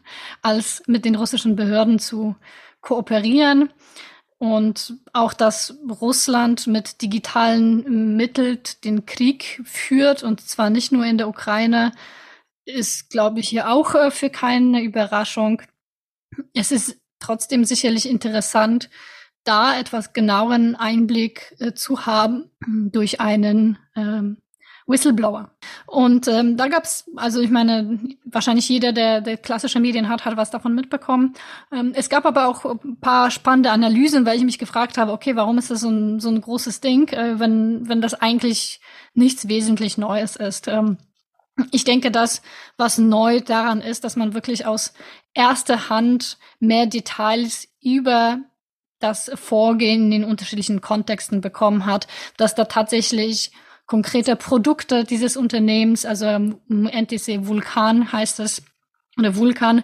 [0.41, 2.35] als mit den russischen Behörden zu
[2.81, 3.71] kooperieren.
[4.37, 11.17] Und auch, dass Russland mit digitalen Mitteln den Krieg führt, und zwar nicht nur in
[11.17, 11.91] der Ukraine,
[12.63, 15.61] ist, glaube ich, hier auch äh, für keine Überraschung.
[16.53, 18.89] Es ist trotzdem sicherlich interessant,
[19.43, 24.37] da etwas genaueren Einblick äh, zu haben durch einen ähm,
[24.89, 25.51] Whistleblower.
[25.85, 30.35] Und ähm, da gab's, also ich meine, wahrscheinlich jeder, der, der klassische Medien hat, hat
[30.35, 31.35] was davon mitbekommen.
[31.71, 35.35] Ähm, es gab aber auch ein paar spannende Analysen, weil ich mich gefragt habe, okay,
[35.35, 38.81] warum ist das so ein, so ein großes Ding, äh, wenn, wenn das eigentlich
[39.13, 40.67] nichts wesentlich Neues ist.
[40.67, 40.97] Ähm,
[41.71, 42.41] ich denke, dass
[42.77, 44.93] was neu daran ist, dass man wirklich aus
[45.33, 48.39] erster Hand mehr Details über
[48.99, 52.07] das Vorgehen in den unterschiedlichen Kontexten bekommen hat,
[52.37, 53.51] dass da tatsächlich
[53.89, 56.27] konkrete Produkte dieses Unternehmens, also
[56.69, 58.61] NTC Vulkan heißt es,
[59.17, 59.83] oder Vulkan,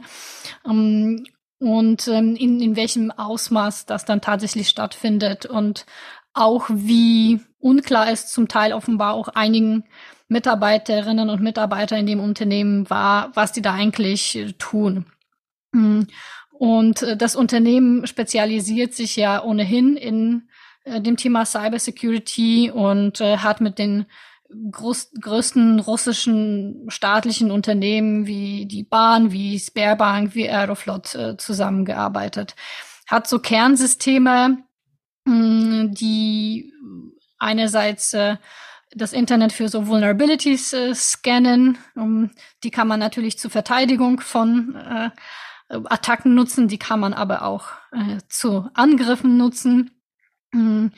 [0.65, 1.25] ähm,
[1.57, 5.87] und ähm, in, in welchem Ausmaß das dann tatsächlich stattfindet und
[6.33, 9.85] auch wie unklar es zum Teil offenbar auch einigen
[10.27, 15.05] Mitarbeiterinnen und Mitarbeiter in dem Unternehmen war, was die da eigentlich äh, tun.
[15.73, 16.05] Hm.
[16.51, 20.49] Und äh, das Unternehmen spezialisiert sich ja ohnehin in
[20.85, 24.05] äh, dem Thema Cybersecurity und äh, hat mit den
[24.71, 32.55] groß, größten russischen staatlichen Unternehmen wie die Bahn, wie Sberbank, wie Aeroflot äh, zusammengearbeitet.
[33.07, 34.59] Hat so Kernsysteme,
[35.25, 36.71] mh, hm, die
[37.37, 38.37] einerseits äh,
[38.95, 41.77] das Internet für so Vulnerabilities äh, scannen.
[41.95, 42.31] Um,
[42.63, 45.09] die kann man natürlich zur Verteidigung von äh,
[45.67, 49.91] Attacken nutzen, die kann man aber auch äh, zu Angriffen nutzen.
[50.55, 50.91] Hm,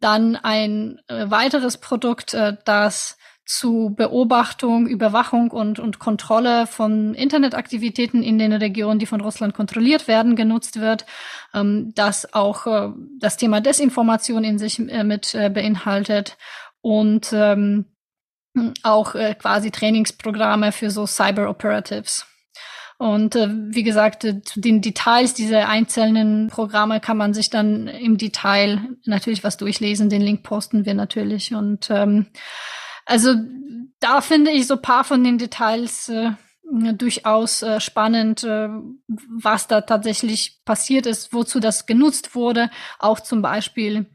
[0.00, 3.16] dann ein äh, weiteres Produkt, äh, das
[3.46, 10.08] zu Beobachtung, Überwachung und, und Kontrolle von Internetaktivitäten in den Regionen, die von Russland kontrolliert
[10.08, 11.06] werden, genutzt wird,
[11.54, 16.36] ähm, das auch äh, das Thema Desinformation in sich mit beinhaltet
[16.80, 17.86] und ähm,
[18.82, 22.26] auch quasi Trainingsprogramme für so Cyber Operatives.
[23.04, 27.86] Und äh, wie gesagt, äh, zu den Details dieser einzelnen Programme kann man sich dann
[27.86, 30.08] im Detail natürlich was durchlesen.
[30.08, 31.54] Den Link posten wir natürlich.
[31.54, 32.28] Und ähm,
[33.04, 33.34] Also
[34.00, 36.30] da finde ich so paar von den Details äh,
[36.94, 38.70] durchaus äh, spannend, äh,
[39.06, 42.70] was da tatsächlich passiert ist, wozu das genutzt wurde.
[42.98, 44.06] Auch zum Beispiel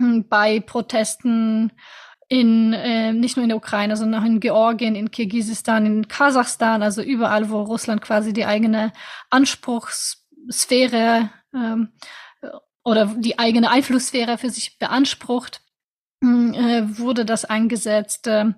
[0.00, 1.70] hm, bei Protesten
[2.32, 6.82] in äh, nicht nur in der Ukraine, sondern auch in Georgien, in Kirgisistan, in Kasachstan,
[6.82, 8.94] also überall, wo Russland quasi die eigene
[9.28, 11.88] Anspruchssphäre ähm,
[12.84, 15.60] oder die eigene Einflusssphäre für sich beansprucht.
[16.22, 18.26] Hm, äh, wurde das eingesetzt.
[18.28, 18.54] Äh,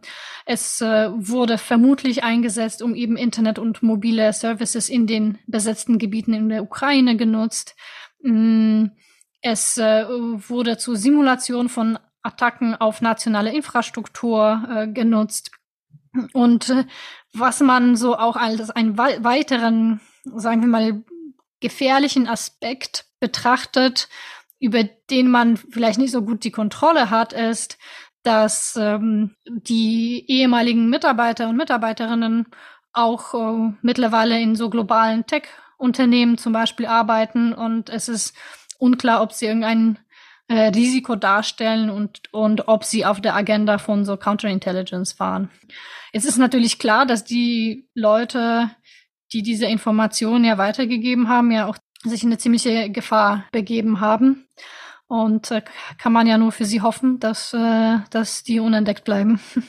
[0.47, 6.33] es äh, wurde vermutlich eingesetzt, um eben Internet und mobile Services in den besetzten Gebieten
[6.33, 7.75] in der Ukraine genutzt.
[8.23, 8.93] Hm,
[9.41, 15.51] es wurde zur Simulation von Attacken auf nationale Infrastruktur genutzt.
[16.33, 16.75] Und
[17.33, 21.05] was man so auch als einen weiteren, sagen wir mal,
[21.61, 24.09] gefährlichen Aspekt betrachtet,
[24.61, 27.79] über den man vielleicht nicht so gut die Kontrolle hat, ist,
[28.23, 32.47] dass ähm, die ehemaligen Mitarbeiter und Mitarbeiterinnen
[32.93, 38.35] auch äh, mittlerweile in so globalen Tech-Unternehmen zum Beispiel arbeiten und es ist
[38.79, 39.99] unklar, ob sie irgendein
[40.49, 45.51] äh, Risiko darstellen und, und ob sie auf der Agenda von so Counterintelligence waren.
[46.13, 48.71] Es ist natürlich klar, dass die Leute,
[49.33, 54.47] die diese Informationen ja weitergegeben haben, ja auch sich in eine ziemliche Gefahr begeben haben.
[55.07, 55.63] Und äh,
[55.99, 59.41] kann man ja nur für sie hoffen, dass, äh, dass die unentdeckt bleiben.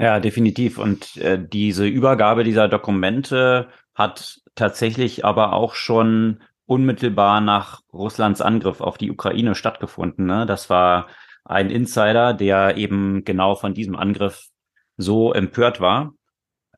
[0.00, 0.78] Ja, definitiv.
[0.78, 8.80] Und äh, diese Übergabe dieser Dokumente hat tatsächlich aber auch schon unmittelbar nach Russlands Angriff
[8.80, 10.26] auf die Ukraine stattgefunden.
[10.26, 10.46] Ne?
[10.46, 11.08] Das war
[11.44, 14.48] ein Insider, der eben genau von diesem Angriff
[14.96, 16.12] so empört war,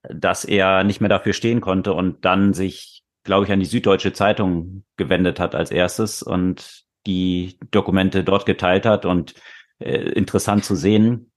[0.03, 4.13] dass er nicht mehr dafür stehen konnte und dann sich glaube ich, an die Süddeutsche
[4.13, 9.35] Zeitung gewendet hat als erstes und die Dokumente dort geteilt hat und
[9.79, 11.31] äh, interessant zu sehen,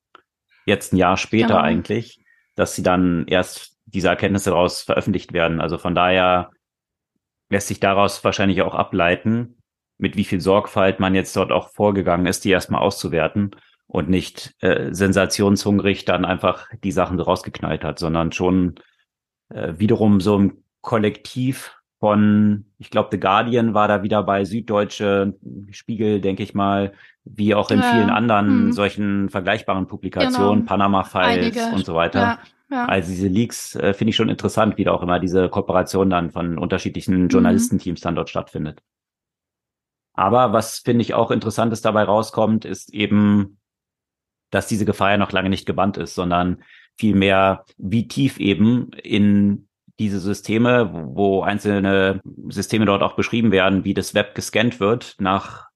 [0.65, 1.59] jetzt ein Jahr später genau.
[1.59, 2.23] eigentlich,
[2.55, 5.61] dass sie dann erst diese Erkenntnisse daraus veröffentlicht werden.
[5.61, 6.51] Also von daher
[7.49, 9.57] lässt sich daraus wahrscheinlich auch ableiten,
[9.97, 13.51] mit wie viel Sorgfalt man jetzt dort auch vorgegangen ist, die erstmal auszuwerten
[13.87, 18.75] und nicht äh, sensationshungrig dann einfach die Sachen rausgeknallt hat, sondern schon
[19.49, 25.35] äh, wiederum so im Kollektiv von, ich glaube, The Guardian war da wieder bei Süddeutsche
[25.71, 26.91] Spiegel, denke ich mal,
[27.23, 28.71] wie auch in ja, vielen anderen hm.
[28.73, 30.69] solchen vergleichbaren Publikationen, genau.
[30.69, 31.75] Panama Files Einige.
[31.75, 32.19] und so weiter.
[32.19, 32.39] Ja,
[32.73, 32.85] ja.
[32.85, 36.31] Also diese Leaks äh, finde ich schon interessant, wie da auch immer diese Kooperation dann
[36.31, 37.27] von unterschiedlichen mhm.
[37.27, 38.81] Journalistenteams dann dort stattfindet.
[40.15, 43.59] Aber was finde ich auch interessantes dabei rauskommt, ist eben,
[44.49, 46.63] dass diese Gefahr ja noch lange nicht gebannt ist, sondern
[46.97, 49.67] vielmehr, wie tief eben in
[49.99, 55.67] diese Systeme, wo einzelne Systeme dort auch beschrieben werden, wie das Web gescannt wird nach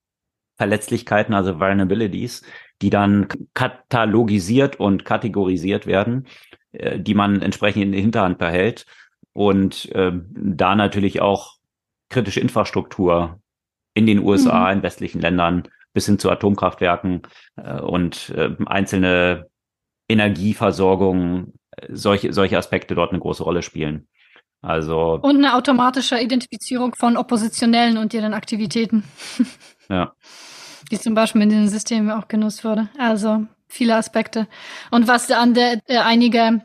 [0.58, 2.42] Verletzlichkeiten, also Vulnerabilities,
[2.82, 6.28] die dann katalogisiert und kategorisiert werden,
[6.78, 8.86] äh, die man entsprechend in der Hinterhand behält
[9.34, 11.58] und äh, da natürlich auch
[12.10, 13.40] kritische Infrastruktur
[13.94, 14.78] in den USA, mhm.
[14.78, 17.24] in westlichen Ländern bis hin zu Atomkraftwerken
[17.56, 19.48] äh, und äh, einzelne
[20.08, 21.54] Energieversorgung
[21.90, 24.08] solche, solche Aspekte dort eine große Rolle spielen.
[24.62, 25.20] Also.
[25.22, 29.04] Und eine automatische Identifizierung von Oppositionellen und ihren Aktivitäten.
[29.90, 30.14] ja.
[30.92, 32.88] Die zum Beispiel in den Systemen auch genutzt wurde.
[32.98, 34.48] Also viele Aspekte.
[34.92, 36.62] Und was an der äh, einige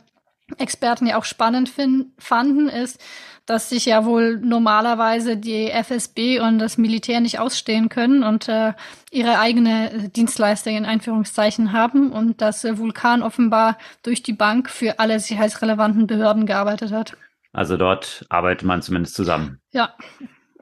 [0.59, 3.01] Experten ja auch spannend find, fanden, ist,
[3.47, 8.73] dass sich ja wohl normalerweise die FSB und das Militär nicht ausstehen können und äh,
[9.11, 15.01] ihre eigene Dienstleister in Einführungszeichen haben und dass äh, Vulkan offenbar durch die Bank für
[15.01, 17.17] alle sicherheitsrelevanten Behörden gearbeitet hat.
[17.53, 19.61] Also dort arbeitet man zumindest zusammen.
[19.73, 19.95] Ja.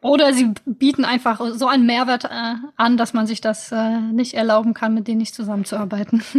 [0.02, 4.34] Oder sie bieten einfach so einen Mehrwert äh, an, dass man sich das äh, nicht
[4.34, 6.22] erlauben kann, mit denen nicht zusammenzuarbeiten.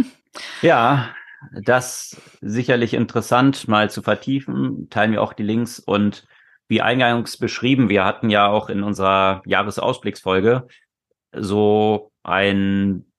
[0.62, 1.10] Ja,
[1.52, 4.88] das sicherlich interessant mal zu vertiefen.
[4.88, 6.26] Teilen wir auch die Links und
[6.68, 10.66] wie eingangs beschrieben, wir hatten ja auch in unserer Jahresausblicksfolge
[11.36, 13.12] so einen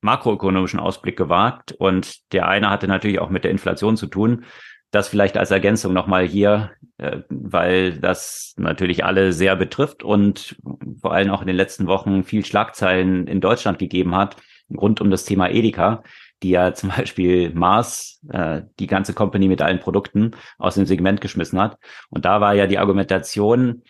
[0.00, 4.44] makroökonomischen Ausblick gewagt und der eine hatte natürlich auch mit der Inflation zu tun.
[4.92, 10.56] Das vielleicht als Ergänzung nochmal hier, äh, weil das natürlich alle sehr betrifft und
[11.00, 14.36] vor allem auch in den letzten Wochen viel Schlagzeilen in Deutschland gegeben hat
[14.74, 16.02] rund um das Thema Edeka
[16.42, 21.20] die ja zum Beispiel Mars, äh, die ganze Company mit allen Produkten aus dem Segment
[21.20, 21.78] geschmissen hat.
[22.10, 23.82] Und da war ja die Argumentation,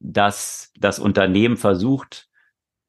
[0.00, 2.28] dass das Unternehmen versucht,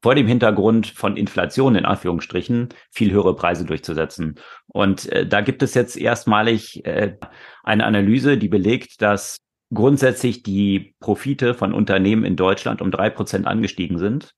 [0.01, 4.35] vor dem Hintergrund von Inflation in Anführungsstrichen viel höhere Preise durchzusetzen.
[4.67, 7.15] Und äh, da gibt es jetzt erstmalig äh,
[7.63, 9.37] eine Analyse, die belegt, dass
[9.73, 14.33] grundsätzlich die Profite von Unternehmen in Deutschland um drei Prozent angestiegen sind.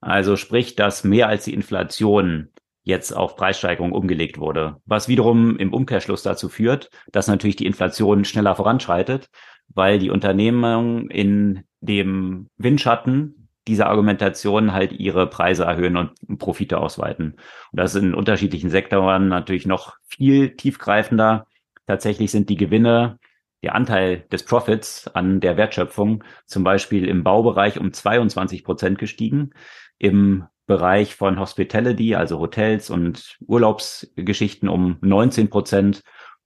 [0.00, 2.52] Also sprich, dass mehr als die Inflation
[2.82, 4.76] jetzt auf Preissteigerung umgelegt wurde.
[4.86, 9.28] Was wiederum im Umkehrschluss dazu führt, dass natürlich die Inflation schneller voranschreitet,
[9.68, 17.34] weil die Unternehmen in dem Windschatten dieser Argumentation halt ihre Preise erhöhen und Profite ausweiten.
[17.72, 21.46] Und das in unterschiedlichen Sektoren natürlich noch viel tiefgreifender.
[21.86, 23.18] Tatsächlich sind die Gewinne,
[23.62, 29.50] der Anteil des Profits an der Wertschöpfung zum Beispiel im Baubereich um 22 Prozent gestiegen,
[29.98, 36.02] im Bereich von Hospitality, also Hotels und Urlaubsgeschichten um 19 Prozent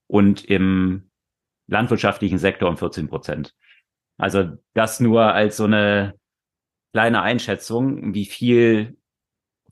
[0.07, 1.09] und im
[1.67, 3.55] landwirtschaftlichen Sektor um 14 Prozent.
[4.17, 6.13] Also das nur als so eine
[6.93, 8.97] kleine Einschätzung, wie viel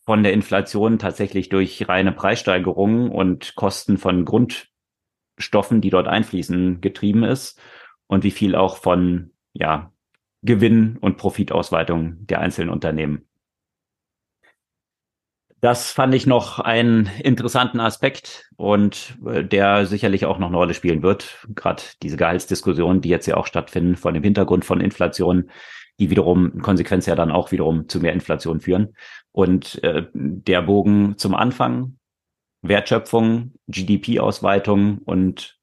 [0.06, 7.24] von der Inflation tatsächlich durch reine Preissteigerungen und Kosten von Grundstoffen, die dort einfließen, getrieben
[7.24, 7.62] ist
[8.08, 9.92] und wie viel auch von ja,
[10.42, 13.30] Gewinn und Profitausweitung der einzelnen Unternehmen.
[15.62, 20.74] Das fand ich noch einen interessanten Aspekt und äh, der sicherlich auch noch eine Rolle
[20.74, 21.46] spielen wird.
[21.54, 25.52] Gerade diese Gehaltsdiskussionen, die jetzt ja auch stattfinden, vor dem Hintergrund von Inflation,
[26.00, 28.96] die wiederum in Konsequenz ja dann auch wiederum zu mehr Inflation führen.
[29.32, 31.98] Und äh, der Bogen zum Anfang,
[32.62, 35.60] Wertschöpfung, GDP-Ausweitung und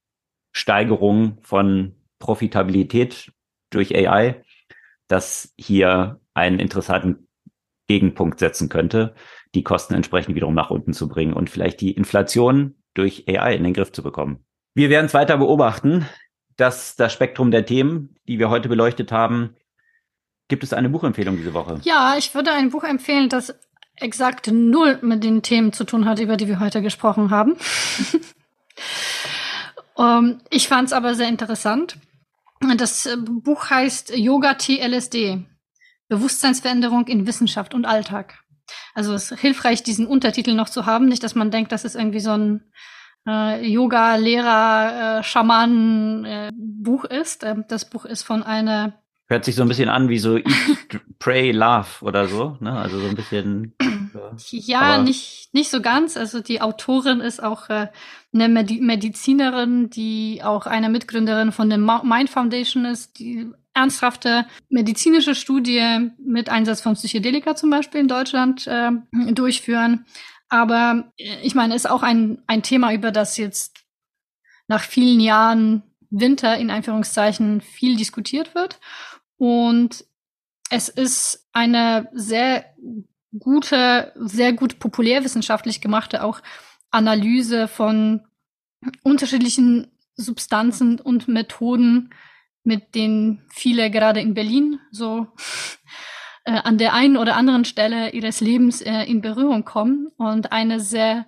[0.52, 3.32] Steigerung von Profitabilität
[3.70, 4.42] durch AI,
[5.08, 7.28] das hier einen interessanten
[7.88, 9.14] Gegenpunkt setzen könnte
[9.56, 13.64] die Kosten entsprechend wiederum nach unten zu bringen und vielleicht die Inflation durch AI in
[13.64, 14.44] den Griff zu bekommen.
[14.74, 16.06] Wir werden es weiter beobachten,
[16.56, 19.56] dass das Spektrum der Themen, die wir heute beleuchtet haben,
[20.48, 21.80] gibt es eine Buchempfehlung diese Woche?
[21.82, 23.54] Ja, ich würde ein Buch empfehlen, das
[23.96, 27.56] exakt null mit den Themen zu tun hat, über die wir heute gesprochen haben.
[29.94, 31.98] um, ähm, ich fand es aber sehr interessant.
[32.76, 35.44] Das äh, Buch heißt Yoga TLSD.
[36.08, 38.38] Bewusstseinsveränderung in Wissenschaft und Alltag.
[38.94, 41.06] Also es ist hilfreich, diesen Untertitel noch zu haben.
[41.06, 42.62] Nicht, dass man denkt, das ist irgendwie so ein
[43.26, 45.22] äh, Yoga-Lehrer, äh,
[46.24, 46.52] äh,
[47.10, 47.42] ist.
[47.42, 50.46] Ähm, das Buch ist von einer Hört sich so ein bisschen an wie so Eat,
[51.18, 52.72] Pray, Love oder so, ne?
[52.72, 53.74] Also so ein bisschen.
[54.50, 56.16] ja, nicht, nicht so ganz.
[56.16, 57.88] Also die Autorin ist auch äh,
[58.32, 65.34] eine Medi Medizinerin, die auch eine Mitgründerin von der Mind Foundation ist, die ernsthafte medizinische
[65.34, 68.90] Studie mit Einsatz von Psychedelika zum Beispiel in Deutschland äh,
[69.32, 70.06] durchführen.
[70.48, 73.84] Aber äh, ich meine, ist auch ein, ein Thema, über das jetzt
[74.68, 78.78] nach vielen Jahren Winter in Einführungszeichen viel diskutiert wird.
[79.38, 80.04] Und
[80.70, 82.64] es ist eine sehr
[83.38, 86.40] gute, sehr gut populärwissenschaftlich gemachte auch
[86.90, 88.22] Analyse von
[89.02, 92.10] unterschiedlichen Substanzen und Methoden,
[92.64, 95.28] mit denen viele gerade in Berlin so
[96.44, 100.08] äh, an der einen oder anderen Stelle ihres Lebens äh, in Berührung kommen.
[100.16, 101.26] Und eine sehr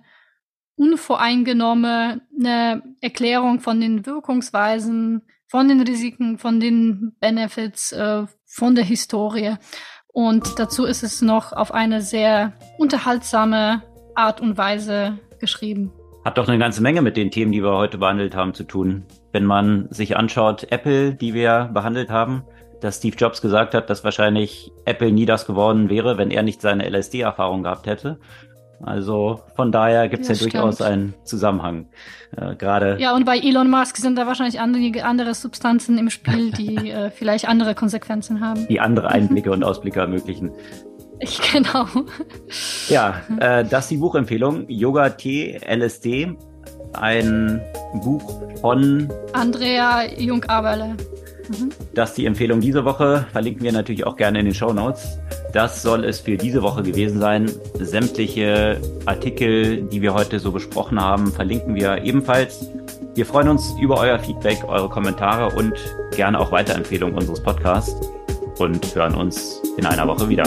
[0.75, 9.55] unvoreingenommene Erklärung von den Wirkungsweisen, von den Risiken, von den Benefits, äh, von der Historie.
[10.07, 13.81] Und dazu ist es noch auf eine sehr unterhaltsame
[14.15, 15.91] Art und Weise geschrieben.
[16.23, 19.05] Hat doch eine ganze Menge mit den Themen, die wir heute behandelt haben, zu tun.
[19.31, 22.43] Wenn man sich anschaut, Apple, die wir behandelt haben,
[22.81, 26.61] dass Steve Jobs gesagt hat, dass wahrscheinlich Apple nie das geworden wäre, wenn er nicht
[26.61, 28.19] seine LSD-Erfahrung gehabt hätte.
[28.81, 31.87] Also von daher gibt es ja, ja durchaus einen Zusammenhang.
[32.35, 32.97] Äh, Gerade.
[32.99, 37.11] Ja, und bei Elon Musk sind da wahrscheinlich andere, andere Substanzen im Spiel, die äh,
[37.11, 38.67] vielleicht andere Konsequenzen haben.
[38.67, 40.51] Die andere Einblicke und Ausblicke ermöglichen.
[41.19, 41.85] Ich, genau.
[42.87, 44.69] Ja, äh, das ist die Buchempfehlung.
[44.69, 46.37] Yoga T LSD.
[46.93, 47.61] Ein
[48.03, 50.95] Buch von Andrea Jung-Aberle.
[51.49, 51.69] Mhm.
[51.93, 53.25] Das ist die Empfehlung diese Woche.
[53.31, 55.19] Verlinken wir natürlich auch gerne in den Show Notes.
[55.51, 57.51] Das soll es für diese Woche gewesen sein.
[57.79, 62.69] Sämtliche Artikel, die wir heute so besprochen haben, verlinken wir ebenfalls.
[63.15, 65.73] Wir freuen uns über euer Feedback, eure Kommentare und
[66.15, 67.95] gerne auch Weiterempfehlungen unseres Podcasts
[68.59, 70.43] und hören uns in einer Woche wieder.